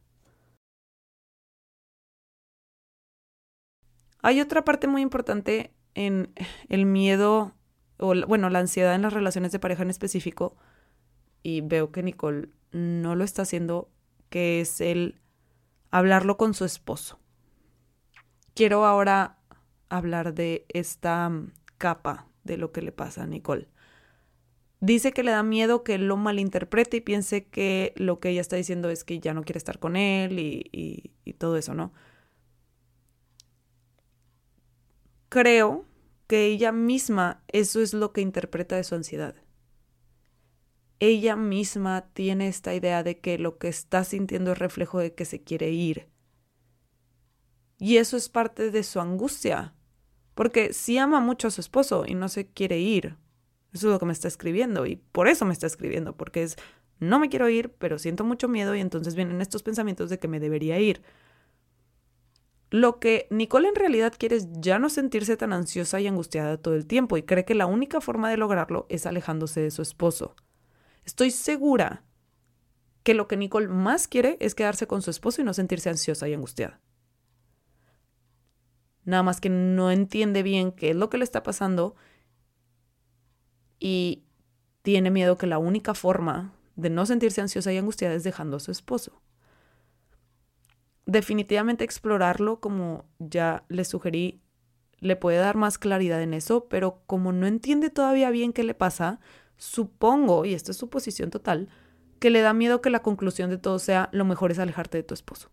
Hay 4.21 4.41
otra 4.41 4.65
parte 4.65 4.89
muy 4.89 5.01
importante 5.01 5.73
en 5.95 6.35
el 6.69 6.87
miedo 6.87 7.55
o 7.99 8.15
bueno, 8.27 8.51
la 8.51 8.59
ansiedad 8.59 8.97
en 8.97 9.03
las 9.03 9.13
relaciones 9.13 9.53
de 9.53 9.61
pareja 9.61 9.85
en 9.85 9.91
específico 9.91 10.57
y 11.45 11.61
veo 11.61 11.93
que 11.93 12.03
Nicole 12.03 12.49
no 12.73 13.15
lo 13.15 13.23
está 13.23 13.43
haciendo, 13.43 13.89
que 14.29 14.61
es 14.61 14.81
el 14.81 15.21
hablarlo 15.93 16.37
con 16.37 16.53
su 16.53 16.65
esposo 16.65 17.20
quiero 18.61 18.85
ahora 18.85 19.39
hablar 19.89 20.35
de 20.35 20.67
esta 20.69 21.31
mm, 21.31 21.51
capa 21.79 22.27
de 22.45 22.59
lo 22.59 22.73
que 22.73 22.83
le 22.83 22.93
pasa 22.93 23.23
a 23.23 23.27
Nicole. 23.27 23.69
Dice 24.81 25.13
que 25.13 25.23
le 25.23 25.31
da 25.31 25.43
miedo 25.43 25.83
que 25.83 25.95
él 25.95 26.07
lo 26.09 26.19
malinterprete 26.19 26.99
y 26.99 27.01
piense 27.01 27.47
que 27.47 27.95
lo 27.97 28.21
que 28.21 28.29
ella 28.29 28.43
está 28.43 28.57
diciendo 28.57 28.91
es 28.91 29.03
que 29.03 29.19
ya 29.19 29.33
no 29.33 29.45
quiere 29.45 29.57
estar 29.57 29.79
con 29.79 29.97
él 29.97 30.39
y, 30.39 31.11
y 31.25 31.33
todo 31.35 31.57
eso, 31.57 31.73
¿no? 31.73 31.95
Creo 35.31 35.87
que 36.27 36.45
ella 36.47 36.71
misma 36.73 37.43
eso 37.49 37.81
es 37.81 37.95
lo 37.95 38.13
que 38.13 38.21
interpreta 38.21 38.77
de 38.77 38.85
su 38.85 38.95
ansiedad. 38.95 39.35
ella 40.99 41.35
misma 41.37 42.11
tiene 42.13 42.49
esta 42.49 42.75
idea 42.75 43.03
de 43.03 43.19
que 43.21 43.39
lo 43.39 43.57
que 43.59 43.69
está 43.69 44.05
sintiendo 44.05 44.53
es 44.53 44.59
reflejo 44.59 44.99
de 44.99 45.15
que 45.15 45.25
se 45.25 45.43
quiere 45.43 45.71
ir. 45.71 46.11
Y 47.81 47.97
eso 47.97 48.19
es 48.19 48.29
parte 48.29 48.71
de 48.71 48.83
su 48.83 49.01
angustia, 49.01 49.75
porque 50.35 50.75
sí 50.75 50.99
ama 50.99 51.19
mucho 51.19 51.49
a 51.49 51.51
su 51.51 51.63
esposo 51.63 52.05
y 52.07 52.15
no 52.15 52.29
se 52.29 52.47
quiere 52.47 52.79
ir. 52.79 53.17
Eso 53.73 53.87
es 53.89 53.93
lo 53.93 53.99
que 53.99 54.05
me 54.05 54.13
está 54.13 54.29
escribiendo 54.29 54.85
y 54.85 54.97
por 54.97 55.29
eso 55.29 55.47
me 55.47 55.55
está 55.55 55.67
escribiendo, 55.67 56.15
porque 56.15 56.43
es, 56.43 56.57
no 56.99 57.19
me 57.19 57.31
quiero 57.31 57.49
ir, 57.49 57.73
pero 57.79 57.99
siento 57.99 58.23
mucho 58.23 58.49
miedo 58.49 58.75
y 58.75 58.81
entonces 58.81 59.15
vienen 59.15 59.41
estos 59.41 59.63
pensamientos 59.63 60.11
de 60.11 60.19
que 60.19 60.29
me 60.29 60.41
debería 60.41 60.79
ir. 60.79 61.01
Lo 62.69 63.01
que 63.01 63.27
Nicole 63.31 63.69
en 63.69 63.75
realidad 63.75 64.13
quiere 64.17 64.37
es 64.37 64.49
ya 64.53 64.79
no 64.79 64.91
sentirse 64.91 65.39
tan 65.39 65.55
ansiosa 65.55 66.03
y 66.03 66.07
angustiada 66.07 66.59
todo 66.59 66.75
el 66.75 66.87
tiempo 66.87 67.17
y 67.17 67.23
cree 67.23 67.47
que 67.47 67.55
la 67.55 67.67
única 67.67 68.03
forma 68.03 68.29
de 68.29 68.37
lograrlo 68.37 68.85
es 68.91 69.07
alejándose 69.07 69.61
de 69.61 69.71
su 69.71 69.81
esposo. 69.81 70.37
Estoy 71.07 71.31
segura 71.31 72.05
que 73.05 73.15
lo 73.15 73.27
que 73.27 73.39
Nicole 73.39 73.69
más 73.69 74.07
quiere 74.07 74.37
es 74.39 74.55
quedarse 74.55 74.87
con 74.87 75.01
su 75.01 75.11
esposo 75.11 75.41
y 75.41 75.45
no 75.45 75.55
sentirse 75.55 75.89
ansiosa 75.89 76.29
y 76.29 76.35
angustiada. 76.35 76.79
Nada 79.11 79.23
más 79.23 79.41
que 79.41 79.51
no 79.51 79.91
entiende 79.91 80.43
bien 80.43 80.73
qué 80.73 80.91
es 80.91 80.97
lo 80.97 81.11
que 81.11 81.19
le 81.19 81.25
está 81.25 81.43
pasando 81.43 81.95
y 83.79 84.25
tiene 84.83 85.11
miedo 85.11 85.37
que 85.37 85.47
la 85.47 85.59
única 85.59 85.95
forma 85.95 86.53
de 86.77 86.91
no 86.91 87.05
sentirse 87.07 87.41
ansiosa 87.41 87.73
y 87.73 87.79
angustiada 87.79 88.15
es 88.15 88.25
dejando 88.25 88.57
a 88.57 88.61
su 88.61 88.71
esposo 88.71 89.21
definitivamente 91.11 91.83
explorarlo, 91.85 92.61
como 92.61 93.05
ya 93.19 93.65
le 93.69 93.85
sugerí, 93.85 94.41
le 95.01 95.17
puede 95.17 95.39
dar 95.39 95.57
más 95.57 95.77
claridad 95.77 96.23
en 96.23 96.35
eso, 96.35 96.69
pero 96.69 97.03
como 97.07 97.33
no 97.33 97.47
entiende 97.47 97.91
todavía 97.91 98.31
bien 98.31 98.53
qué 98.53 98.63
le 98.63 98.75
pasa, 98.75 99.19
supongo, 99.57 100.45
y 100.45 100.55
esta 100.55 100.71
es 100.71 100.77
su 100.77 100.89
posición 100.89 101.31
total, 101.31 101.69
que 102.21 102.31
le 102.31 102.43
da 102.43 102.53
miedo 102.53 102.81
que 102.81 102.91
la 102.91 103.03
conclusión 103.03 103.51
de 103.51 103.59
todo 103.59 103.79
sea 103.81 104.09
lo 104.13 104.25
mejor 104.25 104.53
es 104.53 104.61
alejarte 104.61 104.99
de 104.99 105.03
tu 105.03 105.15
esposo. 105.15 105.51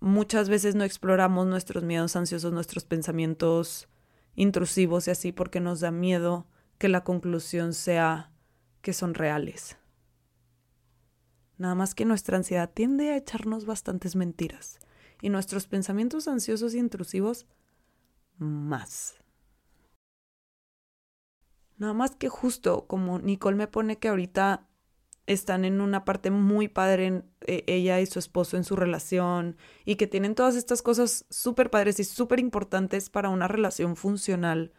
Muchas 0.00 0.48
veces 0.48 0.74
no 0.74 0.84
exploramos 0.84 1.46
nuestros 1.46 1.82
miedos 1.82 2.16
ansiosos, 2.16 2.52
nuestros 2.52 2.84
pensamientos 2.84 3.88
intrusivos 4.34 5.08
y 5.08 5.10
así 5.10 5.32
porque 5.32 5.60
nos 5.60 5.80
da 5.80 5.90
miedo 5.90 6.46
que 6.78 6.88
la 6.88 7.04
conclusión 7.04 7.72
sea 7.72 8.30
que 8.82 8.92
son 8.92 9.14
reales. 9.14 9.76
Nada 11.56 11.74
más 11.74 11.94
que 11.94 12.04
nuestra 12.04 12.36
ansiedad 12.36 12.70
tiende 12.72 13.10
a 13.10 13.16
echarnos 13.16 13.64
bastantes 13.64 14.16
mentiras 14.16 14.78
y 15.22 15.30
nuestros 15.30 15.66
pensamientos 15.66 16.28
ansiosos 16.28 16.74
y 16.74 16.78
intrusivos 16.78 17.46
más. 18.36 19.16
Nada 21.76 21.92
más 21.92 22.14
que 22.16 22.28
justo 22.28 22.86
como 22.86 23.18
Nicole 23.18 23.56
me 23.56 23.68
pone 23.68 23.98
que 23.98 24.08
ahorita 24.08 24.68
están 25.26 25.64
en 25.64 25.80
una 25.80 26.04
parte 26.04 26.30
muy 26.30 26.68
padre 26.68 27.06
en, 27.06 27.24
eh, 27.46 27.64
ella 27.66 28.00
y 28.00 28.06
su 28.06 28.18
esposo 28.18 28.56
en 28.56 28.64
su 28.64 28.76
relación 28.76 29.56
y 29.84 29.96
que 29.96 30.06
tienen 30.06 30.34
todas 30.34 30.54
estas 30.56 30.82
cosas 30.82 31.24
súper 31.30 31.70
padres 31.70 31.98
y 32.00 32.04
súper 32.04 32.40
importantes 32.40 33.10
para 33.10 33.30
una 33.30 33.48
relación 33.48 33.96
funcional. 33.96 34.72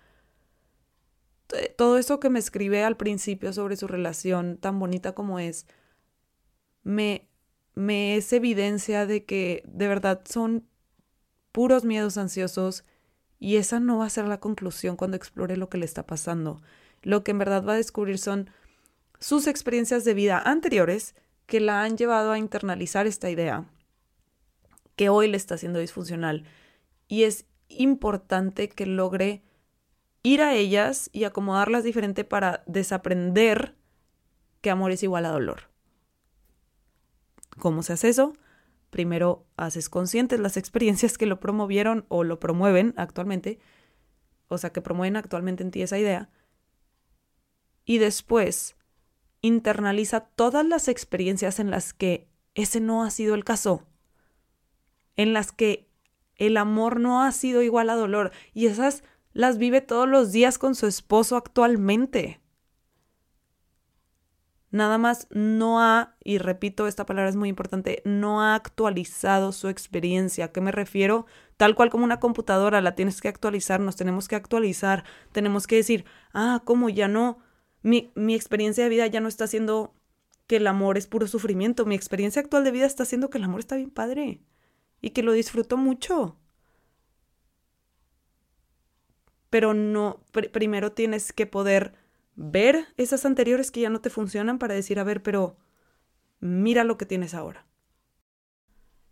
Todo 1.78 1.98
eso 1.98 2.20
que 2.20 2.30
me 2.30 2.40
escribe 2.40 2.84
al 2.84 2.98
principio 2.98 3.54
sobre 3.54 3.76
su 3.76 3.88
relación 3.88 4.58
tan 4.58 4.80
bonita 4.80 5.14
como 5.14 5.40
es, 5.40 5.68
me, 6.84 7.30
me 7.76 8.16
es 8.16 8.34
evidencia 8.34 9.06
de 9.06 9.26
que 9.26 9.64
de 9.68 9.88
verdad 9.88 10.22
son 10.26 10.68
puros 11.52 11.86
miedos 11.86 12.18
ansiosos 12.18 12.84
y 13.40 13.58
esa 13.58 13.80
no 13.80 14.00
va 14.00 14.06
a 14.06 14.10
ser 14.10 14.28
la 14.28 14.40
conclusión 14.40 14.96
cuando 14.96 15.18
explore 15.18 15.56
lo 15.56 15.70
que 15.70 15.78
le 15.78 15.86
está 15.86 16.06
pasando. 16.06 16.62
Lo 17.02 17.24
que 17.24 17.32
en 17.32 17.38
verdad 17.38 17.64
va 17.64 17.74
a 17.74 17.78
descubrir 17.78 18.18
son 18.18 18.50
sus 19.20 19.48
experiencias 19.48 20.04
de 20.06 20.14
vida 20.14 20.40
anteriores 20.40 21.16
que 21.46 21.60
la 21.60 21.84
han 21.84 21.98
llevado 21.98 22.32
a 22.32 22.40
internalizar 22.40 23.08
esta 23.08 23.30
idea 23.30 23.66
que 24.96 25.10
hoy 25.10 25.28
le 25.28 25.38
está 25.38 25.56
haciendo 25.56 25.80
disfuncional. 25.80 26.46
Y 27.08 27.24
es 27.24 27.46
importante 27.68 28.70
que 28.70 28.86
logre 28.86 29.44
ir 30.24 30.42
a 30.42 30.56
ellas 30.56 31.10
y 31.14 31.24
acomodarlas 31.24 31.84
diferente 31.84 32.24
para 32.24 32.64
desaprender 32.66 33.76
que 34.62 34.72
amor 34.72 34.92
es 34.92 35.04
igual 35.04 35.26
a 35.26 35.30
dolor. 35.30 35.70
¿Cómo 37.60 37.84
se 37.84 37.94
hace 37.94 38.10
eso? 38.10 38.34
Primero 38.90 39.46
haces 39.58 39.90
conscientes 39.90 40.40
las 40.40 40.58
experiencias 40.58 41.18
que 41.18 41.26
lo 41.26 41.40
promovieron 41.40 42.06
o 42.08 42.24
lo 42.24 42.40
promueven 42.40 42.94
actualmente, 42.98 43.60
o 44.48 44.58
sea, 44.58 44.72
que 44.72 44.82
promueven 44.82 45.18
actualmente 45.18 45.64
en 45.64 45.72
ti 45.72 45.82
esa 45.82 46.00
idea, 46.00 46.30
y 47.86 48.00
después 48.00 48.76
internaliza 49.48 50.22
todas 50.22 50.66
las 50.66 50.88
experiencias 50.88 51.60
en 51.60 51.72
las 51.72 51.94
que 51.94 52.28
ese 52.54 52.80
no 52.80 53.04
ha 53.04 53.10
sido 53.10 53.36
el 53.36 53.44
caso, 53.44 53.84
en 55.16 55.34
las 55.34 55.52
que 55.52 55.90
el 56.36 56.58
amor 56.58 57.00
no 57.00 57.24
ha 57.24 57.32
sido 57.32 57.62
igual 57.62 57.90
a 57.90 57.96
dolor, 57.96 58.32
y 58.54 58.68
esas 58.68 59.04
las 59.34 59.58
vive 59.58 59.82
todos 59.82 60.08
los 60.08 60.32
días 60.32 60.58
con 60.58 60.76
su 60.76 60.88
esposo 60.88 61.36
actualmente 61.36 62.40
nada 64.76 64.98
más 64.98 65.28
no 65.32 65.82
ha, 65.82 66.16
y 66.24 66.38
repito, 66.38 66.86
esta 66.86 67.06
palabra 67.06 67.30
es 67.30 67.36
muy 67.36 67.50
importante, 67.50 68.02
no 68.06 68.42
ha 68.42 68.56
actualizado 68.56 69.52
su 69.54 69.70
experiencia. 69.70 70.46
¿A 70.46 70.52
qué 70.52 70.62
me 70.62 70.72
refiero? 70.72 71.26
Tal 71.58 71.76
cual 71.76 71.90
como 71.90 72.04
una 72.04 72.20
computadora, 72.20 72.82
la 72.82 72.94
tienes 72.94 73.22
que 73.22 73.30
actualizar, 73.30 73.80
nos 73.80 73.96
tenemos 73.96 74.28
que 74.28 74.36
actualizar, 74.36 75.06
tenemos 75.32 75.66
que 75.66 75.78
decir, 75.78 76.06
ah, 76.34 76.62
¿cómo 76.66 76.90
ya 76.90 77.08
no? 77.08 77.40
Mi, 77.86 78.12
mi 78.16 78.34
experiencia 78.34 78.84
de 78.84 78.90
vida 78.90 79.06
ya 79.06 79.20
no 79.20 79.28
está 79.28 79.44
haciendo 79.44 79.94
que 80.48 80.56
el 80.56 80.66
amor 80.66 80.98
es 80.98 81.06
puro 81.06 81.28
sufrimiento, 81.28 81.86
mi 81.86 81.94
experiencia 81.94 82.42
actual 82.42 82.64
de 82.64 82.72
vida 82.72 82.88
está 82.88 83.04
haciendo 83.04 83.30
que 83.30 83.38
el 83.38 83.44
amor 83.44 83.60
está 83.60 83.76
bien 83.76 83.92
padre 83.92 84.42
y 85.02 85.12
que 85.12 85.22
lo 85.22 85.34
disfruto 85.34 85.78
mucho. 85.78 86.36
Pero 89.52 89.76
no, 89.76 90.24
primero 90.52 90.94
tienes 90.94 91.32
que 91.32 91.46
poder 91.46 91.94
ver 92.34 92.88
esas 92.98 93.24
anteriores 93.24 93.70
que 93.70 93.82
ya 93.82 93.92
no 93.92 94.02
te 94.02 94.10
funcionan 94.10 94.58
para 94.58 94.74
decir, 94.74 94.98
a 94.98 95.04
ver, 95.04 95.22
pero 95.22 95.56
mira 96.40 96.84
lo 96.86 96.98
que 96.98 97.06
tienes 97.06 97.36
ahora. 97.36 97.68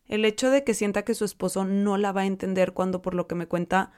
El 0.08 0.26
hecho 0.26 0.50
de 0.50 0.64
que 0.64 0.74
sienta 0.74 1.06
que 1.06 1.14
su 1.14 1.26
esposo 1.26 1.64
no 1.64 1.98
la 1.98 2.12
va 2.12 2.22
a 2.22 2.26
entender 2.26 2.74
cuando 2.74 3.04
por 3.04 3.14
lo 3.14 3.28
que 3.28 3.36
me 3.36 3.48
cuenta 3.48 3.92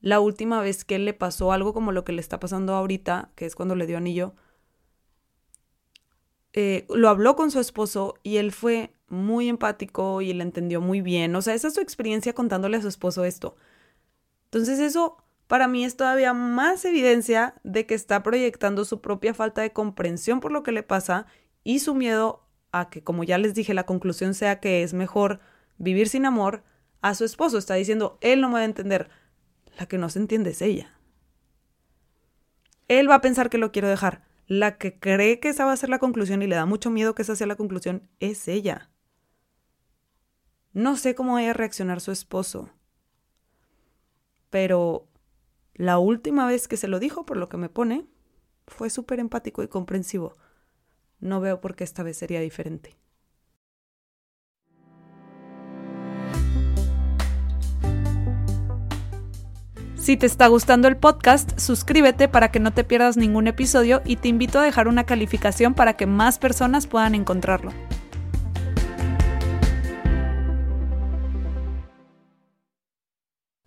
la 0.00 0.20
última 0.20 0.60
vez 0.60 0.84
que 0.84 0.98
le 0.98 1.14
pasó 1.14 1.52
algo 1.52 1.74
como 1.74 1.92
lo 1.92 2.04
que 2.04 2.12
le 2.12 2.20
está 2.20 2.40
pasando 2.40 2.74
ahorita, 2.74 3.30
que 3.34 3.46
es 3.46 3.54
cuando 3.54 3.74
le 3.74 3.86
dio 3.86 3.96
anillo, 3.96 4.34
eh, 6.52 6.86
lo 6.88 7.08
habló 7.08 7.36
con 7.36 7.50
su 7.50 7.60
esposo 7.60 8.14
y 8.22 8.36
él 8.36 8.52
fue 8.52 8.92
muy 9.08 9.48
empático 9.48 10.22
y 10.22 10.32
le 10.32 10.42
entendió 10.42 10.80
muy 10.80 11.00
bien. 11.00 11.34
O 11.36 11.42
sea, 11.42 11.54
esa 11.54 11.68
es 11.68 11.74
su 11.74 11.80
experiencia 11.80 12.32
contándole 12.34 12.76
a 12.76 12.82
su 12.82 12.88
esposo 12.88 13.24
esto. 13.24 13.56
Entonces 14.44 14.78
eso 14.78 15.18
para 15.46 15.66
mí 15.66 15.84
es 15.84 15.96
todavía 15.96 16.34
más 16.34 16.84
evidencia 16.84 17.54
de 17.64 17.86
que 17.86 17.94
está 17.94 18.22
proyectando 18.22 18.84
su 18.84 19.00
propia 19.00 19.34
falta 19.34 19.62
de 19.62 19.72
comprensión 19.72 20.40
por 20.40 20.52
lo 20.52 20.62
que 20.62 20.72
le 20.72 20.82
pasa 20.82 21.26
y 21.64 21.80
su 21.80 21.94
miedo 21.94 22.44
a 22.70 22.90
que, 22.90 23.02
como 23.02 23.24
ya 23.24 23.38
les 23.38 23.54
dije, 23.54 23.72
la 23.74 23.86
conclusión 23.86 24.34
sea 24.34 24.60
que 24.60 24.82
es 24.82 24.92
mejor 24.94 25.40
vivir 25.78 26.08
sin 26.08 26.26
amor 26.26 26.62
a 27.00 27.14
su 27.14 27.24
esposo. 27.24 27.56
Está 27.58 27.74
diciendo, 27.74 28.18
él 28.20 28.40
no 28.40 28.48
me 28.48 28.54
va 28.54 28.60
a 28.60 28.64
entender. 28.64 29.10
La 29.78 29.86
que 29.86 29.96
no 29.96 30.10
se 30.10 30.18
entiende 30.18 30.50
es 30.50 30.60
ella. 30.60 30.98
Él 32.88 33.08
va 33.08 33.14
a 33.16 33.20
pensar 33.20 33.48
que 33.48 33.58
lo 33.58 33.70
quiero 33.70 33.88
dejar. 33.88 34.26
La 34.48 34.76
que 34.76 34.98
cree 34.98 35.38
que 35.38 35.50
esa 35.50 35.64
va 35.64 35.72
a 35.72 35.76
ser 35.76 35.88
la 35.88 36.00
conclusión 36.00 36.42
y 36.42 36.48
le 36.48 36.56
da 36.56 36.66
mucho 36.66 36.90
miedo 36.90 37.14
que 37.14 37.22
esa 37.22 37.36
sea 37.36 37.46
la 37.46 37.54
conclusión 37.54 38.08
es 38.18 38.48
ella. 38.48 38.90
No 40.72 40.96
sé 40.96 41.14
cómo 41.14 41.34
vaya 41.34 41.50
a 41.50 41.54
reaccionar 41.54 42.00
su 42.00 42.10
esposo. 42.10 42.70
Pero 44.50 45.06
la 45.74 45.98
última 45.98 46.46
vez 46.46 46.66
que 46.66 46.76
se 46.76 46.88
lo 46.88 46.98
dijo, 46.98 47.24
por 47.24 47.36
lo 47.36 47.48
que 47.48 47.56
me 47.56 47.68
pone, 47.68 48.04
fue 48.66 48.90
súper 48.90 49.20
empático 49.20 49.62
y 49.62 49.68
comprensivo. 49.68 50.34
No 51.20 51.40
veo 51.40 51.60
por 51.60 51.76
qué 51.76 51.84
esta 51.84 52.02
vez 52.02 52.16
sería 52.16 52.40
diferente. 52.40 52.96
Si 60.08 60.16
te 60.16 60.24
está 60.24 60.46
gustando 60.46 60.88
el 60.88 60.96
podcast, 60.96 61.58
suscríbete 61.58 62.28
para 62.28 62.50
que 62.50 62.60
no 62.60 62.72
te 62.72 62.82
pierdas 62.82 63.18
ningún 63.18 63.46
episodio 63.46 64.00
y 64.06 64.16
te 64.16 64.28
invito 64.28 64.58
a 64.58 64.62
dejar 64.62 64.88
una 64.88 65.04
calificación 65.04 65.74
para 65.74 65.98
que 65.98 66.06
más 66.06 66.38
personas 66.38 66.86
puedan 66.86 67.14
encontrarlo. 67.14 67.74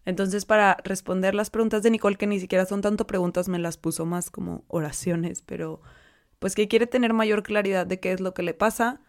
Entonces, 0.04 0.46
para 0.46 0.78
responder 0.84 1.36
las 1.36 1.52
preguntas 1.52 1.84
de 1.84 1.92
Nicole, 1.92 2.16
que 2.16 2.26
ni 2.26 2.40
siquiera 2.40 2.66
son 2.66 2.82
tanto 2.82 3.06
preguntas, 3.06 3.48
me 3.48 3.60
las 3.60 3.78
puso 3.78 4.08
más 4.08 4.32
como 4.32 4.64
oraciones, 4.68 5.44
pero 5.44 5.84
pues 6.40 6.56
que 6.56 6.68
quiere 6.68 6.88
tener 6.88 7.14
mayor 7.14 7.44
claridad 7.44 7.86
de 7.86 8.00
qué 8.00 8.14
es 8.14 8.20
lo 8.20 8.34
que 8.34 8.42
le 8.42 8.56
pasa. 8.56 9.00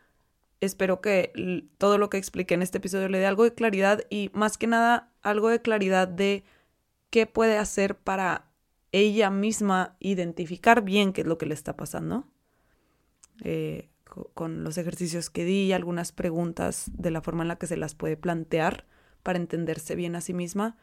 Espero 0.61 1.01
que 1.01 1.33
todo 1.78 1.97
lo 1.97 2.11
que 2.11 2.18
expliqué 2.18 2.53
en 2.53 2.61
este 2.61 2.76
episodio 2.76 3.09
le 3.09 3.20
dé 3.20 3.24
algo 3.24 3.45
de 3.45 3.55
claridad 3.55 4.03
y 4.11 4.30
más 4.35 4.59
que 4.59 4.66
nada 4.66 5.14
algo 5.22 5.49
de 5.49 5.62
claridad 5.62 6.09
de 6.09 6.45
qué 7.13 7.27
puede 7.27 7.59
hacer 7.59 7.99
para 7.99 8.51
ella 8.91 9.31
misma 9.31 9.97
identificar 10.01 10.83
bien 10.83 11.13
qué 11.13 11.21
es 11.21 11.27
lo 11.27 11.37
que 11.37 11.47
le 11.47 11.53
está 11.53 11.77
pasando. 11.77 12.27
Eh, 13.45 13.91
con 14.35 14.65
los 14.65 14.79
ejercicios 14.79 15.31
que 15.31 15.45
di 15.45 15.73
algunas 15.73 16.13
preguntas 16.13 16.91
de 16.93 17.11
la 17.11 17.21
forma 17.21 17.43
en 17.43 17.49
la 17.49 17.57
que 17.57 17.67
se 17.67 17.77
las 17.77 17.95
puede 17.95 18.17
plantear 18.17 18.87
para 19.23 19.39
entenderse 19.39 19.95
bien 19.95 20.17
a 20.17 20.23
sí 20.23 20.33
misma. 20.33 20.79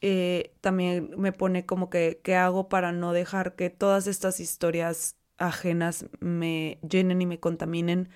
Eh, 0.00 0.56
también 0.60 1.12
me 1.16 1.32
pone 1.32 1.66
como 1.66 1.88
que 1.88 2.20
qué 2.24 2.34
hago 2.34 2.68
para 2.68 2.90
no 2.90 3.12
dejar 3.12 3.54
que 3.54 3.70
todas 3.70 4.08
estas 4.08 4.40
historias 4.40 5.16
ajenas 5.38 6.06
me 6.18 6.80
llenen 6.88 7.22
y 7.22 7.26
me 7.26 7.38
contaminen 7.38 8.08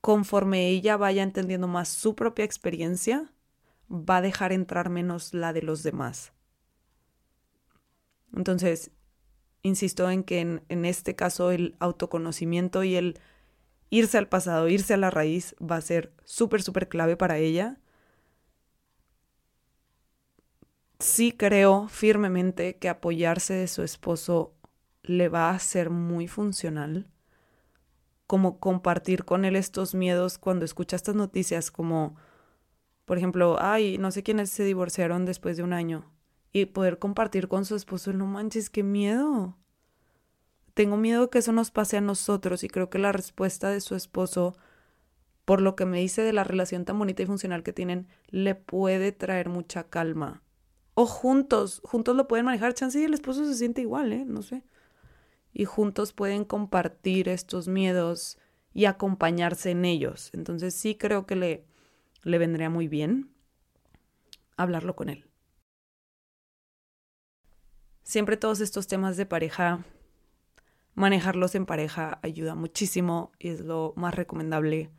conforme 0.00 0.68
ella 0.68 0.96
vaya 0.96 1.24
entendiendo 1.24 1.66
más 1.66 1.88
su 1.88 2.14
propia 2.14 2.44
experiencia, 2.44 3.32
va 3.92 4.18
a 4.18 4.22
dejar 4.22 4.52
entrar 4.52 4.88
menos 4.88 5.34
la 5.34 5.52
de 5.52 5.62
los 5.62 5.82
demás. 5.82 6.32
Entonces, 8.34 8.90
insisto 9.62 10.10
en 10.10 10.24
que 10.24 10.40
en, 10.40 10.84
este 10.84 11.14
caso 11.14 11.50
el 11.50 11.76
autoconocimiento 11.78 12.82
y 12.82 12.96
el 12.96 13.20
irse 13.90 14.16
al 14.16 14.28
pasado, 14.28 14.68
irse 14.68 14.94
a 14.94 14.96
la 14.96 15.10
raíz 15.10 15.54
va 15.60 15.76
a 15.76 15.80
ser 15.82 16.14
súper, 16.24 16.62
súper 16.62 16.88
clave 16.88 17.16
para 17.16 17.36
ella. 17.36 17.78
Sí 20.98 21.32
creo 21.32 21.88
firmemente 21.88 22.76
que 22.78 22.88
apoyarse 22.88 23.54
de 23.54 23.68
su 23.68 23.82
esposo 23.82 24.54
le 25.02 25.28
va 25.28 25.50
a 25.50 25.58
ser 25.58 25.90
muy 25.90 26.28
funcional, 26.28 27.08
como 28.26 28.60
compartir 28.60 29.24
con 29.24 29.44
él 29.44 29.56
estos 29.56 29.94
miedos 29.94 30.38
cuando 30.38 30.64
escucha 30.64 30.96
estas 30.96 31.16
noticias, 31.16 31.70
como, 31.70 32.16
por 33.04 33.18
ejemplo, 33.18 33.56
ay, 33.60 33.98
no 33.98 34.10
sé 34.10 34.22
quiénes 34.22 34.50
se 34.50 34.64
divorciaron 34.64 35.24
después 35.24 35.56
de 35.56 35.62
un 35.62 35.72
año 35.72 36.10
y 36.52 36.66
poder 36.66 36.98
compartir 36.98 37.48
con 37.48 37.64
su 37.64 37.74
esposo, 37.74 38.12
no 38.12 38.26
manches, 38.26 38.70
qué 38.70 38.82
miedo. 38.82 39.56
Tengo 40.74 40.96
miedo 40.96 41.30
que 41.30 41.38
eso 41.38 41.52
nos 41.52 41.70
pase 41.70 41.96
a 41.96 42.00
nosotros 42.00 42.62
y 42.64 42.68
creo 42.68 42.90
que 42.90 42.98
la 42.98 43.12
respuesta 43.12 43.70
de 43.70 43.80
su 43.80 43.94
esposo, 43.94 44.56
por 45.44 45.60
lo 45.60 45.76
que 45.76 45.86
me 45.86 46.00
dice 46.00 46.22
de 46.22 46.32
la 46.32 46.44
relación 46.44 46.84
tan 46.84 46.98
bonita 46.98 47.22
y 47.22 47.26
funcional 47.26 47.62
que 47.62 47.72
tienen, 47.72 48.06
le 48.28 48.54
puede 48.54 49.12
traer 49.12 49.48
mucha 49.48 49.84
calma. 49.84 50.42
O 50.94 51.06
juntos, 51.06 51.80
juntos 51.84 52.16
lo 52.16 52.28
pueden 52.28 52.46
manejar. 52.46 52.74
Chance 52.74 53.00
y 53.00 53.04
el 53.04 53.14
esposo 53.14 53.46
se 53.46 53.54
siente 53.54 53.80
igual, 53.80 54.12
¿eh? 54.12 54.24
No 54.26 54.42
sé. 54.42 54.62
Y 55.54 55.64
juntos 55.64 56.12
pueden 56.12 56.44
compartir 56.44 57.28
estos 57.28 57.66
miedos 57.66 58.38
y 58.74 58.84
acompañarse 58.84 59.70
en 59.70 59.84
ellos. 59.86 60.30
Entonces 60.34 60.74
sí 60.74 60.94
creo 60.94 61.26
que 61.26 61.36
le, 61.36 61.66
le 62.22 62.38
vendría 62.38 62.70
muy 62.70 62.88
bien 62.88 63.30
hablarlo 64.56 64.94
con 64.96 65.08
él. 65.08 65.26
Siempre 68.02 68.36
todos 68.36 68.60
estos 68.60 68.86
temas 68.86 69.16
de 69.16 69.26
pareja, 69.26 69.84
manejarlos 70.94 71.54
en 71.54 71.66
pareja 71.66 72.18
ayuda 72.22 72.54
muchísimo 72.54 73.32
y 73.38 73.48
es 73.48 73.60
lo 73.60 73.94
más 73.96 74.14
recomendable. 74.14 74.90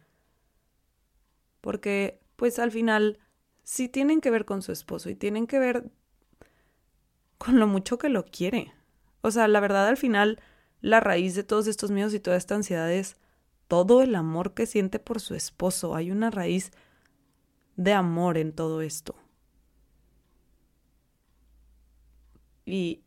Porque, 1.61 2.21
pues 2.35 2.59
al 2.59 2.71
final, 2.71 3.19
sí 3.63 3.87
tienen 3.87 4.21
que 4.21 4.31
ver 4.31 4.45
con 4.45 4.61
su 4.61 4.71
esposo 4.71 5.09
y 5.09 5.15
tienen 5.15 5.47
que 5.47 5.59
ver 5.59 5.91
con 7.37 7.59
lo 7.59 7.67
mucho 7.67 7.97
que 7.97 8.09
lo 8.09 8.25
quiere. 8.25 8.73
O 9.21 9.31
sea, 9.31 9.47
la 9.47 9.59
verdad 9.59 9.87
al 9.87 9.97
final, 9.97 10.41
la 10.81 10.99
raíz 10.99 11.35
de 11.35 11.43
todos 11.43 11.67
estos 11.67 11.91
miedos 11.91 12.13
y 12.13 12.19
toda 12.19 12.37
esta 12.37 12.55
ansiedad 12.55 12.91
es 12.91 13.17
todo 13.67 14.01
el 14.01 14.15
amor 14.15 14.53
que 14.53 14.65
siente 14.65 14.99
por 14.99 15.19
su 15.19 15.35
esposo. 15.35 15.95
Hay 15.95 16.11
una 16.11 16.29
raíz 16.29 16.71
de 17.75 17.93
amor 17.93 18.37
en 18.37 18.53
todo 18.53 18.81
esto. 18.81 19.15
Y 22.65 23.03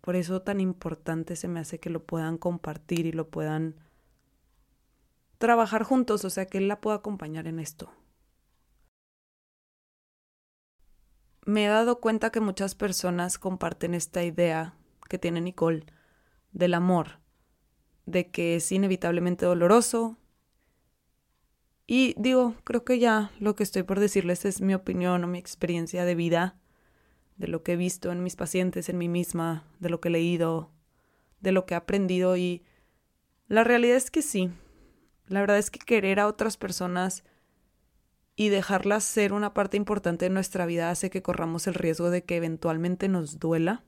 por 0.00 0.16
eso 0.16 0.42
tan 0.42 0.60
importante 0.60 1.36
se 1.36 1.48
me 1.48 1.60
hace 1.60 1.80
que 1.80 1.90
lo 1.90 2.04
puedan 2.04 2.38
compartir 2.38 3.06
y 3.06 3.12
lo 3.12 3.28
puedan 3.28 3.76
trabajar 5.38 5.84
juntos, 5.84 6.24
o 6.24 6.30
sea, 6.30 6.46
que 6.46 6.58
él 6.58 6.68
la 6.68 6.80
pueda 6.80 6.96
acompañar 6.96 7.46
en 7.46 7.58
esto. 7.58 7.92
Me 11.46 11.64
he 11.64 11.68
dado 11.68 12.00
cuenta 12.00 12.30
que 12.30 12.40
muchas 12.40 12.74
personas 12.74 13.38
comparten 13.38 13.94
esta 13.94 14.22
idea 14.22 14.74
que 15.08 15.18
tiene 15.18 15.40
Nicole 15.40 15.86
del 16.52 16.74
amor, 16.74 17.20
de 18.04 18.30
que 18.30 18.56
es 18.56 18.70
inevitablemente 18.72 19.46
doloroso. 19.46 20.18
Y 21.90 22.14
digo, 22.18 22.54
creo 22.64 22.84
que 22.84 22.98
ya 22.98 23.32
lo 23.40 23.56
que 23.56 23.62
estoy 23.62 23.82
por 23.82 23.98
decirles 23.98 24.44
es 24.44 24.60
mi 24.60 24.74
opinión 24.74 25.24
o 25.24 25.26
mi 25.26 25.38
experiencia 25.38 26.04
de 26.04 26.14
vida 26.14 26.60
de 27.38 27.48
lo 27.48 27.62
que 27.62 27.72
he 27.72 27.76
visto 27.76 28.12
en 28.12 28.22
mis 28.22 28.36
pacientes, 28.36 28.90
en 28.90 28.98
mí 28.98 29.08
misma, 29.08 29.64
de 29.78 29.88
lo 29.88 29.98
que 29.98 30.08
he 30.08 30.12
leído, 30.12 30.70
de 31.40 31.50
lo 31.50 31.64
que 31.64 31.72
he 31.72 31.76
aprendido 31.78 32.36
y 32.36 32.62
la 33.46 33.64
realidad 33.64 33.96
es 33.96 34.10
que 34.10 34.20
sí. 34.20 34.50
La 35.28 35.40
verdad 35.40 35.56
es 35.56 35.70
que 35.70 35.78
querer 35.78 36.20
a 36.20 36.26
otras 36.26 36.58
personas 36.58 37.24
y 38.36 38.50
dejarlas 38.50 39.04
ser 39.04 39.32
una 39.32 39.54
parte 39.54 39.78
importante 39.78 40.26
de 40.26 40.30
nuestra 40.30 40.66
vida 40.66 40.90
hace 40.90 41.08
que 41.08 41.22
corramos 41.22 41.66
el 41.68 41.74
riesgo 41.74 42.10
de 42.10 42.22
que 42.22 42.36
eventualmente 42.36 43.08
nos 43.08 43.38
duela. 43.38 43.82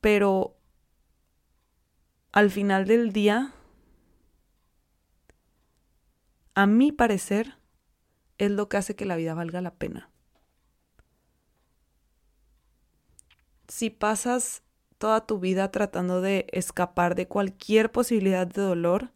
Pero 0.00 0.56
al 2.30 2.52
final 2.52 2.86
del 2.86 3.12
día, 3.12 3.54
a 6.54 6.66
mi 6.66 6.92
parecer, 6.92 7.56
es 8.38 8.50
lo 8.50 8.68
que 8.68 8.76
hace 8.76 8.96
que 8.96 9.04
la 9.04 9.16
vida 9.16 9.34
valga 9.34 9.60
la 9.60 9.74
pena. 9.74 10.10
Si 13.68 13.90
pasas 13.90 14.62
toda 14.98 15.26
tu 15.26 15.38
vida 15.38 15.70
tratando 15.70 16.20
de 16.20 16.46
escapar 16.52 17.14
de 17.14 17.28
cualquier 17.28 17.90
posibilidad 17.90 18.46
de 18.46 18.62
dolor, 18.62 19.10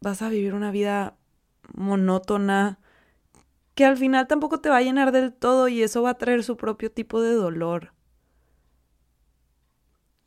vas 0.00 0.22
a 0.22 0.28
vivir 0.28 0.54
una 0.54 0.70
vida 0.70 1.16
monótona 1.74 2.78
que 3.74 3.84
al 3.84 3.96
final 3.96 4.26
tampoco 4.26 4.60
te 4.60 4.68
va 4.68 4.78
a 4.78 4.82
llenar 4.82 5.12
del 5.12 5.32
todo 5.32 5.68
y 5.68 5.82
eso 5.82 6.02
va 6.02 6.10
a 6.10 6.18
traer 6.18 6.42
su 6.44 6.56
propio 6.56 6.90
tipo 6.90 7.20
de 7.20 7.32
dolor. 7.34 7.92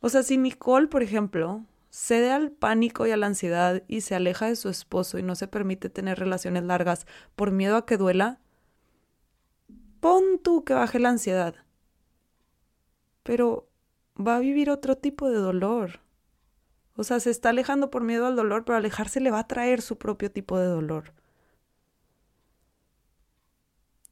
O 0.00 0.08
sea, 0.08 0.22
si 0.22 0.36
Nicole, 0.36 0.88
por 0.88 1.02
ejemplo, 1.02 1.64
cede 1.94 2.32
al 2.32 2.50
pánico 2.50 3.06
y 3.06 3.12
a 3.12 3.16
la 3.16 3.26
ansiedad 3.26 3.84
y 3.86 4.00
se 4.00 4.16
aleja 4.16 4.46
de 4.46 4.56
su 4.56 4.68
esposo 4.68 5.16
y 5.16 5.22
no 5.22 5.36
se 5.36 5.46
permite 5.46 5.88
tener 5.88 6.18
relaciones 6.18 6.64
largas 6.64 7.06
por 7.36 7.52
miedo 7.52 7.76
a 7.76 7.86
que 7.86 7.96
duela, 7.96 8.40
pon 10.00 10.40
tú 10.42 10.64
que 10.64 10.74
baje 10.74 10.98
la 10.98 11.10
ansiedad. 11.10 11.54
Pero 13.22 13.68
va 14.18 14.34
a 14.34 14.40
vivir 14.40 14.70
otro 14.70 14.96
tipo 14.98 15.30
de 15.30 15.36
dolor. 15.36 16.00
O 16.96 17.04
sea, 17.04 17.20
se 17.20 17.30
está 17.30 17.50
alejando 17.50 17.92
por 17.92 18.02
miedo 18.02 18.26
al 18.26 18.34
dolor, 18.34 18.64
pero 18.64 18.76
alejarse 18.76 19.20
le 19.20 19.30
va 19.30 19.38
a 19.38 19.46
traer 19.46 19.80
su 19.80 19.96
propio 19.96 20.32
tipo 20.32 20.58
de 20.58 20.66
dolor. 20.66 21.12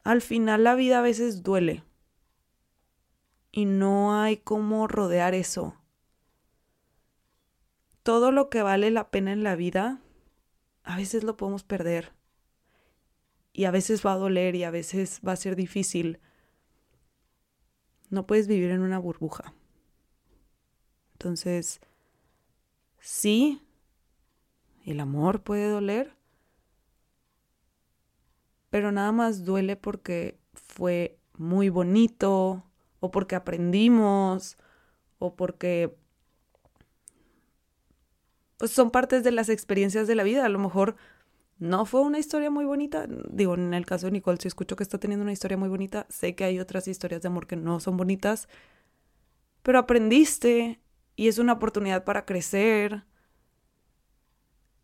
Al 0.04 0.22
final 0.22 0.62
la 0.62 0.76
vida 0.76 1.00
a 1.00 1.02
veces 1.02 1.42
duele. 1.42 1.82
Y 3.50 3.64
no 3.64 4.20
hay 4.20 4.36
cómo 4.36 4.86
rodear 4.86 5.34
eso 5.34 5.81
todo 8.02 8.32
lo 8.32 8.50
que 8.50 8.62
vale 8.62 8.90
la 8.90 9.10
pena 9.10 9.32
en 9.32 9.42
la 9.42 9.56
vida, 9.56 10.00
a 10.82 10.96
veces 10.96 11.24
lo 11.24 11.36
podemos 11.36 11.64
perder. 11.64 12.12
Y 13.52 13.64
a 13.64 13.70
veces 13.70 14.04
va 14.04 14.12
a 14.12 14.18
doler 14.18 14.54
y 14.54 14.64
a 14.64 14.70
veces 14.70 15.20
va 15.26 15.32
a 15.32 15.36
ser 15.36 15.56
difícil. 15.56 16.20
No 18.08 18.26
puedes 18.26 18.46
vivir 18.48 18.70
en 18.70 18.80
una 18.80 18.98
burbuja. 18.98 19.54
Entonces, 21.12 21.80
sí, 22.98 23.62
el 24.84 25.00
amor 25.00 25.42
puede 25.42 25.68
doler, 25.68 26.16
pero 28.70 28.90
nada 28.90 29.12
más 29.12 29.44
duele 29.44 29.76
porque 29.76 30.40
fue 30.54 31.18
muy 31.36 31.68
bonito 31.68 32.64
o 33.00 33.10
porque 33.10 33.36
aprendimos 33.36 34.56
o 35.18 35.36
porque 35.36 35.96
pues 38.62 38.70
son 38.70 38.92
partes 38.92 39.24
de 39.24 39.32
las 39.32 39.48
experiencias 39.48 40.06
de 40.06 40.14
la 40.14 40.22
vida. 40.22 40.44
A 40.44 40.48
lo 40.48 40.60
mejor 40.60 40.94
no 41.58 41.84
fue 41.84 42.00
una 42.00 42.20
historia 42.20 42.48
muy 42.48 42.64
bonita. 42.64 43.08
Digo, 43.28 43.54
en 43.54 43.74
el 43.74 43.84
caso 43.84 44.06
de 44.06 44.12
Nicole, 44.12 44.38
si 44.40 44.46
escucho 44.46 44.76
que 44.76 44.84
está 44.84 44.98
teniendo 44.98 45.24
una 45.24 45.32
historia 45.32 45.56
muy 45.56 45.68
bonita, 45.68 46.06
sé 46.08 46.36
que 46.36 46.44
hay 46.44 46.60
otras 46.60 46.86
historias 46.86 47.22
de 47.22 47.26
amor 47.26 47.48
que 47.48 47.56
no 47.56 47.80
son 47.80 47.96
bonitas, 47.96 48.48
pero 49.64 49.80
aprendiste 49.80 50.80
y 51.16 51.26
es 51.26 51.38
una 51.38 51.54
oportunidad 51.54 52.04
para 52.04 52.24
crecer. 52.24 53.02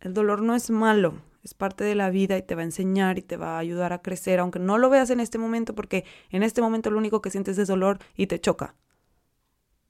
El 0.00 0.12
dolor 0.12 0.42
no 0.42 0.56
es 0.56 0.70
malo, 0.70 1.22
es 1.44 1.54
parte 1.54 1.84
de 1.84 1.94
la 1.94 2.10
vida 2.10 2.36
y 2.36 2.42
te 2.42 2.56
va 2.56 2.62
a 2.62 2.64
enseñar 2.64 3.16
y 3.16 3.22
te 3.22 3.36
va 3.36 3.54
a 3.54 3.58
ayudar 3.60 3.92
a 3.92 4.02
crecer, 4.02 4.40
aunque 4.40 4.58
no 4.58 4.76
lo 4.78 4.90
veas 4.90 5.10
en 5.10 5.20
este 5.20 5.38
momento, 5.38 5.76
porque 5.76 6.04
en 6.30 6.42
este 6.42 6.62
momento 6.62 6.90
lo 6.90 6.98
único 6.98 7.22
que 7.22 7.30
sientes 7.30 7.56
es 7.58 7.68
dolor 7.68 8.00
y 8.16 8.26
te 8.26 8.40
choca. 8.40 8.74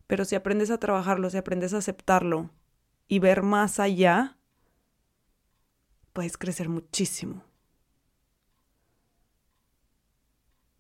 Pero 0.07 0.27
si 0.27 0.35
aprendes 0.35 0.71
a 0.71 0.77
trabajarlo, 0.77 1.31
si 1.31 1.39
aprendes 1.39 1.73
a 1.73 1.79
aceptarlo, 1.79 2.51
y 3.09 3.19
ver 3.19 3.43
más 3.43 3.81
allá, 3.81 4.37
puedes 6.13 6.37
crecer 6.37 6.69
muchísimo. 6.69 7.43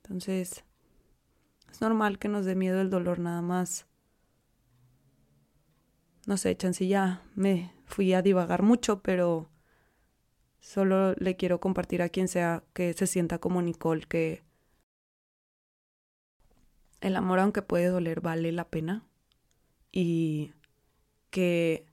Entonces, 0.02 0.64
es 1.70 1.80
normal 1.80 2.18
que 2.18 2.28
nos 2.28 2.44
dé 2.44 2.54
miedo 2.54 2.80
el 2.80 2.90
dolor 2.90 3.18
nada 3.18 3.42
más. 3.42 3.86
No 6.26 6.36
sé, 6.36 6.56
chance 6.56 6.86
me 7.34 7.72
fui 7.86 8.12
a 8.12 8.20
divagar 8.20 8.62
mucho, 8.62 9.02
pero 9.02 9.48
solo 10.60 11.14
le 11.14 11.36
quiero 11.36 11.60
compartir 11.60 12.02
a 12.02 12.10
quien 12.10 12.28
sea 12.28 12.62
que 12.74 12.92
se 12.92 13.06
sienta 13.06 13.38
como 13.38 13.62
Nicole 13.62 14.06
que 14.06 14.42
el 17.00 17.16
amor 17.16 17.38
aunque 17.38 17.62
puede 17.62 17.86
doler 17.86 18.20
vale 18.20 18.52
la 18.52 18.68
pena 18.68 19.06
y 19.92 20.52
que 21.30 21.87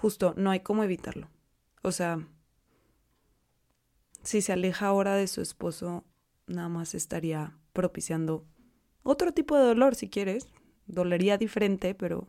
justo 0.00 0.32
no 0.38 0.50
hay 0.50 0.60
cómo 0.60 0.82
evitarlo. 0.82 1.28
O 1.82 1.92
sea, 1.92 2.26
si 4.22 4.40
se 4.40 4.52
aleja 4.52 4.86
ahora 4.86 5.14
de 5.14 5.26
su 5.26 5.42
esposo, 5.42 6.04
nada 6.46 6.70
más 6.70 6.94
estaría 6.94 7.58
propiciando 7.74 8.46
otro 9.02 9.32
tipo 9.32 9.56
de 9.56 9.64
dolor, 9.64 9.94
si 9.94 10.08
quieres. 10.08 10.48
Dolería 10.86 11.36
diferente, 11.36 11.94
pero 11.94 12.28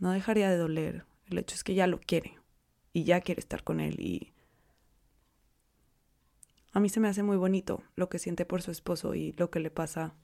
no 0.00 0.10
dejaría 0.10 0.50
de 0.50 0.56
doler. 0.56 1.04
El 1.26 1.38
hecho 1.38 1.54
es 1.54 1.62
que 1.62 1.74
ya 1.74 1.86
lo 1.86 2.00
quiere 2.00 2.38
y 2.92 3.04
ya 3.04 3.20
quiere 3.20 3.38
estar 3.38 3.62
con 3.62 3.78
él 3.78 4.00
y 4.00 4.32
a 6.72 6.80
mí 6.80 6.88
se 6.88 6.98
me 6.98 7.08
hace 7.08 7.22
muy 7.22 7.36
bonito 7.36 7.84
lo 7.94 8.08
que 8.08 8.18
siente 8.18 8.44
por 8.44 8.62
su 8.62 8.72
esposo 8.72 9.14
y 9.14 9.32
lo 9.32 9.50
que 9.50 9.60
le 9.60 9.70
pasa. 9.70 10.14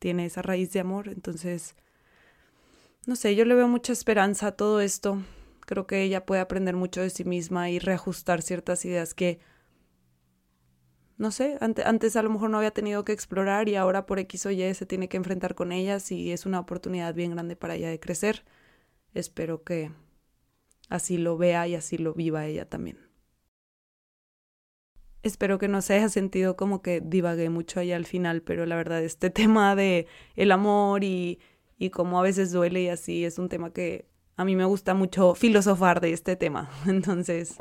Tiene 0.00 0.26
esa 0.26 0.42
raíz 0.42 0.72
de 0.72 0.80
amor, 0.80 1.08
entonces, 1.08 1.76
no 3.06 3.16
sé, 3.16 3.34
yo 3.34 3.44
le 3.44 3.54
veo 3.54 3.68
mucha 3.68 3.92
esperanza 3.92 4.48
a 4.48 4.52
todo 4.52 4.80
esto. 4.80 5.22
Creo 5.60 5.86
que 5.86 6.02
ella 6.02 6.26
puede 6.26 6.40
aprender 6.40 6.76
mucho 6.76 7.00
de 7.00 7.10
sí 7.10 7.24
misma 7.24 7.70
y 7.70 7.78
reajustar 7.78 8.42
ciertas 8.42 8.84
ideas 8.84 9.14
que, 9.14 9.40
no 11.16 11.30
sé, 11.30 11.58
antes, 11.60 12.16
a 12.16 12.22
lo 12.22 12.30
mejor 12.30 12.50
no 12.50 12.58
había 12.58 12.70
tenido 12.70 13.04
que 13.04 13.12
explorar 13.12 13.68
y 13.68 13.76
ahora 13.76 14.06
por 14.06 14.18
X 14.18 14.46
o 14.46 14.50
Y 14.50 14.74
se 14.74 14.86
tiene 14.86 15.08
que 15.08 15.16
enfrentar 15.16 15.54
con 15.54 15.72
ellas 15.72 16.10
y 16.12 16.32
es 16.32 16.46
una 16.46 16.60
oportunidad 16.60 17.14
bien 17.14 17.32
grande 17.32 17.56
para 17.56 17.74
ella 17.74 17.90
de 17.90 18.00
crecer. 18.00 18.44
Espero 19.14 19.62
que 19.62 19.90
así 20.88 21.18
lo 21.18 21.36
vea 21.36 21.66
y 21.66 21.74
así 21.74 21.98
lo 21.98 22.14
viva 22.14 22.46
ella 22.46 22.68
también. 22.68 22.98
Espero 25.22 25.58
que 25.58 25.68
no 25.68 25.82
se 25.82 25.94
haya 25.94 26.08
sentido 26.08 26.56
como 26.56 26.80
que 26.80 27.00
divagué 27.00 27.50
mucho 27.50 27.80
allá 27.80 27.96
al 27.96 28.06
final, 28.06 28.42
pero 28.42 28.64
la 28.66 28.76
verdad 28.76 29.02
este 29.02 29.30
tema 29.30 29.74
de 29.76 30.06
el 30.36 30.52
amor 30.52 31.04
y, 31.04 31.40
y 31.78 31.90
cómo 31.90 32.18
a 32.18 32.22
veces 32.22 32.52
duele 32.52 32.82
y 32.82 32.88
así 32.88 33.24
es 33.24 33.38
un 33.38 33.48
tema 33.48 33.72
que 33.72 34.06
a 34.36 34.44
mí 34.44 34.56
me 34.56 34.64
gusta 34.64 34.94
mucho 34.94 35.34
filosofar 35.34 36.00
de 36.00 36.12
este 36.12 36.36
tema. 36.36 36.70
Entonces, 36.86 37.56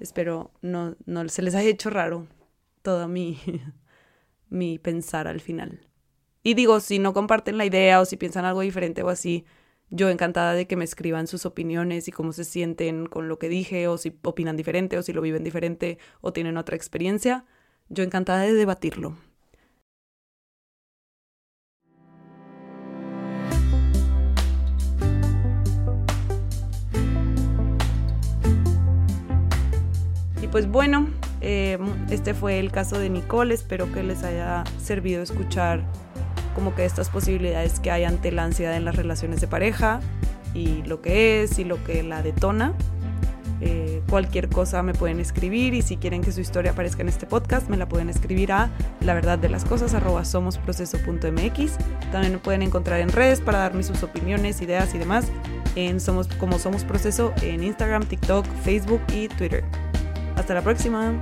espero 0.00 0.50
no, 0.62 0.96
no 1.06 1.28
se 1.28 1.42
les 1.42 1.54
haya 1.54 1.68
hecho 1.68 1.90
raro 1.90 2.26
todo 2.82 3.08
mi, 3.08 3.38
mi 4.48 4.78
pensar 4.78 5.28
al 5.28 5.40
final. 5.40 5.86
Y 6.42 6.54
digo, 6.54 6.80
si 6.80 6.98
no 6.98 7.12
comparten 7.12 7.58
la 7.58 7.66
idea 7.66 8.00
o 8.00 8.06
si 8.06 8.16
piensan 8.16 8.46
algo 8.46 8.62
diferente 8.62 9.02
o 9.02 9.10
así, 9.10 9.44
yo 9.90 10.08
encantada 10.08 10.54
de 10.54 10.66
que 10.66 10.76
me 10.76 10.84
escriban 10.84 11.26
sus 11.26 11.44
opiniones 11.44 12.08
y 12.08 12.12
cómo 12.12 12.32
se 12.32 12.44
sienten 12.44 13.06
con 13.06 13.28
lo 13.28 13.38
que 13.38 13.48
dije 13.48 13.88
o 13.88 13.98
si 13.98 14.16
opinan 14.22 14.56
diferente 14.56 14.96
o 14.96 15.02
si 15.02 15.12
lo 15.12 15.20
viven 15.20 15.44
diferente 15.44 15.98
o 16.20 16.32
tienen 16.32 16.56
otra 16.56 16.76
experiencia. 16.76 17.44
Yo 17.88 18.04
encantada 18.04 18.42
de 18.42 18.54
debatirlo. 18.54 19.16
Pues 30.50 30.68
bueno, 30.68 31.08
eh, 31.40 31.78
este 32.10 32.34
fue 32.34 32.58
el 32.58 32.70
caso 32.72 32.98
de 32.98 33.08
Nicole. 33.08 33.54
Espero 33.54 33.90
que 33.92 34.02
les 34.02 34.22
haya 34.22 34.64
servido 34.82 35.22
escuchar 35.22 35.84
como 36.54 36.74
que 36.74 36.84
estas 36.84 37.08
posibilidades 37.08 37.80
que 37.80 37.90
hay 37.90 38.04
ante 38.04 38.32
la 38.32 38.44
ansiedad 38.44 38.76
en 38.76 38.84
las 38.84 38.96
relaciones 38.96 39.40
de 39.40 39.46
pareja 39.46 40.00
y 40.54 40.82
lo 40.82 41.00
que 41.00 41.42
es 41.42 41.58
y 41.58 41.64
lo 41.64 41.82
que 41.84 42.02
la 42.02 42.22
detona. 42.22 42.74
Eh, 43.62 44.02
cualquier 44.08 44.48
cosa 44.48 44.82
me 44.82 44.94
pueden 44.94 45.20
escribir 45.20 45.74
y 45.74 45.82
si 45.82 45.98
quieren 45.98 46.22
que 46.22 46.32
su 46.32 46.40
historia 46.40 46.70
aparezca 46.70 47.02
en 47.02 47.10
este 47.10 47.26
podcast 47.26 47.68
me 47.68 47.76
la 47.76 47.86
pueden 47.86 48.08
escribir 48.08 48.52
a 48.52 48.70
la 49.00 49.12
verdad 49.12 49.38
de 49.38 49.50
las 49.50 49.66
cosas 49.66 49.94
somosproceso.mx 50.26 51.76
también 52.10 52.32
me 52.32 52.38
pueden 52.38 52.62
encontrar 52.62 53.00
en 53.00 53.10
redes 53.10 53.42
para 53.42 53.58
darme 53.58 53.82
sus 53.82 54.02
opiniones 54.02 54.62
ideas 54.62 54.94
y 54.94 54.98
demás 54.98 55.26
en 55.76 56.00
somos 56.00 56.26
como 56.38 56.58
somos 56.58 56.84
proceso 56.84 57.34
en 57.42 57.62
Instagram 57.62 58.06
TikTok 58.06 58.46
Facebook 58.64 59.02
y 59.12 59.28
Twitter 59.28 59.62
hasta 60.40 60.54
la 60.54 60.62
próxima. 60.62 61.12